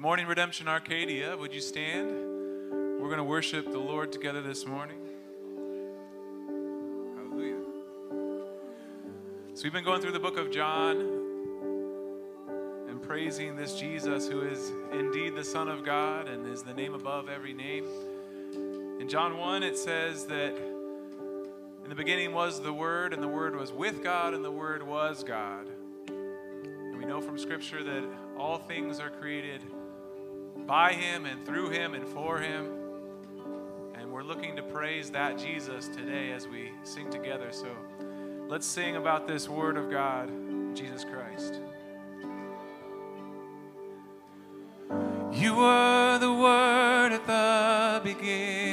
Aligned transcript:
Good 0.00 0.04
morning, 0.04 0.28
Redemption 0.28 0.66
Arcadia. 0.66 1.36
Would 1.36 1.52
you 1.52 1.60
stand? 1.60 2.10
We're 2.10 3.08
going 3.08 3.18
to 3.18 3.22
worship 3.22 3.70
the 3.70 3.78
Lord 3.78 4.10
together 4.10 4.40
this 4.40 4.64
morning. 4.64 4.96
Hallelujah. 7.18 7.60
So, 9.52 9.62
we've 9.62 9.74
been 9.74 9.84
going 9.84 10.00
through 10.00 10.12
the 10.12 10.18
book 10.18 10.38
of 10.38 10.50
John 10.50 10.96
and 12.88 13.02
praising 13.02 13.56
this 13.56 13.78
Jesus 13.78 14.26
who 14.26 14.40
is 14.40 14.72
indeed 14.90 15.36
the 15.36 15.44
Son 15.44 15.68
of 15.68 15.84
God 15.84 16.28
and 16.28 16.46
is 16.46 16.62
the 16.62 16.72
name 16.72 16.94
above 16.94 17.28
every 17.28 17.52
name. 17.52 17.84
In 19.00 19.06
John 19.06 19.36
1, 19.36 19.62
it 19.62 19.76
says 19.76 20.24
that 20.28 20.56
in 20.56 21.90
the 21.90 21.94
beginning 21.94 22.32
was 22.32 22.62
the 22.62 22.72
Word, 22.72 23.12
and 23.12 23.22
the 23.22 23.28
Word 23.28 23.54
was 23.54 23.70
with 23.70 24.02
God, 24.02 24.32
and 24.32 24.42
the 24.42 24.50
Word 24.50 24.82
was 24.82 25.22
God. 25.22 25.66
And 26.08 26.96
we 26.96 27.04
know 27.04 27.20
from 27.20 27.38
Scripture 27.38 27.84
that 27.84 28.02
all 28.38 28.56
things 28.56 28.98
are 28.98 29.10
created 29.10 29.60
by 30.66 30.92
Him 30.92 31.26
and 31.26 31.44
through 31.44 31.70
Him 31.70 31.94
and 31.94 32.06
for 32.08 32.38
Him. 32.38 32.66
And 33.94 34.12
we're 34.12 34.22
looking 34.22 34.56
to 34.56 34.62
praise 34.62 35.10
that 35.10 35.38
Jesus 35.38 35.88
today 35.88 36.32
as 36.32 36.46
we 36.48 36.70
sing 36.82 37.10
together. 37.10 37.52
So 37.52 37.68
let's 38.48 38.66
sing 38.66 38.96
about 38.96 39.26
this 39.26 39.48
Word 39.48 39.76
of 39.76 39.90
God, 39.90 40.30
Jesus 40.74 41.04
Christ. 41.04 41.60
You 45.32 45.54
were 45.54 46.18
the 46.18 46.32
Word 46.32 47.12
at 47.12 47.26
the 47.26 48.00
beginning, 48.02 48.69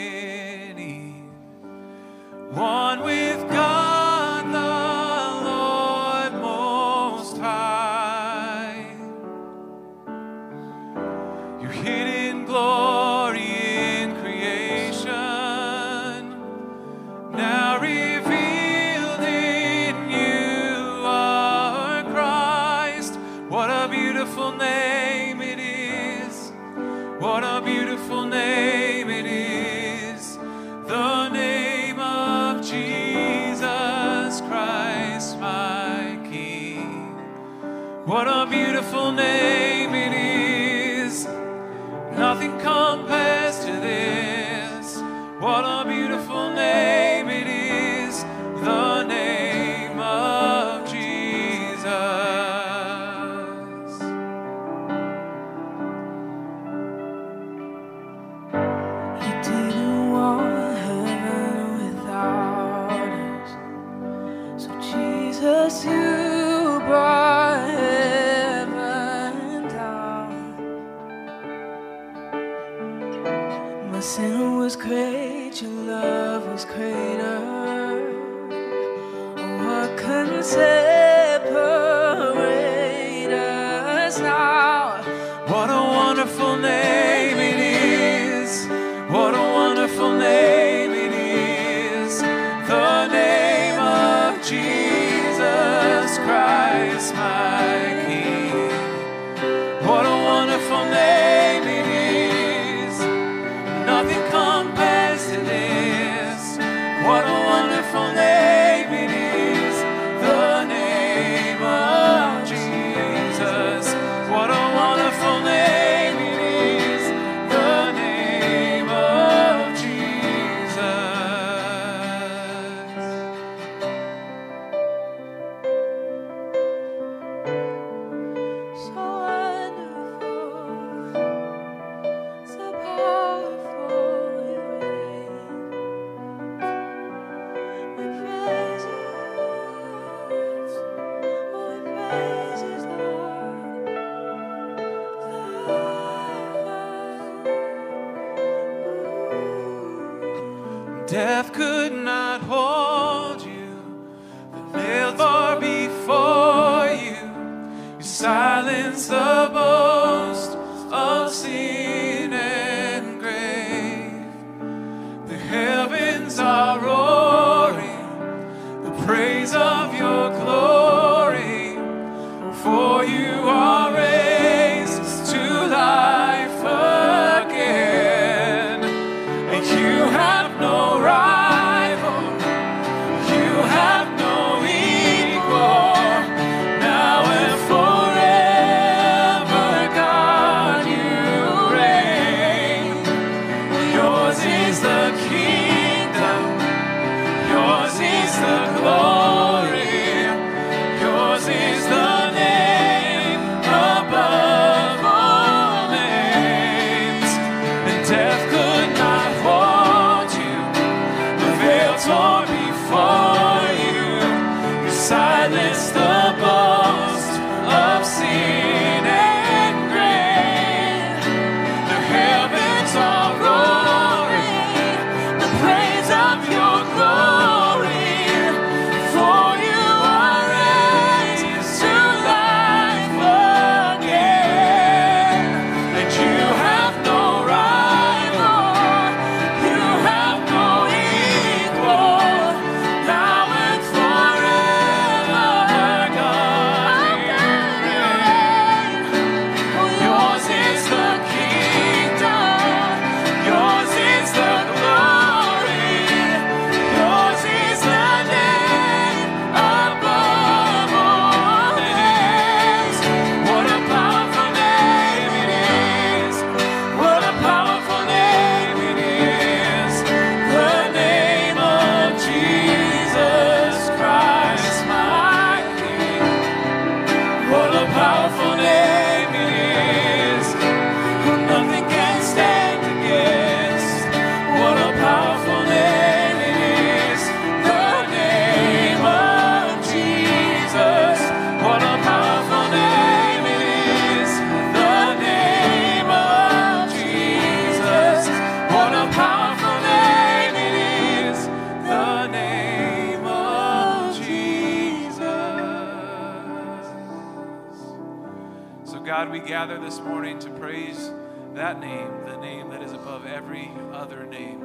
this 309.87 310.01
morning 310.01 310.37
to 310.37 310.49
praise 310.49 311.13
that 311.53 311.79
name, 311.79 312.11
the 312.25 312.35
name 312.39 312.69
that 312.69 312.83
is 312.83 312.91
above 312.91 313.25
every 313.25 313.71
other 313.93 314.25
name. 314.25 314.59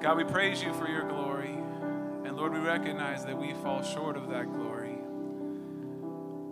God, 0.00 0.16
we 0.16 0.24
praise 0.24 0.62
you 0.62 0.72
for 0.72 0.88
your 0.88 1.06
glory. 1.06 1.54
And 2.24 2.34
Lord, 2.34 2.54
we 2.54 2.60
recognize 2.60 3.26
that 3.26 3.36
we 3.36 3.52
fall 3.52 3.82
short 3.82 4.16
of 4.16 4.30
that 4.30 4.50
glory. 4.50 4.96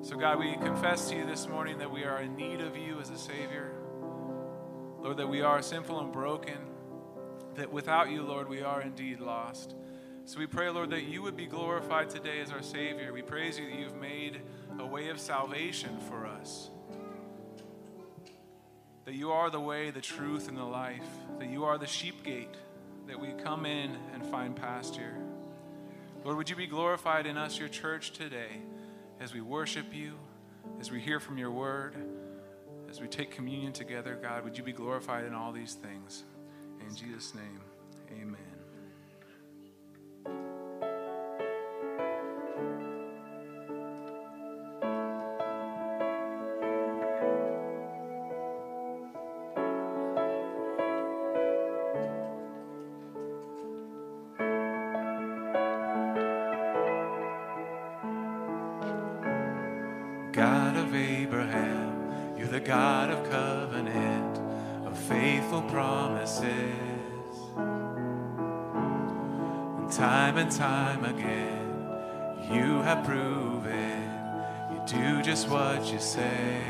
So, 0.02 0.14
God, 0.14 0.38
we 0.38 0.56
confess 0.56 1.08
to 1.08 1.16
you 1.16 1.24
this 1.24 1.48
morning 1.48 1.78
that 1.78 1.90
we 1.90 2.04
are 2.04 2.20
in 2.20 2.36
need 2.36 2.60
of 2.60 2.76
you 2.76 3.00
as 3.00 3.08
a 3.08 3.16
Savior. 3.16 3.72
Lord, 5.00 5.16
that 5.16 5.26
we 5.26 5.40
are 5.40 5.62
sinful 5.62 5.98
and 5.98 6.12
broken, 6.12 6.58
that 7.54 7.72
without 7.72 8.10
you, 8.10 8.24
Lord, 8.24 8.46
we 8.46 8.60
are 8.60 8.82
indeed 8.82 9.20
lost. 9.20 9.74
So 10.26 10.38
we 10.38 10.46
pray, 10.46 10.68
Lord, 10.68 10.90
that 10.90 11.04
you 11.04 11.22
would 11.22 11.34
be 11.34 11.46
glorified 11.46 12.10
today 12.10 12.40
as 12.40 12.52
our 12.52 12.60
Savior. 12.60 13.10
We 13.14 13.22
praise 13.22 13.58
you 13.58 13.70
that 13.70 13.78
you've 13.78 13.96
made 13.96 14.42
a 14.78 14.84
way 14.86 15.08
of 15.08 15.18
salvation 15.18 15.98
for 16.10 16.26
us 16.26 16.72
that 19.06 19.14
you 19.14 19.30
are 19.30 19.48
the 19.48 19.60
way, 19.60 19.90
the 19.90 20.00
truth, 20.00 20.48
and 20.48 20.58
the 20.58 20.64
life, 20.64 21.06
that 21.38 21.48
you 21.48 21.64
are 21.64 21.78
the 21.78 21.86
sheep 21.86 22.22
gate, 22.24 22.54
that 23.06 23.18
we 23.18 23.28
come 23.42 23.64
in 23.64 23.96
and 24.12 24.26
find 24.26 24.54
pasture. 24.54 25.14
Lord, 26.24 26.36
would 26.36 26.50
you 26.50 26.56
be 26.56 26.66
glorified 26.66 27.24
in 27.24 27.38
us, 27.38 27.58
your 27.58 27.68
church, 27.68 28.12
today, 28.12 28.60
as 29.20 29.32
we 29.32 29.40
worship 29.40 29.94
you, 29.94 30.14
as 30.80 30.90
we 30.90 31.00
hear 31.00 31.20
from 31.20 31.38
your 31.38 31.52
word, 31.52 31.94
as 32.90 33.00
we 33.00 33.06
take 33.06 33.30
communion 33.30 33.72
together, 33.72 34.18
God, 34.20 34.42
would 34.42 34.58
you 34.58 34.64
be 34.64 34.72
glorified 34.72 35.24
in 35.24 35.34
all 35.34 35.52
these 35.52 35.74
things? 35.74 36.24
In 36.80 36.94
Jesus' 36.94 37.32
name, 37.34 37.60
amen. 38.20 38.45
Time 70.36 70.44
and 70.44 70.52
time 70.52 71.04
again. 71.06 72.52
You 72.52 72.82
have 72.82 73.06
proven 73.06 74.02
you 74.70 74.82
do 74.86 75.22
just 75.22 75.48
what 75.48 75.90
you 75.90 75.98
say. 75.98 76.60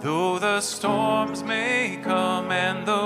Though 0.00 0.38
the 0.38 0.60
storms 0.60 1.42
may 1.42 1.98
come 2.02 2.52
and 2.52 2.86
the 2.86 3.03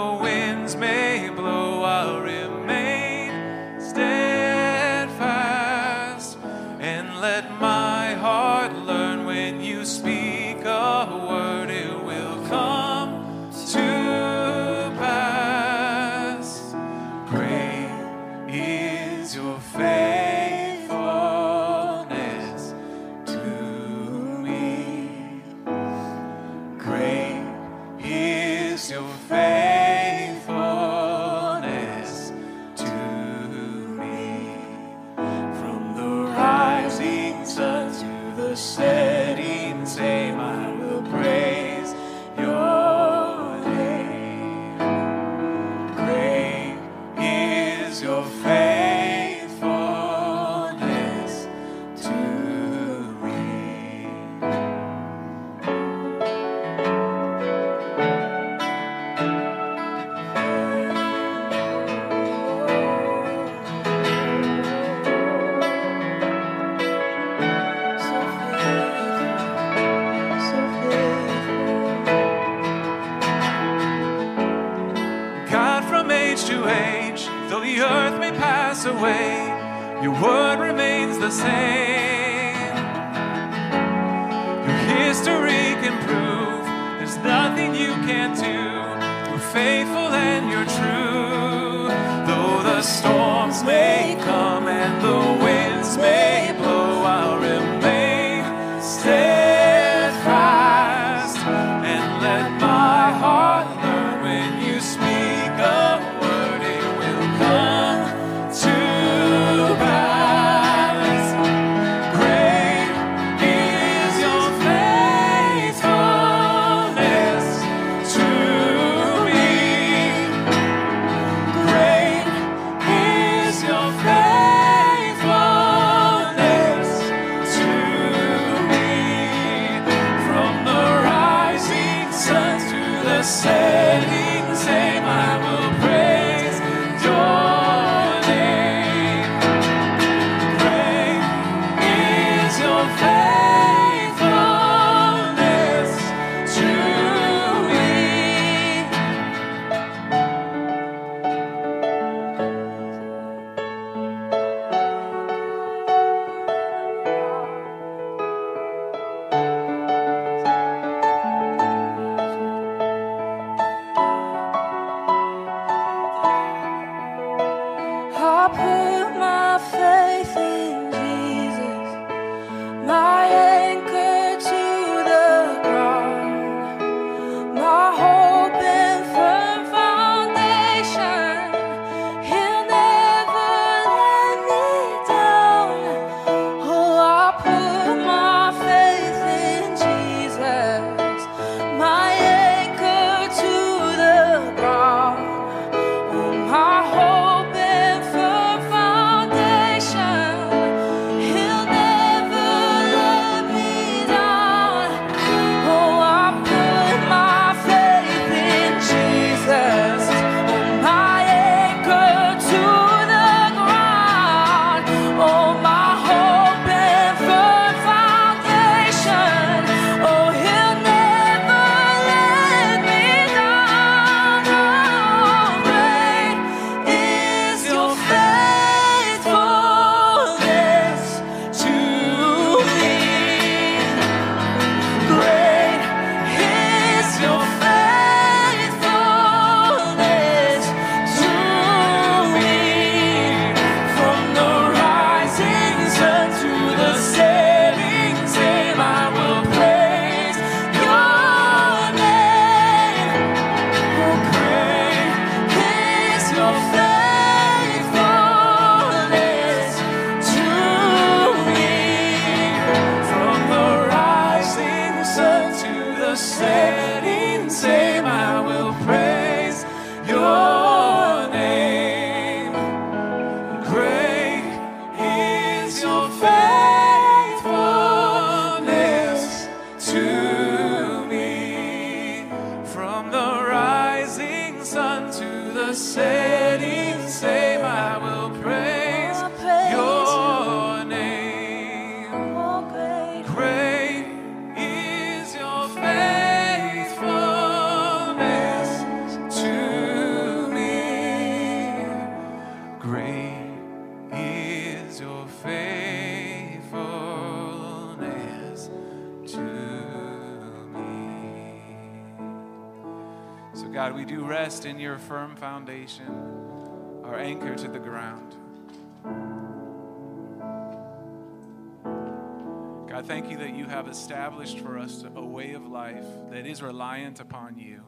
established 324.28 324.58
for 324.58 324.78
us 324.78 325.04
a 325.16 325.24
way 325.24 325.54
of 325.54 325.66
life 325.66 326.04
that 326.30 326.46
is 326.46 326.60
reliant 326.60 327.18
upon 327.18 327.56
you. 327.56 327.82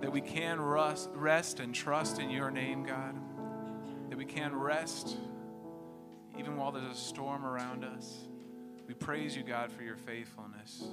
That 0.00 0.10
we 0.10 0.22
can 0.22 0.58
rust, 0.58 1.10
rest 1.12 1.60
and 1.60 1.74
trust 1.74 2.18
in 2.18 2.30
your 2.30 2.50
name, 2.50 2.82
God. 2.82 3.14
That 4.08 4.16
we 4.16 4.24
can 4.24 4.54
rest 4.54 5.18
even 6.38 6.56
while 6.56 6.72
there's 6.72 6.90
a 6.90 6.98
storm 6.98 7.44
around 7.44 7.84
us. 7.84 8.26
We 8.88 8.94
praise 8.94 9.36
you, 9.36 9.42
God, 9.42 9.70
for 9.70 9.82
your 9.82 9.96
faithfulness. 9.96 10.84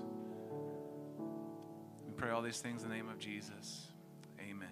We 2.06 2.12
pray 2.18 2.32
all 2.32 2.42
these 2.42 2.60
things 2.60 2.84
in 2.84 2.90
the 2.90 2.96
name 2.96 3.08
of 3.08 3.20
Jesus. 3.20 3.88
Amen. 4.42 4.68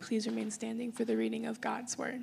Please 0.00 0.26
remain 0.26 0.50
standing 0.50 0.92
for 0.92 1.04
the 1.04 1.16
reading 1.16 1.44
of 1.44 1.60
God's 1.60 1.98
word. 1.98 2.22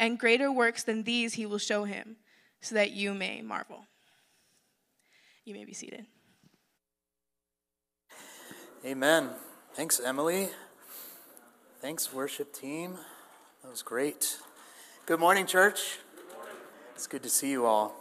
And 0.00 0.18
greater 0.18 0.50
works 0.50 0.82
than 0.82 1.02
these 1.02 1.34
he 1.34 1.44
will 1.44 1.58
show 1.58 1.84
him, 1.84 2.16
so 2.62 2.74
that 2.74 2.92
you 2.92 3.12
may 3.12 3.42
marvel. 3.42 3.84
You 5.44 5.52
may 5.52 5.66
be 5.66 5.74
seated. 5.74 6.06
Amen. 8.82 9.28
Thanks, 9.74 10.00
Emily. 10.00 10.48
Thanks, 11.82 12.14
worship 12.14 12.54
team. 12.54 12.96
That 13.62 13.70
was 13.70 13.82
great. 13.82 14.38
Good 15.04 15.20
morning, 15.20 15.44
church. 15.44 15.98
It's 16.94 17.06
good 17.06 17.22
to 17.22 17.28
see 17.28 17.50
you 17.50 17.66
all. 17.66 17.94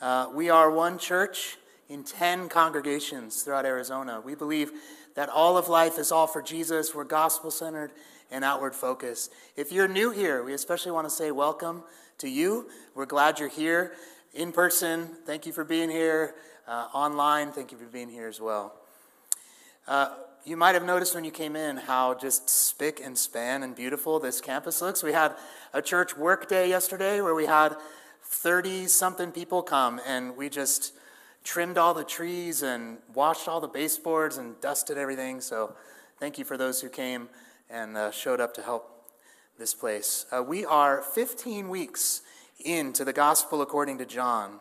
Uh, 0.00 0.28
we 0.32 0.48
are 0.48 0.70
one 0.70 0.96
church 0.96 1.58
in 1.90 2.02
10 2.02 2.48
congregations 2.48 3.42
throughout 3.42 3.66
Arizona. 3.66 4.22
We 4.24 4.34
believe 4.34 4.72
that 5.16 5.28
all 5.28 5.58
of 5.58 5.68
life 5.68 5.98
is 5.98 6.10
all 6.10 6.26
for 6.26 6.40
Jesus. 6.40 6.94
We're 6.94 7.04
gospel 7.04 7.50
centered 7.50 7.92
and 8.30 8.44
outward 8.44 8.74
focus. 8.74 9.30
If 9.56 9.72
you're 9.72 9.88
new 9.88 10.10
here, 10.10 10.42
we 10.42 10.54
especially 10.54 10.92
want 10.92 11.06
to 11.06 11.14
say 11.14 11.30
welcome 11.30 11.82
to 12.18 12.28
you. 12.28 12.68
We're 12.94 13.06
glad 13.06 13.38
you're 13.38 13.48
here 13.48 13.92
in 14.34 14.52
person. 14.52 15.08
Thank 15.26 15.46
you 15.46 15.52
for 15.52 15.64
being 15.64 15.90
here. 15.90 16.34
Uh, 16.66 16.86
online, 16.94 17.52
thank 17.52 17.72
you 17.72 17.78
for 17.78 17.86
being 17.86 18.08
here 18.08 18.28
as 18.28 18.40
well. 18.40 18.74
Uh, 19.88 20.14
you 20.44 20.56
might 20.56 20.74
have 20.74 20.84
noticed 20.84 21.14
when 21.14 21.24
you 21.24 21.30
came 21.30 21.56
in 21.56 21.76
how 21.76 22.14
just 22.14 22.48
spick 22.48 23.00
and 23.04 23.18
span 23.18 23.62
and 23.62 23.74
beautiful 23.74 24.20
this 24.20 24.40
campus 24.40 24.80
looks. 24.80 25.02
We 25.02 25.12
had 25.12 25.34
a 25.72 25.82
church 25.82 26.16
work 26.16 26.48
day 26.48 26.68
yesterday 26.68 27.20
where 27.20 27.34
we 27.34 27.46
had 27.46 27.76
30 28.22 28.86
something 28.86 29.32
people 29.32 29.62
come 29.62 30.00
and 30.06 30.36
we 30.36 30.48
just 30.48 30.94
trimmed 31.44 31.78
all 31.78 31.94
the 31.94 32.04
trees 32.04 32.62
and 32.62 32.98
washed 33.14 33.48
all 33.48 33.60
the 33.60 33.68
baseboards 33.68 34.36
and 34.36 34.60
dusted 34.60 34.96
everything. 34.96 35.40
So 35.40 35.74
thank 36.18 36.38
you 36.38 36.44
for 36.44 36.56
those 36.56 36.80
who 36.80 36.88
came 36.88 37.28
and 37.70 37.96
uh, 37.96 38.10
showed 38.10 38.40
up 38.40 38.52
to 38.54 38.62
help 38.62 39.10
this 39.58 39.74
place. 39.74 40.26
Uh, 40.32 40.42
we 40.42 40.64
are 40.64 41.02
15 41.02 41.68
weeks 41.68 42.22
into 42.64 43.04
the 43.04 43.12
gospel 43.12 43.62
according 43.62 43.98
to 43.98 44.06
John. 44.06 44.58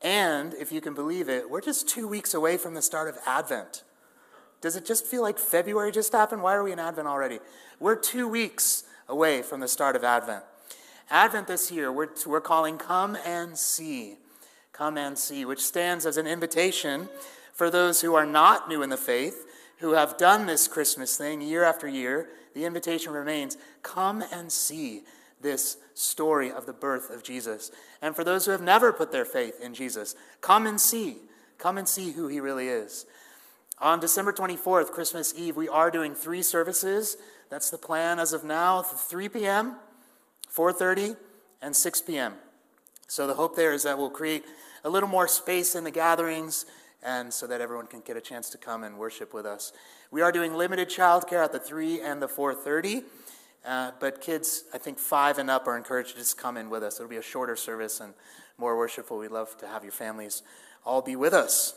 And 0.00 0.54
if 0.54 0.70
you 0.70 0.80
can 0.80 0.94
believe 0.94 1.28
it, 1.28 1.50
we're 1.50 1.60
just 1.60 1.88
two 1.88 2.06
weeks 2.06 2.34
away 2.34 2.56
from 2.56 2.74
the 2.74 2.82
start 2.82 3.08
of 3.08 3.16
Advent. 3.26 3.82
Does 4.60 4.76
it 4.76 4.86
just 4.86 5.06
feel 5.06 5.22
like 5.22 5.38
February 5.38 5.92
just 5.92 6.12
happened? 6.12 6.42
Why 6.42 6.54
are 6.54 6.62
we 6.62 6.72
in 6.72 6.78
Advent 6.78 7.08
already? 7.08 7.40
We're 7.80 7.96
two 7.96 8.28
weeks 8.28 8.84
away 9.08 9.42
from 9.42 9.60
the 9.60 9.68
start 9.68 9.96
of 9.96 10.04
Advent. 10.04 10.44
Advent 11.10 11.46
this 11.46 11.70
year, 11.70 11.92
we're, 11.92 12.08
we're 12.26 12.40
calling 12.40 12.78
Come 12.78 13.16
and 13.26 13.58
See. 13.58 14.16
Come 14.72 14.96
and 14.96 15.18
See, 15.18 15.44
which 15.44 15.60
stands 15.60 16.06
as 16.06 16.16
an 16.16 16.26
invitation 16.26 17.08
for 17.52 17.70
those 17.70 18.00
who 18.00 18.14
are 18.14 18.26
not 18.26 18.68
new 18.68 18.82
in 18.82 18.90
the 18.90 18.96
faith, 18.96 19.46
who 19.78 19.92
have 19.92 20.16
done 20.16 20.46
this 20.46 20.68
Christmas 20.68 21.16
thing 21.16 21.40
year 21.40 21.64
after 21.64 21.88
year. 21.88 22.28
The 22.54 22.64
invitation 22.64 23.12
remains 23.12 23.56
come 23.82 24.22
and 24.32 24.50
see 24.50 25.02
this 25.40 25.76
story 25.94 26.50
of 26.50 26.66
the 26.66 26.72
birth 26.72 27.10
of 27.10 27.22
Jesus. 27.22 27.70
And 28.00 28.16
for 28.16 28.24
those 28.24 28.46
who 28.46 28.52
have 28.52 28.62
never 28.62 28.92
put 28.92 29.12
their 29.12 29.24
faith 29.24 29.60
in 29.60 29.74
Jesus, 29.74 30.14
come 30.40 30.66
and 30.66 30.80
see. 30.80 31.16
Come 31.58 31.78
and 31.78 31.88
see 31.88 32.12
who 32.12 32.28
he 32.28 32.40
really 32.40 32.68
is. 32.68 33.06
On 33.78 34.00
December 34.00 34.32
24th, 34.32 34.90
Christmas 34.90 35.34
Eve, 35.36 35.56
we 35.56 35.68
are 35.68 35.90
doing 35.90 36.14
three 36.14 36.42
services. 36.42 37.16
That's 37.50 37.70
the 37.70 37.78
plan 37.78 38.18
as 38.18 38.32
of 38.32 38.44
now, 38.44 38.82
3 38.82 39.28
p.m., 39.28 39.76
4:30, 40.54 41.16
and 41.60 41.74
6 41.74 42.02
p.m. 42.02 42.34
So 43.08 43.26
the 43.26 43.34
hope 43.34 43.56
there 43.56 43.72
is 43.72 43.82
that 43.82 43.98
we'll 43.98 44.10
create 44.10 44.44
a 44.84 44.90
little 44.90 45.08
more 45.08 45.26
space 45.26 45.74
in 45.74 45.84
the 45.84 45.90
gatherings 45.90 46.66
and 47.04 47.32
so 47.32 47.46
that 47.46 47.60
everyone 47.60 47.86
can 47.86 48.00
get 48.00 48.16
a 48.16 48.20
chance 48.20 48.48
to 48.50 48.58
come 48.58 48.82
and 48.82 48.98
worship 48.98 49.34
with 49.34 49.44
us. 49.44 49.72
We 50.10 50.22
are 50.22 50.32
doing 50.32 50.54
limited 50.54 50.88
childcare 50.88 51.44
at 51.44 51.52
the 51.52 51.58
3 51.58 52.00
and 52.00 52.20
the 52.20 52.28
4:30. 52.28 53.04
Uh, 53.64 53.92
but 53.98 54.20
kids, 54.20 54.64
I 54.74 54.78
think 54.78 54.98
five 54.98 55.38
and 55.38 55.48
up 55.50 55.66
are 55.66 55.76
encouraged 55.76 56.10
to 56.10 56.16
just 56.16 56.36
come 56.36 56.56
in 56.56 56.68
with 56.68 56.82
us. 56.82 56.96
It'll 56.96 57.08
be 57.08 57.16
a 57.16 57.22
shorter 57.22 57.56
service 57.56 58.00
and 58.00 58.12
more 58.58 58.76
worshipful. 58.76 59.18
We'd 59.18 59.30
love 59.30 59.56
to 59.58 59.66
have 59.66 59.82
your 59.82 59.92
families 59.92 60.42
all 60.84 61.00
be 61.00 61.16
with 61.16 61.32
us. 61.32 61.74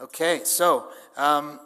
Okay, 0.00 0.42
so 0.44 0.88
um, 1.16 1.58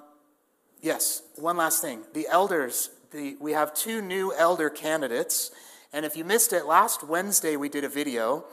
yes, 0.80 1.22
one 1.36 1.56
last 1.56 1.82
thing. 1.82 2.02
The 2.14 2.28
elders, 2.28 2.90
the, 3.10 3.36
we 3.40 3.52
have 3.52 3.74
two 3.74 4.00
new 4.00 4.32
elder 4.34 4.70
candidates. 4.70 5.50
And 5.92 6.06
if 6.06 6.16
you 6.16 6.24
missed 6.24 6.52
it, 6.52 6.64
last 6.64 7.02
Wednesday 7.06 7.56
we 7.56 7.68
did 7.68 7.84
a 7.84 7.88
video 7.88 8.44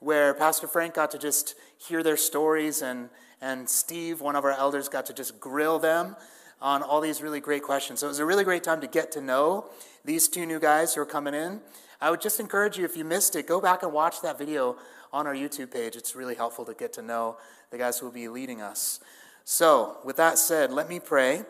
where 0.00 0.32
Pastor 0.34 0.66
Frank 0.66 0.94
got 0.94 1.10
to 1.10 1.18
just 1.18 1.54
hear 1.76 2.02
their 2.02 2.16
stories, 2.16 2.80
and, 2.82 3.10
and 3.44 3.68
Steve, 3.68 4.22
one 4.22 4.36
of 4.36 4.44
our 4.44 4.52
elders, 4.52 4.88
got 4.88 5.04
to 5.06 5.12
just 5.12 5.38
grill 5.38 5.78
them 5.78 6.16
on 6.62 6.82
all 6.82 7.02
these 7.02 7.20
really 7.20 7.40
great 7.40 7.62
questions. 7.62 8.00
So 8.00 8.06
it 8.06 8.08
was 8.08 8.18
a 8.18 8.24
really 8.24 8.42
great 8.42 8.64
time 8.64 8.80
to 8.80 8.86
get 8.86 9.12
to 9.12 9.20
know 9.20 9.66
these 10.02 10.28
two 10.28 10.46
new 10.46 10.58
guys 10.58 10.94
who 10.94 11.02
are 11.02 11.06
coming 11.06 11.34
in. 11.34 11.60
I 12.00 12.10
would 12.10 12.22
just 12.22 12.40
encourage 12.40 12.78
you, 12.78 12.86
if 12.86 12.96
you 12.96 13.04
missed 13.04 13.36
it, 13.36 13.46
go 13.46 13.60
back 13.60 13.82
and 13.82 13.92
watch 13.92 14.22
that 14.22 14.38
video 14.38 14.76
on 15.12 15.26
our 15.26 15.34
YouTube 15.34 15.70
page. 15.70 15.94
It's 15.94 16.16
really 16.16 16.34
helpful 16.34 16.64
to 16.64 16.72
get 16.72 16.94
to 16.94 17.02
know 17.02 17.36
the 17.70 17.76
guys 17.76 17.98
who 17.98 18.06
will 18.06 18.14
be 18.14 18.28
leading 18.28 18.62
us. 18.62 18.98
So, 19.44 19.98
with 20.04 20.16
that 20.16 20.38
said, 20.38 20.72
let 20.72 20.88
me 20.88 20.98
pray, 20.98 21.42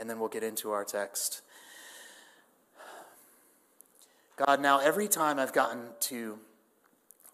and 0.00 0.08
then 0.08 0.18
we'll 0.18 0.30
get 0.30 0.42
into 0.42 0.70
our 0.70 0.82
text. 0.82 1.42
God, 4.36 4.62
now 4.62 4.78
every 4.78 5.08
time 5.08 5.38
I've 5.38 5.52
gotten 5.52 5.88
to 6.00 6.38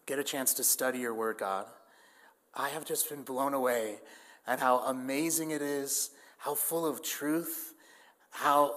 get 0.07 0.19
a 0.19 0.25
chance 0.25 0.53
to 0.55 0.65
study 0.65 0.99
your 0.99 1.15
word, 1.15 1.39
God, 1.39 1.67
I 2.55 2.71
have 2.71 2.85
just 2.85 3.09
been 3.09 3.23
blown 3.23 3.55
away 3.55 3.97
at 4.47 4.61
how 4.61 4.81
amazing 4.81 5.51
it 5.51 5.63
is, 5.63 6.11
how 6.39 6.55
full 6.55 6.87
of 6.87 7.03
truth, 7.03 7.75
how, 8.31 8.75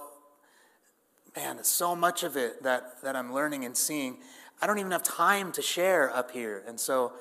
man, 1.36 1.62
so 1.64 1.96
much 1.96 2.22
of 2.22 2.36
it 2.36 2.62
that, 2.62 3.02
that 3.02 3.16
I'm 3.16 3.32
learning 3.32 3.64
and 3.64 3.76
seeing. 3.76 4.18
I 4.62 4.66
don't 4.66 4.78
even 4.78 4.92
have 4.92 5.02
time 5.02 5.52
to 5.52 5.62
share 5.62 6.14
up 6.14 6.30
here. 6.30 6.62
And 6.66 6.78
so 6.78 7.12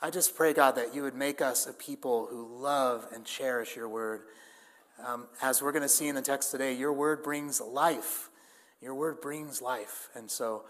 I 0.00 0.10
just 0.10 0.36
pray, 0.36 0.52
God, 0.52 0.76
that 0.76 0.94
you 0.94 1.02
would 1.02 1.14
make 1.14 1.40
us 1.40 1.66
a 1.66 1.72
people 1.72 2.28
who 2.30 2.46
love 2.46 3.06
and 3.12 3.24
cherish 3.24 3.74
your 3.74 3.88
word. 3.88 4.22
Um, 5.04 5.26
as 5.42 5.62
we're 5.62 5.72
going 5.72 5.82
to 5.82 5.88
see 5.88 6.08
in 6.08 6.14
the 6.14 6.22
text 6.22 6.50
today, 6.50 6.72
your 6.74 6.92
word 6.92 7.22
brings 7.22 7.60
life. 7.60 8.30
Your 8.80 8.94
word 8.94 9.20
brings 9.20 9.60
life. 9.62 10.08
And 10.14 10.30
so, 10.30 10.64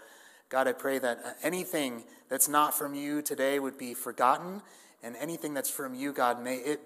God, 0.49 0.67
I 0.67 0.73
pray 0.73 0.97
that 0.99 1.37
anything 1.43 2.03
that's 2.27 2.47
not 2.47 2.73
from 2.73 2.95
you 2.95 3.21
today 3.21 3.59
would 3.59 3.77
be 3.77 3.93
forgotten, 3.93 4.61
and 5.03 5.15
anything 5.15 5.53
that's 5.53 5.69
from 5.69 5.93
you, 5.93 6.11
God, 6.11 6.43
may 6.43 6.55
it 6.55 6.81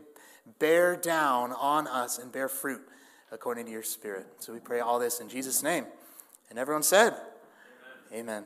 bear 0.60 0.95
down 0.95 1.52
on 1.54 1.88
us 1.88 2.17
and 2.17 2.32
bear 2.32 2.47
fruit 2.47 2.82
according 3.32 3.65
to 3.65 3.71
your 3.71 3.84
spirit. 3.84 4.28
So 4.39 4.54
we 4.54 4.60
pray 4.60 4.80
all 4.80 4.99
this 4.99 5.19
in 5.19 5.30
Jesus' 5.30 5.63
name. 5.63 5.86
And 6.49 6.60
everyone 6.60 6.84
said, 6.84 7.13
Amen. 8.12 8.19
Amen. 8.19 8.43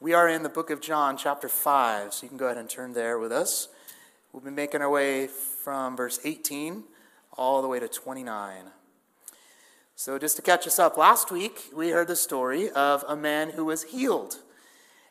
We 0.00 0.12
are 0.12 0.28
in 0.28 0.42
the 0.42 0.50
book 0.50 0.70
of 0.70 0.82
John, 0.82 1.16
chapter 1.16 1.48
5, 1.48 2.12
so 2.12 2.24
you 2.24 2.28
can 2.28 2.36
go 2.36 2.46
ahead 2.46 2.58
and 2.58 2.68
turn 2.68 2.92
there 2.92 3.18
with 3.18 3.32
us. 3.32 3.68
We'll 4.32 4.42
be 4.42 4.50
making 4.50 4.82
our 4.82 4.90
way 4.90 5.26
from 5.26 5.96
verse 5.96 6.20
18 6.22 6.84
all 7.32 7.62
the 7.62 7.68
way 7.68 7.80
to 7.80 7.88
29. 7.88 8.64
So, 9.94 10.18
just 10.18 10.36
to 10.36 10.42
catch 10.42 10.66
us 10.66 10.78
up, 10.78 10.98
last 10.98 11.30
week 11.30 11.70
we 11.74 11.88
heard 11.88 12.08
the 12.08 12.16
story 12.16 12.68
of 12.70 13.02
a 13.08 13.16
man 13.16 13.50
who 13.50 13.64
was 13.64 13.84
healed. 13.84 14.36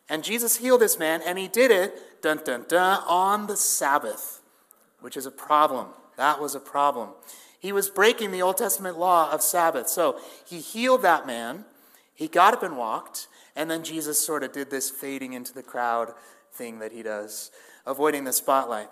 And 0.09 0.23
Jesus 0.23 0.57
healed 0.57 0.81
this 0.81 0.99
man, 0.99 1.21
and 1.25 1.37
he 1.37 1.47
did 1.47 1.71
it, 1.71 2.21
dun 2.21 2.39
dun 2.43 2.65
dun, 2.67 3.03
on 3.07 3.47
the 3.47 3.57
Sabbath, 3.57 4.41
which 5.01 5.17
is 5.17 5.25
a 5.25 5.31
problem. 5.31 5.87
That 6.17 6.39
was 6.39 6.55
a 6.55 6.59
problem. 6.59 7.09
He 7.59 7.71
was 7.71 7.89
breaking 7.89 8.31
the 8.31 8.41
Old 8.41 8.57
Testament 8.57 8.99
law 8.99 9.31
of 9.31 9.41
Sabbath. 9.41 9.89
So, 9.89 10.19
he 10.45 10.59
healed 10.59 11.01
that 11.01 11.25
man, 11.25 11.65
he 12.13 12.27
got 12.27 12.53
up 12.53 12.61
and 12.61 12.77
walked, 12.77 13.27
and 13.55 13.69
then 13.71 13.83
Jesus 13.83 14.23
sort 14.23 14.43
of 14.43 14.51
did 14.51 14.69
this 14.69 14.91
fading 14.91 15.33
into 15.33 15.53
the 15.53 15.63
crowd 15.63 16.13
thing 16.53 16.79
that 16.79 16.91
he 16.91 17.01
does, 17.01 17.51
avoiding 17.85 18.23
the 18.23 18.33
spotlight. 18.33 18.89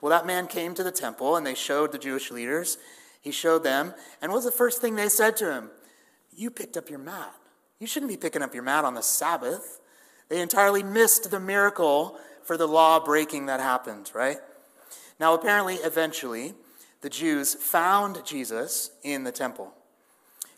Well, 0.00 0.10
that 0.10 0.26
man 0.26 0.46
came 0.46 0.74
to 0.74 0.82
the 0.82 0.90
temple 0.90 1.36
and 1.36 1.46
they 1.46 1.54
showed 1.54 1.92
the 1.92 1.98
Jewish 1.98 2.30
leaders. 2.30 2.78
He 3.20 3.30
showed 3.30 3.62
them. 3.62 3.94
And 4.22 4.32
what 4.32 4.36
was 4.36 4.44
the 4.44 4.50
first 4.50 4.80
thing 4.80 4.94
they 4.94 5.08
said 5.08 5.36
to 5.38 5.52
him? 5.52 5.70
You 6.34 6.50
picked 6.50 6.76
up 6.76 6.88
your 6.88 6.98
mat. 6.98 7.34
You 7.78 7.86
shouldn't 7.86 8.10
be 8.10 8.16
picking 8.16 8.42
up 8.42 8.54
your 8.54 8.62
mat 8.62 8.84
on 8.84 8.94
the 8.94 9.02
Sabbath. 9.02 9.79
They 10.30 10.40
entirely 10.40 10.82
missed 10.82 11.30
the 11.30 11.40
miracle 11.40 12.16
for 12.44 12.56
the 12.56 12.68
law 12.68 13.04
breaking 13.04 13.46
that 13.46 13.60
happened, 13.60 14.10
right? 14.14 14.38
Now, 15.18 15.34
apparently, 15.34 15.74
eventually, 15.74 16.54
the 17.02 17.10
Jews 17.10 17.54
found 17.54 18.24
Jesus 18.24 18.92
in 19.02 19.24
the 19.24 19.32
temple. 19.32 19.74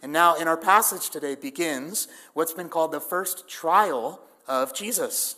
And 0.02 0.12
now, 0.12 0.36
in 0.36 0.46
our 0.46 0.56
passage 0.56 1.10
today, 1.10 1.34
begins 1.34 2.06
what's 2.34 2.52
been 2.52 2.68
called 2.68 2.92
the 2.92 3.00
first 3.00 3.48
trial 3.48 4.20
of 4.46 4.74
Jesus. 4.74 5.36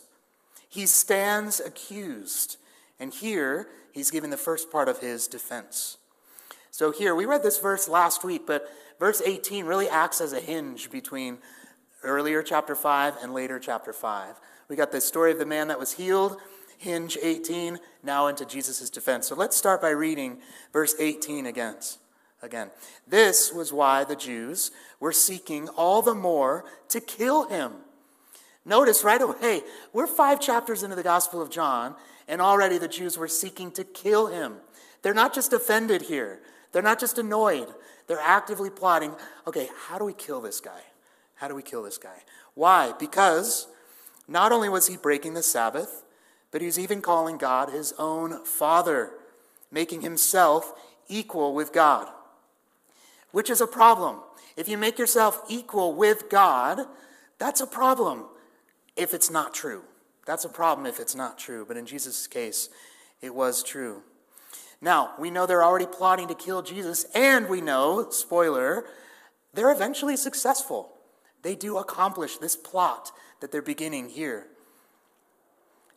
He 0.67 0.85
stands 0.85 1.59
accused. 1.59 2.57
And 2.99 3.13
here, 3.13 3.69
he's 3.93 4.11
given 4.11 4.31
the 4.31 4.37
first 4.37 4.69
part 4.69 4.89
of 4.89 4.99
his 4.99 5.27
defense. 5.27 5.97
So, 6.71 6.91
here, 6.91 7.15
we 7.15 7.25
read 7.25 7.41
this 7.41 7.59
verse 7.59 7.87
last 7.87 8.25
week, 8.25 8.45
but 8.45 8.69
verse 8.99 9.21
18 9.25 9.65
really 9.65 9.87
acts 9.87 10.19
as 10.19 10.33
a 10.33 10.41
hinge 10.41 10.91
between 10.91 11.37
earlier 12.05 12.41
chapter 12.41 12.75
5 12.75 13.17
and 13.21 13.33
later 13.33 13.59
chapter 13.59 13.91
5. 13.91 14.35
We 14.69 14.75
got 14.75 14.91
the 14.91 15.01
story 15.01 15.31
of 15.31 15.39
the 15.39 15.45
man 15.45 15.67
that 15.67 15.79
was 15.79 15.93
healed, 15.93 16.37
hinge 16.77 17.17
18, 17.21 17.79
now 18.03 18.27
into 18.27 18.45
Jesus' 18.45 18.89
defense. 18.89 19.27
So, 19.27 19.35
let's 19.35 19.57
start 19.57 19.81
by 19.81 19.89
reading 19.89 20.37
verse 20.71 20.95
18 20.99 21.45
again 21.45 21.75
again. 22.45 22.71
This 23.07 23.51
was 23.51 23.73
why 23.73 24.03
the 24.03 24.15
Jews 24.15 24.71
were 24.99 25.11
seeking 25.11 25.67
all 25.69 26.01
the 26.01 26.13
more 26.13 26.63
to 26.89 27.01
kill 27.01 27.49
him. 27.49 27.73
Notice 28.63 29.03
right 29.03 29.21
away, 29.21 29.61
we're 29.93 30.07
five 30.07 30.39
chapters 30.39 30.83
into 30.83 30.95
the 30.95 31.03
Gospel 31.03 31.41
of 31.41 31.51
John, 31.51 31.95
and 32.27 32.41
already 32.41 32.77
the 32.77 32.87
Jews 32.87 33.17
were 33.17 33.27
seeking 33.27 33.71
to 33.71 33.83
kill 33.83 34.27
him. 34.27 34.55
They're 35.01 35.13
not 35.13 35.35
just 35.35 35.53
offended 35.53 36.03
here, 36.03 36.39
they're 36.71 36.81
not 36.81 36.99
just 36.99 37.17
annoyed, 37.17 37.67
they're 38.07 38.19
actively 38.19 38.69
plotting 38.69 39.13
okay, 39.45 39.69
how 39.87 39.97
do 39.97 40.05
we 40.05 40.13
kill 40.13 40.41
this 40.41 40.61
guy? 40.61 40.81
How 41.35 41.47
do 41.47 41.55
we 41.55 41.63
kill 41.63 41.83
this 41.83 41.97
guy? 41.97 42.23
Why? 42.53 42.93
Because 42.99 43.67
not 44.27 44.51
only 44.51 44.69
was 44.69 44.87
he 44.87 44.97
breaking 44.97 45.33
the 45.33 45.43
Sabbath, 45.43 46.03
but 46.51 46.61
he 46.61 46.67
was 46.67 46.79
even 46.79 47.01
calling 47.01 47.37
God 47.37 47.69
his 47.69 47.93
own 47.99 48.45
Father, 48.45 49.11
making 49.71 50.01
himself 50.01 50.73
equal 51.07 51.53
with 51.53 51.73
God 51.73 52.07
which 53.35 53.49
is 53.49 53.59
a 53.59 53.67
problem. 53.67 54.21
If 54.55 54.69
you 54.69 54.77
make 54.77 54.97
yourself 54.97 55.41
equal 55.49 55.93
with 55.93 56.29
God, 56.29 56.85
that's 57.37 57.59
a 57.59 57.67
problem 57.67 58.27
if 58.95 59.13
it's 59.13 59.29
not 59.29 59.53
true. 59.53 59.81
That's 60.25 60.45
a 60.45 60.49
problem 60.49 60.87
if 60.87 61.01
it's 61.01 61.15
not 61.15 61.37
true. 61.37 61.65
But 61.67 61.75
in 61.75 61.85
Jesus' 61.85 62.27
case, 62.27 62.69
it 63.19 63.35
was 63.35 63.61
true. 63.61 64.03
Now, 64.79 65.15
we 65.19 65.31
know 65.31 65.45
they're 65.45 65.65
already 65.65 65.85
plotting 65.85 66.29
to 66.29 66.33
kill 66.33 66.61
Jesus, 66.61 67.07
and 67.13 67.49
we 67.49 67.59
know, 67.59 68.09
spoiler, 68.09 68.85
they're 69.53 69.73
eventually 69.73 70.15
successful. 70.15 70.93
They 71.45 71.53
do 71.53 71.77
accomplish 71.77 72.37
this 72.37 72.55
plot 72.55 73.11
that 73.39 73.51
they're 73.51 73.61
beginning 73.61 74.09
here. 74.09 74.47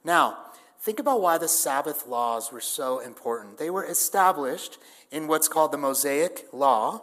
Now, 0.05 0.37
think 0.79 0.99
about 0.99 1.23
why 1.23 1.39
the 1.39 1.49
Sabbath 1.49 2.07
laws 2.07 2.53
were 2.53 2.61
so 2.61 2.99
important. 2.99 3.57
They 3.57 3.71
were 3.71 3.87
established 3.87 4.77
in 5.11 5.27
what's 5.27 5.49
called 5.49 5.73
the 5.73 5.79
Mosaic 5.79 6.45
Law, 6.53 7.01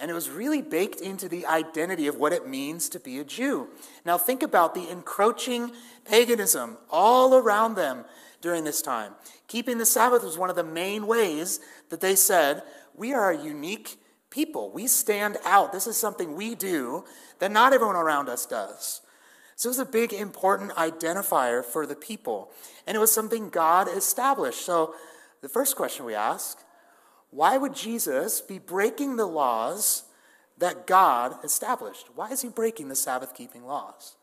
and 0.00 0.10
it 0.10 0.14
was 0.14 0.30
really 0.30 0.62
baked 0.62 1.02
into 1.02 1.28
the 1.28 1.44
identity 1.44 2.06
of 2.06 2.16
what 2.16 2.32
it 2.32 2.48
means 2.48 2.88
to 2.88 2.98
be 2.98 3.18
a 3.18 3.24
Jew. 3.24 3.68
Now, 4.06 4.16
think 4.16 4.42
about 4.42 4.74
the 4.74 4.88
encroaching 4.88 5.70
paganism 6.06 6.78
all 6.90 7.34
around 7.34 7.74
them 7.74 8.06
during 8.40 8.64
this 8.64 8.80
time. 8.80 9.12
Keeping 9.48 9.76
the 9.76 9.84
Sabbath 9.84 10.24
was 10.24 10.38
one 10.38 10.48
of 10.48 10.56
the 10.56 10.64
main 10.64 11.06
ways 11.06 11.60
that 11.90 12.00
they 12.00 12.16
said, 12.16 12.62
We 12.94 13.12
are 13.12 13.32
a 13.32 13.38
unique 13.38 13.98
people. 14.36 14.70
We 14.70 14.86
stand 14.86 15.38
out. 15.46 15.72
This 15.72 15.86
is 15.86 15.96
something 15.96 16.36
we 16.36 16.54
do 16.54 17.04
that 17.38 17.50
not 17.50 17.72
everyone 17.72 17.96
around 17.96 18.28
us 18.28 18.44
does. 18.44 19.00
So 19.56 19.68
it 19.68 19.70
was 19.70 19.78
a 19.78 19.86
big, 19.86 20.12
important 20.12 20.72
identifier 20.72 21.64
for 21.64 21.86
the 21.86 21.96
people. 21.96 22.52
And 22.86 22.94
it 22.94 23.00
was 23.00 23.12
something 23.12 23.48
God 23.48 23.88
established. 23.88 24.60
So 24.60 24.94
the 25.40 25.48
first 25.48 25.74
question 25.74 26.04
we 26.04 26.14
ask 26.14 26.58
why 27.30 27.56
would 27.56 27.74
Jesus 27.74 28.40
be 28.40 28.58
breaking 28.58 29.16
the 29.16 29.26
laws 29.26 30.04
that 30.58 30.86
God 30.86 31.42
established? 31.42 32.06
Why 32.14 32.30
is 32.30 32.42
he 32.42 32.48
breaking 32.48 32.88
the 32.88 32.94
Sabbath 32.94 33.34
keeping 33.34 33.64
laws? 33.64 34.16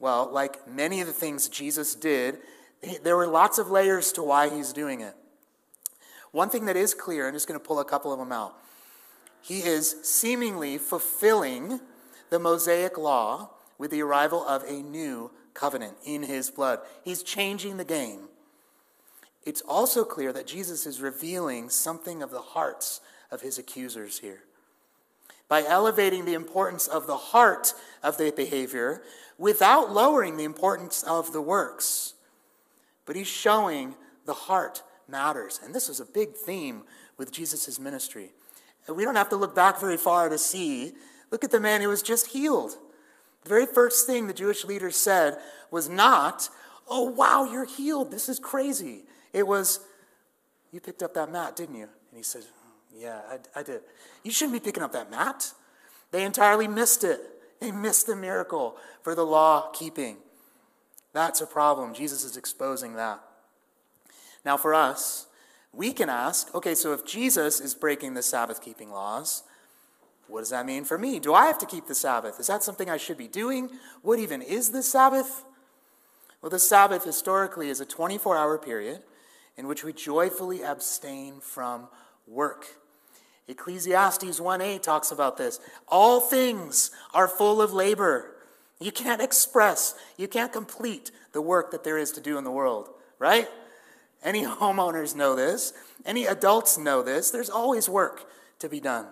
Well, 0.00 0.28
like 0.30 0.68
many 0.68 1.00
of 1.00 1.06
the 1.06 1.12
things 1.12 1.48
Jesus 1.48 1.94
did, 1.94 2.38
there 3.02 3.16
were 3.16 3.26
lots 3.26 3.58
of 3.58 3.70
layers 3.70 4.12
to 4.12 4.22
why 4.22 4.48
he's 4.48 4.72
doing 4.72 5.00
it. 5.00 5.14
One 6.30 6.50
thing 6.50 6.66
that 6.66 6.76
is 6.76 6.94
clear, 6.94 7.26
I'm 7.26 7.34
just 7.34 7.48
going 7.48 7.58
to 7.58 7.64
pull 7.64 7.80
a 7.80 7.84
couple 7.84 8.12
of 8.12 8.18
them 8.18 8.32
out. 8.32 8.56
He 9.42 9.60
is 9.60 9.96
seemingly 10.02 10.78
fulfilling 10.78 11.80
the 12.30 12.38
Mosaic 12.38 12.98
law 12.98 13.50
with 13.78 13.90
the 13.90 14.02
arrival 14.02 14.44
of 14.46 14.62
a 14.64 14.82
new 14.82 15.30
covenant 15.54 15.96
in 16.04 16.22
his 16.24 16.50
blood. 16.50 16.80
He's 17.04 17.22
changing 17.22 17.76
the 17.76 17.84
game 17.84 18.28
it's 19.48 19.62
also 19.62 20.04
clear 20.04 20.30
that 20.34 20.46
Jesus 20.46 20.84
is 20.84 21.00
revealing 21.00 21.70
something 21.70 22.22
of 22.22 22.30
the 22.30 22.42
hearts 22.42 23.00
of 23.30 23.40
his 23.40 23.58
accusers 23.58 24.18
here. 24.18 24.42
By 25.48 25.64
elevating 25.64 26.26
the 26.26 26.34
importance 26.34 26.86
of 26.86 27.06
the 27.06 27.16
heart 27.16 27.72
of 28.02 28.18
the 28.18 28.30
behavior 28.30 29.02
without 29.38 29.90
lowering 29.90 30.36
the 30.36 30.44
importance 30.44 31.02
of 31.02 31.32
the 31.32 31.40
works. 31.40 32.12
But 33.06 33.16
he's 33.16 33.26
showing 33.26 33.94
the 34.26 34.34
heart 34.34 34.82
matters. 35.08 35.58
And 35.64 35.74
this 35.74 35.88
was 35.88 35.98
a 35.98 36.04
big 36.04 36.34
theme 36.34 36.82
with 37.16 37.32
Jesus' 37.32 37.78
ministry. 37.78 38.32
And 38.88 38.96
we 38.96 39.04
don't 39.04 39.16
have 39.16 39.28
to 39.28 39.36
look 39.36 39.54
back 39.54 39.78
very 39.78 39.98
far 39.98 40.28
to 40.28 40.38
see. 40.38 40.94
Look 41.30 41.44
at 41.44 41.50
the 41.50 41.60
man 41.60 41.82
who 41.82 41.88
was 41.88 42.02
just 42.02 42.28
healed. 42.28 42.72
The 43.44 43.48
very 43.48 43.66
first 43.66 44.06
thing 44.06 44.26
the 44.26 44.32
Jewish 44.32 44.64
leaders 44.64 44.96
said 44.96 45.38
was 45.70 45.88
not, 45.88 46.48
Oh, 46.90 47.04
wow, 47.04 47.44
you're 47.44 47.66
healed. 47.66 48.10
This 48.10 48.30
is 48.30 48.38
crazy. 48.38 49.02
It 49.34 49.46
was, 49.46 49.80
You 50.72 50.80
picked 50.80 51.02
up 51.02 51.14
that 51.14 51.30
mat, 51.30 51.54
didn't 51.54 51.76
you? 51.76 51.82
And 51.82 52.16
he 52.16 52.22
said, 52.22 52.42
Yeah, 52.96 53.20
I, 53.30 53.60
I 53.60 53.62
did. 53.62 53.82
You 54.24 54.32
shouldn't 54.32 54.54
be 54.54 54.66
picking 54.66 54.82
up 54.82 54.92
that 54.92 55.10
mat. 55.10 55.52
They 56.10 56.24
entirely 56.24 56.66
missed 56.66 57.04
it. 57.04 57.20
They 57.60 57.70
missed 57.70 58.06
the 58.06 58.16
miracle 58.16 58.78
for 59.02 59.14
the 59.14 59.26
law 59.26 59.70
keeping. 59.72 60.16
That's 61.12 61.40
a 61.40 61.46
problem. 61.46 61.92
Jesus 61.92 62.24
is 62.24 62.36
exposing 62.36 62.94
that. 62.94 63.20
Now, 64.44 64.56
for 64.56 64.74
us, 64.74 65.26
we 65.78 65.92
can 65.92 66.10
ask 66.10 66.52
okay, 66.56 66.74
so 66.74 66.92
if 66.92 67.06
Jesus 67.06 67.60
is 67.60 67.72
breaking 67.72 68.14
the 68.14 68.22
Sabbath 68.22 68.60
keeping 68.60 68.90
laws, 68.90 69.44
what 70.26 70.40
does 70.40 70.50
that 70.50 70.66
mean 70.66 70.84
for 70.84 70.98
me? 70.98 71.20
Do 71.20 71.32
I 71.32 71.46
have 71.46 71.58
to 71.58 71.66
keep 71.66 71.86
the 71.86 71.94
Sabbath? 71.94 72.40
Is 72.40 72.48
that 72.48 72.64
something 72.64 72.90
I 72.90 72.96
should 72.96 73.16
be 73.16 73.28
doing? 73.28 73.70
What 74.02 74.18
even 74.18 74.42
is 74.42 74.72
the 74.72 74.82
Sabbath? 74.82 75.44
Well, 76.42 76.50
the 76.50 76.58
Sabbath 76.58 77.04
historically 77.04 77.70
is 77.70 77.80
a 77.80 77.86
24 77.86 78.36
hour 78.36 78.58
period 78.58 79.04
in 79.56 79.68
which 79.68 79.84
we 79.84 79.92
joyfully 79.92 80.62
abstain 80.62 81.40
from 81.40 81.86
work. 82.26 82.66
Ecclesiastes 83.46 84.40
1:8 84.40 84.82
talks 84.82 85.12
about 85.12 85.36
this. 85.36 85.60
All 85.86 86.20
things 86.20 86.90
are 87.14 87.28
full 87.28 87.62
of 87.62 87.72
labor, 87.72 88.34
You 88.80 88.92
can't 88.92 89.20
express, 89.20 89.94
you 90.16 90.28
can't 90.28 90.52
complete 90.52 91.10
the 91.32 91.42
work 91.42 91.72
that 91.72 91.82
there 91.82 91.98
is 91.98 92.12
to 92.12 92.20
do 92.20 92.38
in 92.38 92.44
the 92.44 92.50
world, 92.50 92.88
right? 93.18 93.48
Any 94.22 94.44
homeowners 94.44 95.14
know 95.14 95.34
this. 95.34 95.72
Any 96.04 96.26
adults 96.26 96.78
know 96.78 97.02
this. 97.02 97.30
There's 97.30 97.50
always 97.50 97.88
work 97.88 98.30
to 98.58 98.68
be 98.68 98.80
done. 98.80 99.06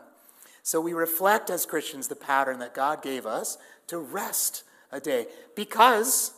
So 0.63 0.81
we 0.81 0.93
reflect 0.93 1.49
as 1.51 1.65
Christians 1.67 2.09
the 2.09 2.17
pattern 2.17 2.59
that 2.59 2.75
God 2.75 3.03
gave 3.03 3.25
us 3.25 3.57
to 3.87 3.99
rest 3.99 4.65
a 4.91 4.99
day 4.99 5.27
because 5.55 6.33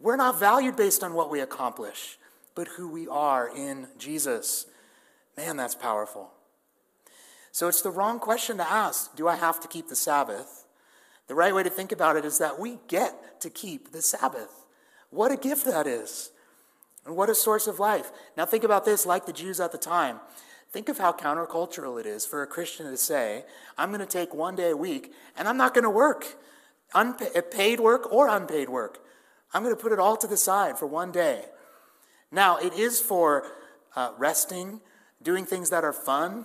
we're 0.00 0.16
not 0.16 0.38
valued 0.38 0.76
based 0.76 1.04
on 1.04 1.14
what 1.14 1.30
we 1.30 1.40
accomplish, 1.40 2.18
but 2.54 2.68
who 2.68 2.88
we 2.88 3.06
are 3.06 3.48
in 3.48 3.88
Jesus. 3.98 4.66
Man, 5.36 5.56
that's 5.56 5.74
powerful. 5.74 6.32
So 7.52 7.68
it's 7.68 7.82
the 7.82 7.90
wrong 7.90 8.18
question 8.18 8.56
to 8.58 8.68
ask 8.68 9.14
do 9.16 9.28
I 9.28 9.36
have 9.36 9.60
to 9.60 9.68
keep 9.68 9.88
the 9.88 9.96
Sabbath? 9.96 10.64
The 11.28 11.34
right 11.34 11.54
way 11.54 11.62
to 11.62 11.70
think 11.70 11.92
about 11.92 12.16
it 12.16 12.24
is 12.24 12.38
that 12.38 12.58
we 12.58 12.78
get 12.88 13.40
to 13.42 13.50
keep 13.50 13.92
the 13.92 14.02
Sabbath. 14.02 14.64
What 15.10 15.30
a 15.30 15.36
gift 15.36 15.66
that 15.66 15.86
is. 15.86 16.30
And 17.08 17.16
what 17.16 17.30
a 17.30 17.34
source 17.34 17.66
of 17.66 17.80
life. 17.80 18.12
Now, 18.36 18.44
think 18.44 18.64
about 18.64 18.84
this 18.84 19.06
like 19.06 19.24
the 19.24 19.32
Jews 19.32 19.60
at 19.60 19.72
the 19.72 19.78
time. 19.78 20.20
Think 20.70 20.90
of 20.90 20.98
how 20.98 21.10
countercultural 21.10 21.98
it 21.98 22.04
is 22.04 22.26
for 22.26 22.42
a 22.42 22.46
Christian 22.46 22.84
to 22.84 22.98
say, 22.98 23.46
I'm 23.78 23.88
going 23.88 24.00
to 24.00 24.06
take 24.06 24.34
one 24.34 24.54
day 24.54 24.72
a 24.72 24.76
week 24.76 25.14
and 25.34 25.48
I'm 25.48 25.56
not 25.56 25.72
going 25.72 25.84
to 25.84 25.90
work, 25.90 26.36
unpaid 26.92 27.50
paid 27.50 27.80
work 27.80 28.12
or 28.12 28.28
unpaid 28.28 28.68
work. 28.68 28.98
I'm 29.54 29.62
going 29.62 29.74
to 29.74 29.80
put 29.80 29.92
it 29.92 29.98
all 29.98 30.18
to 30.18 30.26
the 30.26 30.36
side 30.36 30.78
for 30.78 30.84
one 30.84 31.10
day. 31.10 31.46
Now, 32.30 32.58
it 32.58 32.74
is 32.74 33.00
for 33.00 33.44
uh, 33.96 34.10
resting, 34.18 34.82
doing 35.22 35.46
things 35.46 35.70
that 35.70 35.84
are 35.84 35.94
fun, 35.94 36.44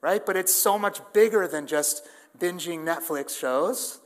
right? 0.00 0.26
But 0.26 0.36
it's 0.36 0.52
so 0.52 0.76
much 0.76 0.98
bigger 1.12 1.46
than 1.46 1.68
just 1.68 2.04
binging 2.36 2.80
Netflix 2.80 3.38
shows. 3.38 4.00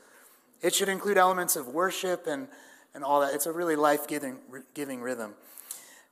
It 0.60 0.74
should 0.74 0.90
include 0.90 1.16
elements 1.16 1.56
of 1.56 1.68
worship 1.68 2.26
and, 2.26 2.48
and 2.92 3.02
all 3.02 3.22
that. 3.22 3.32
It's 3.32 3.46
a 3.46 3.52
really 3.52 3.74
life 3.74 4.06
giving 4.06 5.00
rhythm. 5.00 5.32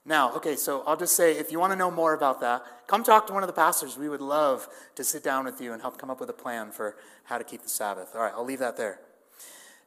Now, 0.04 0.34
okay, 0.34 0.56
so 0.56 0.82
I'll 0.84 0.96
just 0.96 1.16
say 1.16 1.38
if 1.38 1.52
you 1.52 1.60
want 1.60 1.72
to 1.72 1.76
know 1.76 1.90
more 1.90 2.12
about 2.12 2.40
that, 2.40 2.64
come 2.88 3.04
talk 3.04 3.26
to 3.28 3.32
one 3.32 3.44
of 3.44 3.46
the 3.46 3.52
pastors. 3.52 3.96
We 3.96 4.08
would 4.08 4.20
love 4.20 4.68
to 4.96 5.04
sit 5.04 5.22
down 5.22 5.44
with 5.44 5.60
you 5.60 5.72
and 5.72 5.80
help 5.80 5.96
come 5.96 6.10
up 6.10 6.18
with 6.18 6.28
a 6.28 6.34
plan 6.34 6.72
for 6.72 6.96
how 7.24 7.38
to 7.38 7.44
keep 7.44 7.62
the 7.62 7.68
Sabbath. 7.68 8.10
All 8.14 8.22
right, 8.22 8.32
I'll 8.34 8.44
leave 8.44 8.58
that 8.58 8.76
there. 8.76 8.98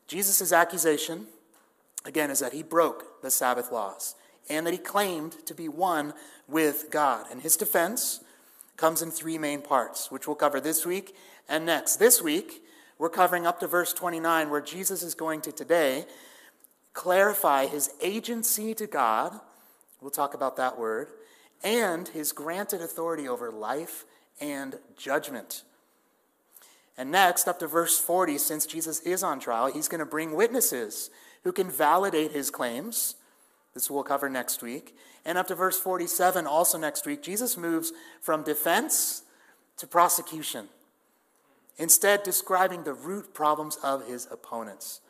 Jesus' 0.07 0.53
accusation, 0.53 1.27
again, 2.05 2.31
is 2.31 2.39
that 2.39 2.53
he 2.53 2.63
broke 2.63 3.21
the 3.21 3.31
Sabbath 3.31 3.71
laws 3.71 4.15
and 4.49 4.65
that 4.65 4.71
he 4.71 4.77
claimed 4.77 5.45
to 5.47 5.53
be 5.53 5.67
one 5.67 6.13
with 6.47 6.91
God. 6.91 7.25
And 7.29 7.41
his 7.41 7.57
defense 7.57 8.21
comes 8.77 9.01
in 9.01 9.11
three 9.11 9.37
main 9.37 9.61
parts, 9.61 10.11
which 10.11 10.27
we'll 10.27 10.35
cover 10.35 10.61
this 10.61 10.85
week 10.85 11.15
and 11.49 11.65
next. 11.65 11.97
This 11.97 12.21
week, 12.21 12.63
we're 12.97 13.09
covering 13.09 13.45
up 13.45 13.59
to 13.59 13.67
verse 13.67 13.91
29, 13.91 14.49
where 14.49 14.61
Jesus 14.61 15.03
is 15.03 15.15
going 15.15 15.41
to 15.41 15.51
today 15.51 16.05
clarify 16.93 17.65
his 17.65 17.89
agency 18.01 18.73
to 18.75 18.87
God 18.87 19.41
We'll 20.05 20.11
talk 20.11 20.35
about 20.35 20.55
that 20.57 20.77
word. 20.77 21.07
And 21.63 22.07
his 22.09 22.31
granted 22.31 22.79
authority 22.79 23.27
over 23.27 23.51
life 23.51 24.05
and 24.39 24.77
judgment. 24.95 25.63
And 26.95 27.09
next, 27.09 27.47
up 27.47 27.57
to 27.57 27.65
verse 27.65 27.97
40, 27.97 28.37
since 28.37 28.67
Jesus 28.67 28.99
is 28.99 29.23
on 29.23 29.39
trial, 29.39 29.73
he's 29.73 29.87
going 29.87 29.97
to 29.97 30.05
bring 30.05 30.35
witnesses 30.35 31.09
who 31.43 31.51
can 31.51 31.71
validate 31.71 32.33
his 32.33 32.51
claims. 32.51 33.15
This 33.73 33.89
we'll 33.89 34.03
cover 34.03 34.29
next 34.29 34.61
week. 34.61 34.95
And 35.25 35.39
up 35.39 35.47
to 35.47 35.55
verse 35.55 35.79
47, 35.79 36.45
also 36.45 36.77
next 36.77 37.07
week, 37.07 37.23
Jesus 37.23 37.57
moves 37.57 37.91
from 38.21 38.43
defense 38.43 39.23
to 39.77 39.87
prosecution, 39.87 40.67
instead, 41.77 42.21
describing 42.21 42.83
the 42.83 42.93
root 42.93 43.33
problems 43.33 43.77
of 43.77 44.07
his 44.07 44.27
opponents. 44.29 45.01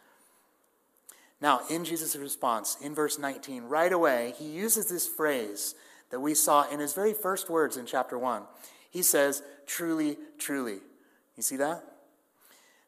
Now, 1.46 1.62
in 1.70 1.86
Jesus' 1.86 2.16
response, 2.16 2.76
in 2.82 2.96
verse 2.96 3.20
19, 3.20 3.66
right 3.66 3.94
away, 3.94 4.34
he 4.36 4.46
uses 4.46 4.88
this 4.88 5.08
phrase 5.08 5.76
that 6.10 6.20
we 6.20 6.34
saw 6.34 6.68
in 6.72 6.80
his 6.80 6.96
very 6.96 7.14
first 7.14 7.52
words 7.52 7.78
in 7.78 7.86
chapter 7.86 8.18
1. 8.18 8.42
He 8.90 9.04
says, 9.04 9.44
truly, 9.68 10.18
truly. 10.40 10.80
You 11.38 11.44
see 11.44 11.58
that? 11.58 11.84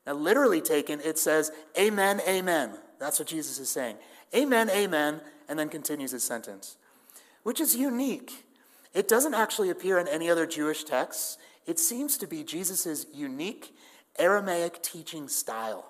Now, 0.07 0.13
literally 0.13 0.59
taken, 0.59 0.99
it 1.01 1.19
says, 1.19 1.51
Amen, 1.77 2.19
Amen. 2.27 2.71
That's 2.97 3.19
what 3.19 3.27
Jesus 3.27 3.59
is 3.59 3.69
saying. 3.69 3.97
Amen, 4.35 4.71
Amen, 4.71 5.21
and 5.47 5.59
then 5.59 5.69
continues 5.69 6.09
his 6.09 6.23
sentence, 6.23 6.77
which 7.43 7.61
is 7.61 7.75
unique. 7.75 8.43
It 8.91 9.07
doesn't 9.07 9.35
actually 9.35 9.69
appear 9.69 9.99
in 9.99 10.07
any 10.07 10.31
other 10.31 10.47
Jewish 10.47 10.83
texts. 10.83 11.37
It 11.67 11.77
seems 11.77 12.17
to 12.17 12.25
be 12.25 12.43
Jesus' 12.43 13.05
unique 13.13 13.75
Aramaic 14.17 14.81
teaching 14.81 15.27
style 15.27 15.85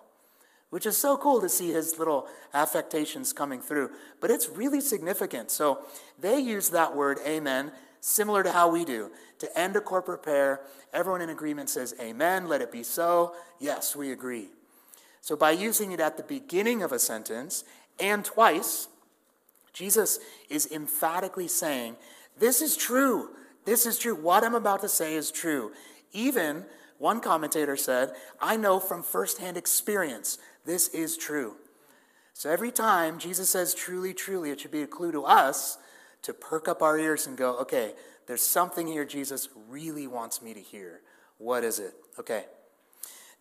which 0.70 0.86
is 0.86 0.98
so 0.98 1.18
cool 1.18 1.40
to 1.42 1.50
see 1.50 1.72
his 1.72 1.98
little 1.98 2.28
affectations 2.54 3.34
coming 3.34 3.62
through. 3.62 3.90
But 4.20 4.32
it's 4.32 4.50
really 4.50 4.82
significant. 4.82 5.50
So 5.50 5.80
they 6.20 6.40
use 6.40 6.70
that 6.70 6.96
word, 6.96 7.20
amen, 7.26 7.72
similar 8.02 8.44
to 8.44 8.52
how 8.52 8.70
we 8.70 8.84
do. 8.84 9.12
To 9.40 9.60
end 9.60 9.76
a 9.76 9.82
corporate 9.82 10.24
prayer, 10.24 10.62
everyone 10.94 11.22
in 11.22 11.30
agreement 11.30 11.70
says, 11.70 11.94
Amen, 12.02 12.48
let 12.48 12.62
it 12.62 12.72
be 12.72 12.84
so. 12.84 13.34
Yes, 13.60 13.96
we 13.96 14.12
agree. 14.12 14.50
So 15.22 15.36
by 15.36 15.52
using 15.52 15.92
it 15.92 16.00
at 16.00 16.18
the 16.18 16.24
beginning 16.24 16.82
of 16.82 16.92
a 16.92 17.00
sentence 17.00 17.64
and 18.00 18.26
twice, 18.26 18.88
Jesus 19.74 20.20
is 20.50 20.72
emphatically 20.72 21.48
saying, 21.48 21.96
This 22.38 22.62
is 22.62 22.76
true. 22.76 23.30
This 23.66 23.86
is 23.86 24.00
true. 24.00 24.16
What 24.16 24.44
I'm 24.44 24.56
about 24.56 24.82
to 24.82 24.90
say 24.90 25.16
is 25.16 25.30
true. 25.30 25.72
Even 26.14 26.66
one 26.98 27.20
commentator 27.20 27.76
said, 27.76 28.14
I 28.42 28.58
know 28.58 28.80
from 28.80 29.04
firsthand 29.04 29.58
experience 29.58 30.40
this 30.68 30.90
is 30.90 31.18
true. 31.18 31.56
So 32.34 32.52
every 32.52 32.72
time 32.72 33.18
Jesus 33.18 33.50
says 33.50 33.74
truly, 33.74 34.14
truly, 34.14 34.52
it 34.52 34.60
should 34.60 34.70
be 34.70 34.84
a 34.84 34.88
clue 34.88 35.12
to 35.14 35.24
us 35.24 35.80
to 36.22 36.34
perk 36.34 36.68
up 36.68 36.82
our 36.82 37.00
ears 37.00 37.26
and 37.26 37.38
go, 37.38 37.58
okay, 37.60 37.94
there's 38.28 38.44
something 38.44 38.86
here 38.86 39.06
Jesus 39.06 39.50
really 39.70 40.06
wants 40.06 40.42
me 40.42 40.54
to 40.54 40.60
hear. 40.60 41.02
What 41.38 41.64
is 41.64 41.80
it? 41.80 41.94
Okay. 42.20 42.46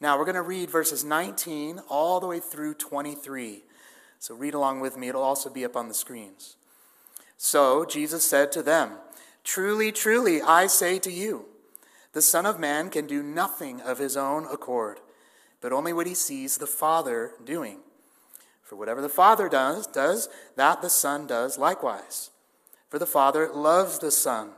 Now 0.01 0.17
we're 0.17 0.25
going 0.25 0.37
to 0.37 0.43
read 0.43 0.71
verses 0.71 1.05
19 1.05 1.81
all 1.89 2.21
the 2.21 2.29
way 2.29 2.39
through 2.39 2.75
23. 2.75 3.65
So 4.21 4.35
read 4.35 4.55
along 4.55 4.81
with 4.81 4.97
me. 4.97 5.09
It'll 5.09 5.23
also 5.23 5.51
be 5.51 5.65
up 5.65 5.77
on 5.77 5.89
the 5.89 5.95
screens. 5.95 6.57
So 7.37 7.85
Jesus 7.85 8.25
said 8.25 8.53
to 8.53 8.63
them, 8.63 8.93
Truly, 9.43 9.91
truly, 9.91 10.41
I 10.41 10.69
say 10.69 10.99
to 11.01 11.11
you, 11.11 11.47
the 12.13 12.23
Son 12.23 12.47
of 12.47 12.61
Man 12.61 12.89
can 12.89 13.07
do 13.07 13.23
nothing 13.23 13.81
of 13.81 13.99
his 13.99 14.17
own 14.17 14.45
accord 14.45 15.01
but 15.67 15.73
only 15.73 15.93
what 15.93 16.07
he 16.07 16.15
sees 16.15 16.59
the 16.59 16.65
Father 16.65 17.33
doing. 17.45 17.79
For 18.63 18.77
whatever 18.77 19.03
the 19.03 19.09
Father 19.09 19.49
does, 19.49 19.89
does 19.89 20.29
that 20.55 20.81
the 20.81 20.89
Son 20.89 21.27
does 21.27 21.59
likewise. 21.59 22.31
For 22.89 23.01
the 23.01 23.05
Father 23.05 23.51
loves 23.53 23.99
the 23.99 24.13
Son 24.13 24.51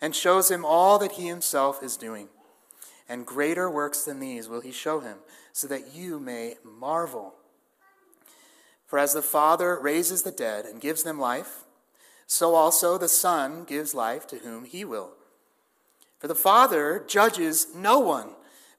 and 0.00 0.16
shows 0.16 0.50
him 0.50 0.64
all 0.64 0.98
that 1.00 1.12
he 1.12 1.28
himself 1.28 1.82
is 1.82 1.98
doing. 1.98 2.28
And 3.10 3.26
greater 3.26 3.68
works 3.68 4.06
than 4.06 4.20
these 4.20 4.48
will 4.48 4.62
he 4.62 4.72
show 4.72 5.00
him, 5.00 5.18
so 5.52 5.68
that 5.68 5.94
you 5.94 6.18
may 6.18 6.54
marvel. 6.64 7.34
For 8.86 8.98
as 8.98 9.12
the 9.12 9.20
Father 9.20 9.78
raises 9.78 10.22
the 10.22 10.30
dead 10.32 10.64
and 10.64 10.80
gives 10.80 11.02
them 11.02 11.20
life, 11.20 11.64
so 12.26 12.54
also 12.54 12.96
the 12.96 13.06
Son 13.06 13.64
gives 13.64 13.92
life 13.92 14.26
to 14.28 14.36
whom 14.36 14.64
he 14.64 14.82
will. 14.82 15.10
For 16.18 16.26
the 16.26 16.34
Father 16.34 17.04
judges 17.06 17.66
no 17.74 17.98
one, 17.98 18.30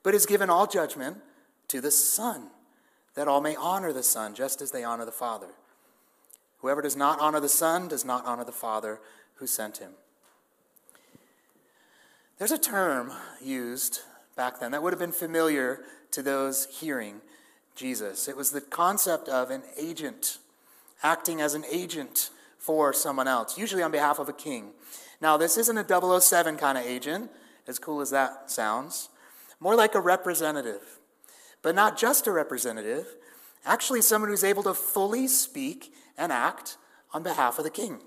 but 0.02 0.16
has 0.16 0.26
given 0.26 0.50
all 0.50 0.66
judgment 0.66 1.18
to 1.70 1.82
the 1.82 1.92
Son, 1.92 2.50
that 3.16 3.28
all 3.28 3.42
may 3.42 3.56
honor 3.56 3.94
the 3.94 4.04
Son 4.04 4.36
just 4.36 4.62
as 4.62 4.72
they 4.72 4.84
honor 4.84 5.06
the 5.06 5.12
Father. 5.12 5.48
Whoever 6.60 6.82
does 6.82 6.96
not 6.96 7.20
honor 7.20 7.40
the 7.40 7.50
Son 7.50 7.88
does 7.88 8.04
not 8.04 8.26
honor 8.26 8.44
the 8.44 8.52
Father 8.52 9.00
who 9.36 9.48
sent 9.48 9.78
him. 9.78 9.92
There's 12.38 12.52
a 12.52 12.58
term 12.58 13.12
used 13.42 14.02
back 14.36 14.60
then 14.60 14.72
that 14.72 14.84
would 14.84 14.94
have 14.94 15.00
been 15.00 15.12
familiar 15.12 15.82
to 16.12 16.22
those 16.22 16.68
hearing 16.80 17.22
Jesus. 17.76 18.28
It 18.28 18.38
was 18.38 18.52
the 18.52 18.62
concept 18.62 19.30
of 19.30 19.52
an 19.52 19.64
agent, 19.78 20.38
acting 21.04 21.42
as 21.42 21.54
an 21.54 21.66
agent 21.70 22.30
for 22.58 22.94
someone 22.94 23.28
else, 23.28 23.58
usually 23.58 23.84
on 23.84 23.92
behalf 23.92 24.20
of 24.20 24.30
a 24.30 24.34
king. 24.34 24.72
Now, 25.22 25.38
this 25.38 25.58
isn't 25.58 25.78
a 25.78 26.20
007 26.22 26.58
kind 26.58 26.78
of 26.78 26.86
agent, 26.86 27.30
as 27.68 27.80
cool 27.80 28.02
as 28.02 28.10
that 28.12 28.50
sounds, 28.50 29.10
more 29.60 29.76
like 29.76 29.96
a 29.96 30.00
representative 30.00 31.00
but 31.62 31.76
not 31.76 31.98
just 31.98 32.28
a 32.28 32.32
representative, 32.32 33.16
actually, 33.66 34.02
someone 34.02 34.30
who's 34.30 34.44
able 34.44 34.64
to 34.64 34.74
fully 34.74 35.28
speak 35.28 35.94
and 36.18 36.32
act 36.32 36.78
on 37.14 37.24
behalf 37.24 37.58
of 37.58 37.64
the 37.64 37.70
king. 37.70 38.00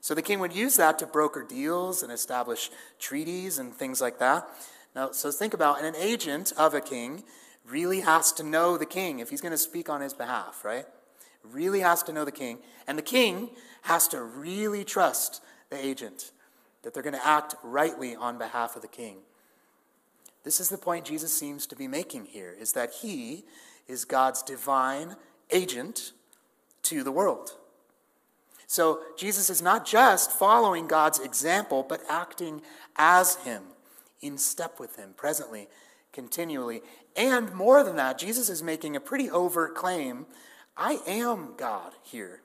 So 0.00 0.14
the 0.14 0.22
king 0.22 0.40
would 0.40 0.52
use 0.52 0.76
that 0.76 0.98
to 0.98 1.06
broker 1.06 1.44
deals 1.48 2.02
and 2.02 2.10
establish 2.10 2.70
treaties 2.98 3.58
and 3.58 3.72
things 3.72 4.00
like 4.00 4.18
that. 4.18 4.48
Now, 4.96 5.12
so 5.12 5.30
think 5.30 5.54
about 5.54 5.82
an 5.82 5.94
agent 5.96 6.52
of 6.58 6.74
a 6.74 6.80
king 6.80 7.22
really 7.64 8.00
has 8.00 8.32
to 8.32 8.42
know 8.42 8.76
the 8.76 8.84
king 8.84 9.20
if 9.20 9.30
he's 9.30 9.40
going 9.40 9.52
to 9.52 9.58
speak 9.58 9.88
on 9.88 10.00
his 10.00 10.12
behalf, 10.12 10.64
right? 10.64 10.86
Really 11.44 11.80
has 11.80 12.02
to 12.04 12.12
know 12.12 12.24
the 12.24 12.32
king. 12.32 12.58
And 12.88 12.98
the 12.98 13.02
king 13.02 13.50
has 13.82 14.08
to 14.08 14.20
really 14.22 14.84
trust 14.84 15.40
the 15.70 15.82
agent 15.82 16.32
that 16.82 16.92
they're 16.92 17.02
going 17.02 17.14
to 17.14 17.26
act 17.26 17.54
rightly 17.62 18.16
on 18.16 18.38
behalf 18.38 18.74
of 18.74 18.82
the 18.82 18.88
king. 18.88 19.18
This 20.44 20.60
is 20.60 20.68
the 20.68 20.78
point 20.78 21.04
Jesus 21.04 21.36
seems 21.36 21.66
to 21.66 21.76
be 21.76 21.86
making 21.86 22.26
here 22.26 22.54
is 22.58 22.72
that 22.72 22.92
he 23.02 23.44
is 23.86 24.04
God's 24.04 24.42
divine 24.42 25.16
agent 25.50 26.12
to 26.84 27.04
the 27.04 27.12
world. 27.12 27.52
So 28.66 29.00
Jesus 29.18 29.50
is 29.50 29.60
not 29.60 29.84
just 29.86 30.32
following 30.32 30.86
God's 30.86 31.20
example, 31.20 31.84
but 31.86 32.02
acting 32.08 32.62
as 32.96 33.36
him, 33.36 33.62
in 34.20 34.38
step 34.38 34.80
with 34.80 34.96
him, 34.96 35.10
presently, 35.16 35.68
continually. 36.12 36.80
And 37.14 37.52
more 37.52 37.84
than 37.84 37.96
that, 37.96 38.18
Jesus 38.18 38.48
is 38.48 38.62
making 38.62 38.96
a 38.96 39.00
pretty 39.00 39.30
overt 39.30 39.74
claim 39.74 40.26
I 40.74 41.00
am 41.06 41.52
God 41.58 41.92
here. 42.02 42.40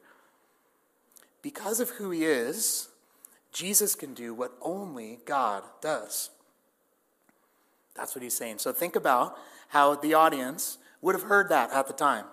Because 1.41 1.79
of 1.79 1.91
who 1.91 2.11
he 2.11 2.25
is, 2.25 2.89
Jesus 3.53 3.95
can 3.95 4.13
do 4.13 4.33
what 4.33 4.51
only 4.61 5.19
God 5.25 5.63
does. 5.81 6.29
That's 7.97 8.15
what 8.15 8.23
he's 8.23 8.37
saying. 8.37 8.59
So 8.59 8.71
think 8.71 8.95
about 8.95 9.37
how 9.69 9.95
the 9.95 10.13
audience 10.13 10.77
would 11.01 11.15
have 11.15 11.23
heard 11.23 11.49
that 11.49 11.71
at 11.71 11.87
the 11.87 11.93
time. 11.93 12.25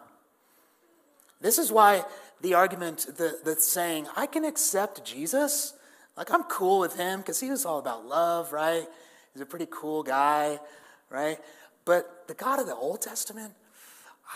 This 1.40 1.58
is 1.58 1.72
why 1.72 2.04
the 2.40 2.54
argument, 2.54 3.06
the, 3.16 3.38
the 3.44 3.56
saying, 3.56 4.06
I 4.16 4.26
can 4.26 4.44
accept 4.44 5.04
Jesus, 5.04 5.74
like 6.16 6.30
I'm 6.30 6.44
cool 6.44 6.78
with 6.80 6.96
him 6.96 7.20
because 7.20 7.40
he 7.40 7.50
was 7.50 7.64
all 7.64 7.78
about 7.78 8.06
love, 8.06 8.52
right? 8.52 8.86
He's 9.32 9.42
a 9.42 9.46
pretty 9.46 9.66
cool 9.70 10.02
guy, 10.02 10.60
right? 11.10 11.38
But 11.84 12.28
the 12.28 12.34
God 12.34 12.60
of 12.60 12.66
the 12.66 12.74
Old 12.74 13.02
Testament, 13.02 13.52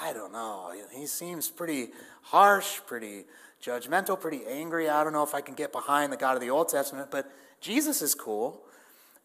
I 0.00 0.12
don't 0.12 0.32
know. 0.32 0.72
He 0.92 1.06
seems 1.06 1.48
pretty 1.48 1.88
harsh, 2.22 2.80
pretty 2.86 3.24
judgmental, 3.62 4.20
pretty 4.20 4.42
angry. 4.46 4.88
I 4.88 5.02
don't 5.04 5.12
know 5.12 5.22
if 5.22 5.34
I 5.34 5.40
can 5.40 5.54
get 5.54 5.72
behind 5.72 6.12
the 6.12 6.16
God 6.16 6.34
of 6.34 6.40
the 6.40 6.50
Old 6.50 6.68
Testament, 6.68 7.10
but 7.10 7.30
Jesus 7.60 8.02
is 8.02 8.14
cool. 8.14 8.62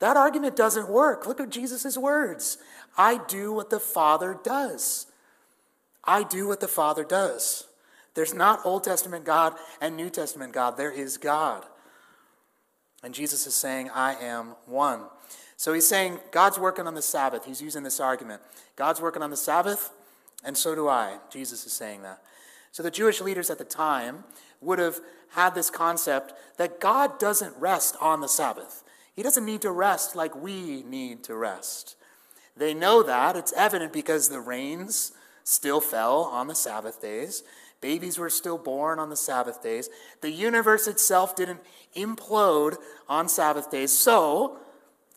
That 0.04 0.18
argument 0.18 0.58
doesn't 0.58 0.90
work. 0.90 1.26
Look 1.28 1.40
at 1.40 1.50
Jesus' 1.50 1.98
words 1.98 2.58
I 2.98 3.22
do 3.30 3.54
what 3.54 3.70
the 3.70 3.80
Father 3.80 4.38
does. 4.44 5.06
I 6.04 6.24
do 6.24 6.46
what 6.46 6.60
the 6.60 6.68
Father 6.68 7.06
does. 7.06 7.68
There's 8.14 8.34
not 8.34 8.66
Old 8.66 8.84
Testament 8.84 9.24
God 9.24 9.54
and 9.80 9.96
New 9.96 10.10
Testament 10.10 10.52
God, 10.52 10.76
there 10.76 10.92
is 10.92 11.16
God. 11.16 11.64
And 13.02 13.14
Jesus 13.14 13.48
is 13.48 13.56
saying, 13.56 13.92
I 13.92 14.16
am 14.16 14.56
one. 14.66 15.04
So 15.56 15.72
he's 15.72 15.88
saying, 15.88 16.20
God's 16.32 16.60
working 16.60 16.86
on 16.86 16.96
the 16.96 17.02
Sabbath. 17.02 17.46
He's 17.46 17.62
using 17.62 17.84
this 17.84 18.02
argument. 18.02 18.42
God's 18.76 19.00
working 19.00 19.22
on 19.22 19.30
the 19.30 19.38
Sabbath, 19.38 19.90
and 20.44 20.58
so 20.58 20.76
do 20.76 20.90
I. 20.90 21.20
Jesus 21.32 21.66
is 21.66 21.72
saying 21.72 22.02
that. 22.02 22.22
So 22.74 22.84
the 22.84 22.92
Jewish 22.92 23.22
leaders 23.22 23.50
at 23.50 23.58
the 23.58 23.64
time 23.64 24.26
would 24.60 24.80
have 24.80 25.00
had 25.30 25.56
this 25.56 25.70
concept 25.70 26.34
that 26.58 26.82
God 26.82 27.20
doesn't 27.20 27.56
rest 27.58 27.96
on 28.02 28.20
the 28.20 28.28
Sabbath. 28.28 28.84
He 29.16 29.24
doesn't 29.24 29.46
need 29.46 29.62
to 29.62 29.72
rest 29.72 30.16
like 30.16 30.36
we 30.36 30.84
need 30.84 31.24
to 31.26 31.36
rest. 31.36 31.96
They 32.56 32.74
know 32.74 33.04
that. 33.04 33.36
It's 33.36 33.54
evident 33.54 33.94
because 33.94 34.30
the 34.30 34.40
rains 34.40 35.12
still 35.44 35.82
fell 35.82 36.24
on 36.24 36.48
the 36.48 36.56
Sabbath 36.56 37.02
days. 37.02 37.44
Babies 37.82 38.18
were 38.18 38.30
still 38.30 38.58
born 38.58 38.98
on 38.98 39.10
the 39.10 39.16
Sabbath 39.16 39.62
days. 39.62 39.90
The 40.22 40.32
universe 40.32 40.88
itself 40.88 41.36
didn't 41.36 41.60
implode 41.96 42.78
on 43.10 43.28
Sabbath 43.28 43.70
days. 43.70 43.98
So, 43.98 44.58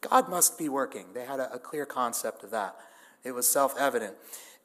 God 0.01 0.29
must 0.29 0.59
be 0.59 0.69
working. 0.69 1.07
They 1.15 1.25
had 1.25 1.39
a, 1.39 1.55
a 1.55 1.59
clear 1.59 1.87
concept 1.87 2.43
of 2.43 2.51
that. 2.51 2.75
It 3.23 3.33
was 3.33 3.49
self 3.49 3.79
evident. 3.79 4.15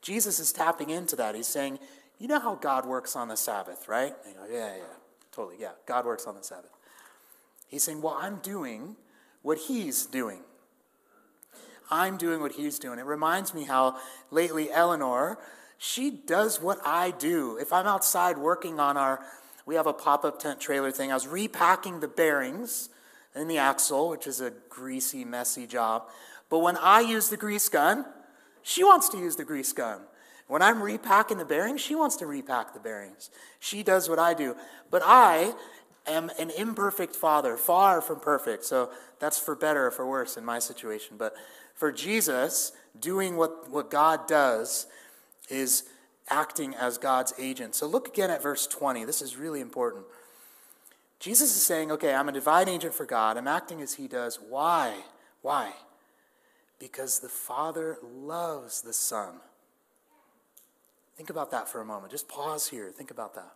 Jesus 0.01 0.39
is 0.39 0.51
tapping 0.51 0.89
into 0.89 1.15
that. 1.17 1.35
He's 1.35 1.47
saying, 1.47 1.79
You 2.19 2.27
know 2.27 2.39
how 2.39 2.55
God 2.55 2.85
works 2.85 3.15
on 3.15 3.27
the 3.27 3.37
Sabbath, 3.37 3.87
right? 3.87 4.13
Go, 4.23 4.45
yeah, 4.51 4.75
yeah, 4.77 4.83
totally. 5.31 5.57
Yeah, 5.59 5.71
God 5.85 6.05
works 6.05 6.25
on 6.25 6.35
the 6.35 6.43
Sabbath. 6.43 6.71
He's 7.67 7.83
saying, 7.83 8.01
Well, 8.01 8.17
I'm 8.19 8.37
doing 8.37 8.95
what 9.41 9.57
He's 9.57 10.05
doing. 10.05 10.39
I'm 11.89 12.17
doing 12.17 12.41
what 12.41 12.53
He's 12.53 12.79
doing. 12.79 12.99
It 12.99 13.05
reminds 13.05 13.53
me 13.53 13.65
how 13.65 13.97
lately 14.29 14.71
Eleanor 14.71 15.37
she 15.77 16.11
does 16.11 16.61
what 16.61 16.79
I 16.85 17.09
do. 17.09 17.57
If 17.57 17.73
I'm 17.73 17.87
outside 17.87 18.37
working 18.37 18.79
on 18.79 18.97
our, 18.97 19.19
we 19.65 19.75
have 19.75 19.87
a 19.87 19.93
pop 19.93 20.23
up 20.23 20.39
tent 20.39 20.59
trailer 20.59 20.91
thing, 20.91 21.11
I 21.11 21.15
was 21.15 21.27
repacking 21.27 21.99
the 21.99 22.07
bearings 22.07 22.89
in 23.35 23.47
the 23.47 23.57
axle, 23.57 24.09
which 24.09 24.27
is 24.27 24.41
a 24.41 24.51
greasy, 24.69 25.25
messy 25.25 25.65
job. 25.65 26.03
But 26.49 26.59
when 26.59 26.77
I 26.77 26.99
use 26.99 27.29
the 27.29 27.37
grease 27.37 27.67
gun, 27.67 28.05
she 28.61 28.83
wants 28.83 29.09
to 29.09 29.17
use 29.17 29.37
the 29.37 29.43
grease 29.43 29.73
gun. 29.73 30.01
When 30.47 30.61
I'm 30.61 30.83
repacking 30.83 31.37
the 31.37 31.45
bearings, 31.45 31.81
she 31.81 31.95
wants 31.95 32.17
to 32.17 32.27
repack 32.27 32.73
the 32.73 32.79
bearings. 32.79 33.29
She 33.59 33.83
does 33.83 34.09
what 34.09 34.19
I 34.19 34.33
do. 34.33 34.55
But 34.91 35.01
I 35.03 35.53
am 36.07 36.31
an 36.39 36.49
imperfect 36.51 37.15
father, 37.15 37.57
far 37.57 38.01
from 38.01 38.19
perfect. 38.19 38.65
So 38.65 38.89
that's 39.19 39.39
for 39.39 39.55
better 39.55 39.87
or 39.87 39.91
for 39.91 40.07
worse 40.07 40.37
in 40.37 40.45
my 40.45 40.59
situation. 40.59 41.15
But 41.17 41.35
for 41.75 41.91
Jesus, 41.91 42.71
doing 42.99 43.37
what, 43.37 43.69
what 43.69 43.89
God 43.89 44.27
does 44.27 44.87
is 45.49 45.83
acting 46.29 46.73
as 46.75 46.97
God's 46.97 47.33
agent. 47.37 47.75
So 47.75 47.87
look 47.87 48.07
again 48.07 48.29
at 48.29 48.41
verse 48.41 48.67
20. 48.67 49.05
This 49.05 49.21
is 49.21 49.37
really 49.37 49.59
important. 49.59 50.05
Jesus 51.19 51.55
is 51.55 51.63
saying, 51.63 51.91
okay, 51.91 52.15
I'm 52.15 52.29
a 52.29 52.31
divine 52.31 52.67
agent 52.67 52.93
for 52.93 53.05
God. 53.05 53.37
I'm 53.37 53.47
acting 53.47 53.81
as 53.81 53.95
he 53.95 54.07
does. 54.07 54.39
Why? 54.49 54.95
Why? 55.41 55.73
Because 56.79 57.19
the 57.19 57.29
Father 57.29 57.99
loves 58.03 58.81
the 58.81 58.93
Son. 58.93 59.35
Think 61.15 61.29
about 61.29 61.51
that 61.51 61.69
for 61.69 61.79
a 61.79 61.85
moment. 61.85 62.11
Just 62.11 62.27
pause 62.27 62.67
here. 62.69 62.89
Think 62.89 63.11
about 63.11 63.35
that. 63.35 63.53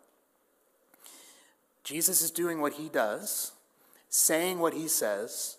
Jesus 1.86 2.21
is 2.24 2.32
doing 2.32 2.60
what 2.60 2.74
he 2.74 2.89
does, 2.89 3.52
saying 4.10 4.60
what 4.60 4.74
he 4.74 4.88
says, 4.88 5.58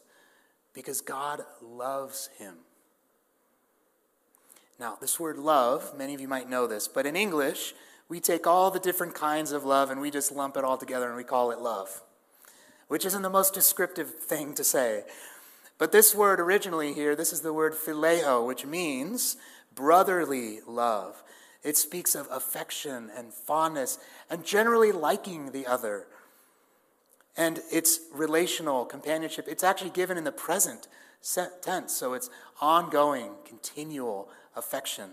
because 0.74 1.00
God 1.00 1.42
loves 1.62 2.28
him. 2.38 2.56
Now, 4.78 4.98
this 5.00 5.18
word 5.18 5.38
love, 5.38 5.96
many 5.96 6.14
of 6.14 6.20
you 6.20 6.28
might 6.28 6.50
know 6.50 6.66
this, 6.66 6.88
but 6.88 7.06
in 7.06 7.16
English, 7.16 7.74
we 8.08 8.20
take 8.20 8.46
all 8.46 8.70
the 8.70 8.80
different 8.80 9.14
kinds 9.14 9.52
of 9.52 9.64
love 9.64 9.90
and 9.90 10.00
we 10.00 10.10
just 10.10 10.32
lump 10.32 10.56
it 10.56 10.64
all 10.64 10.76
together 10.76 11.06
and 11.06 11.16
we 11.16 11.24
call 11.24 11.52
it 11.52 11.60
love, 11.60 12.02
which 12.88 13.06
isn't 13.06 13.22
the 13.22 13.30
most 13.30 13.54
descriptive 13.54 14.16
thing 14.16 14.52
to 14.54 14.64
say. 14.64 15.04
But 15.78 15.92
this 15.92 16.14
word 16.14 16.40
originally 16.40 16.92
here, 16.92 17.14
this 17.14 17.32
is 17.32 17.40
the 17.40 17.52
word 17.52 17.74
phileo, 17.74 18.44
which 18.44 18.66
means 18.66 19.36
brotherly 19.74 20.58
love. 20.66 21.22
It 21.62 21.76
speaks 21.76 22.14
of 22.14 22.28
affection 22.30 23.10
and 23.16 23.32
fondness 23.32 23.98
and 24.28 24.44
generally 24.44 24.92
liking 24.92 25.52
the 25.52 25.66
other. 25.66 26.06
And 27.36 27.60
it's 27.70 28.00
relational 28.12 28.84
companionship. 28.84 29.46
It's 29.48 29.64
actually 29.64 29.90
given 29.90 30.16
in 30.16 30.24
the 30.24 30.32
present 30.32 30.88
tense, 31.62 31.92
so 31.92 32.14
it's 32.14 32.30
ongoing, 32.60 33.32
continual 33.44 34.28
affection. 34.54 35.10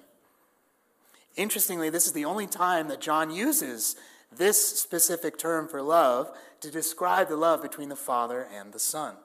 Interestingly, 1.35 1.89
this 1.89 2.05
is 2.05 2.13
the 2.13 2.25
only 2.25 2.47
time 2.47 2.87
that 2.87 3.01
John 3.01 3.31
uses 3.31 3.95
this 4.31 4.79
specific 4.79 5.37
term 5.37 5.67
for 5.67 5.81
love 5.81 6.31
to 6.61 6.71
describe 6.71 7.27
the 7.27 7.35
love 7.35 7.61
between 7.61 7.89
the 7.89 7.95
Father 7.95 8.47
and 8.53 8.71
the 8.71 8.79
Son. 8.79 9.15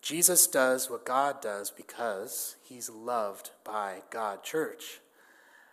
Jesus 0.00 0.46
does 0.46 0.88
what 0.88 1.04
God 1.04 1.40
does 1.40 1.70
because 1.70 2.56
he's 2.62 2.88
loved 2.88 3.50
by 3.64 4.02
God. 4.10 4.42
Church, 4.42 5.00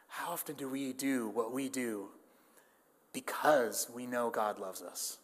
how 0.07 0.31
often 0.31 0.55
do 0.55 0.67
we 0.67 0.93
do 0.93 1.29
what 1.29 1.53
we 1.53 1.69
do 1.69 2.09
because 3.15 3.89
we 3.91 4.05
know 4.05 4.29
God 4.29 4.59
loves 4.59 4.83
us? 4.83 5.17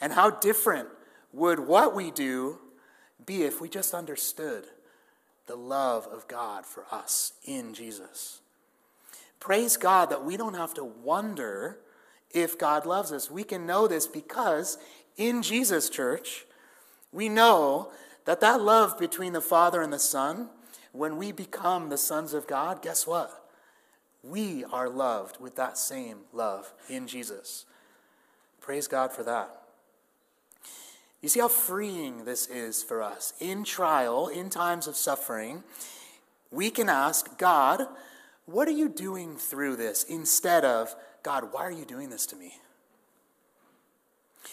And 0.00 0.14
how 0.14 0.30
different 0.30 0.88
would 1.32 1.60
what 1.60 1.94
we 1.94 2.10
do 2.10 2.58
be 3.26 3.42
if 3.42 3.60
we 3.60 3.68
just 3.68 3.92
understood 3.92 4.64
the 5.46 5.56
love 5.56 6.06
of 6.06 6.26
God 6.28 6.64
for 6.64 6.84
us 6.90 7.32
in 7.44 7.74
Jesus. 7.74 8.40
Praise 9.40 9.76
God 9.76 10.10
that 10.10 10.24
we 10.24 10.36
don't 10.36 10.54
have 10.54 10.74
to 10.74 10.84
wonder 10.84 11.78
if 12.30 12.58
God 12.58 12.86
loves 12.86 13.12
us. 13.12 13.30
We 13.30 13.44
can 13.44 13.66
know 13.66 13.86
this 13.86 14.06
because 14.06 14.78
in 15.16 15.42
Jesus, 15.42 15.88
church, 15.88 16.44
we 17.12 17.28
know 17.28 17.92
that 18.24 18.40
that 18.40 18.60
love 18.60 18.98
between 18.98 19.32
the 19.32 19.40
Father 19.40 19.82
and 19.82 19.92
the 19.92 19.98
Son, 19.98 20.48
when 20.92 21.16
we 21.16 21.32
become 21.32 21.88
the 21.88 21.98
sons 21.98 22.34
of 22.34 22.46
God, 22.46 22.82
guess 22.82 23.06
what? 23.06 23.45
We 24.28 24.64
are 24.64 24.88
loved 24.88 25.40
with 25.40 25.56
that 25.56 25.78
same 25.78 26.18
love 26.32 26.72
in 26.88 27.06
Jesus. 27.06 27.64
Praise 28.60 28.88
God 28.88 29.12
for 29.12 29.22
that. 29.22 29.62
You 31.22 31.28
see 31.28 31.40
how 31.40 31.48
freeing 31.48 32.24
this 32.24 32.46
is 32.48 32.82
for 32.82 33.02
us. 33.02 33.32
In 33.40 33.62
trial, 33.62 34.28
in 34.28 34.50
times 34.50 34.86
of 34.86 34.96
suffering, 34.96 35.62
we 36.50 36.70
can 36.70 36.88
ask 36.88 37.38
God, 37.38 37.86
What 38.46 38.68
are 38.68 38.72
you 38.72 38.88
doing 38.88 39.36
through 39.36 39.76
this? 39.76 40.04
instead 40.04 40.64
of, 40.64 40.94
God, 41.22 41.52
why 41.52 41.62
are 41.62 41.70
you 41.70 41.84
doing 41.84 42.10
this 42.10 42.26
to 42.26 42.36
me? 42.36 42.54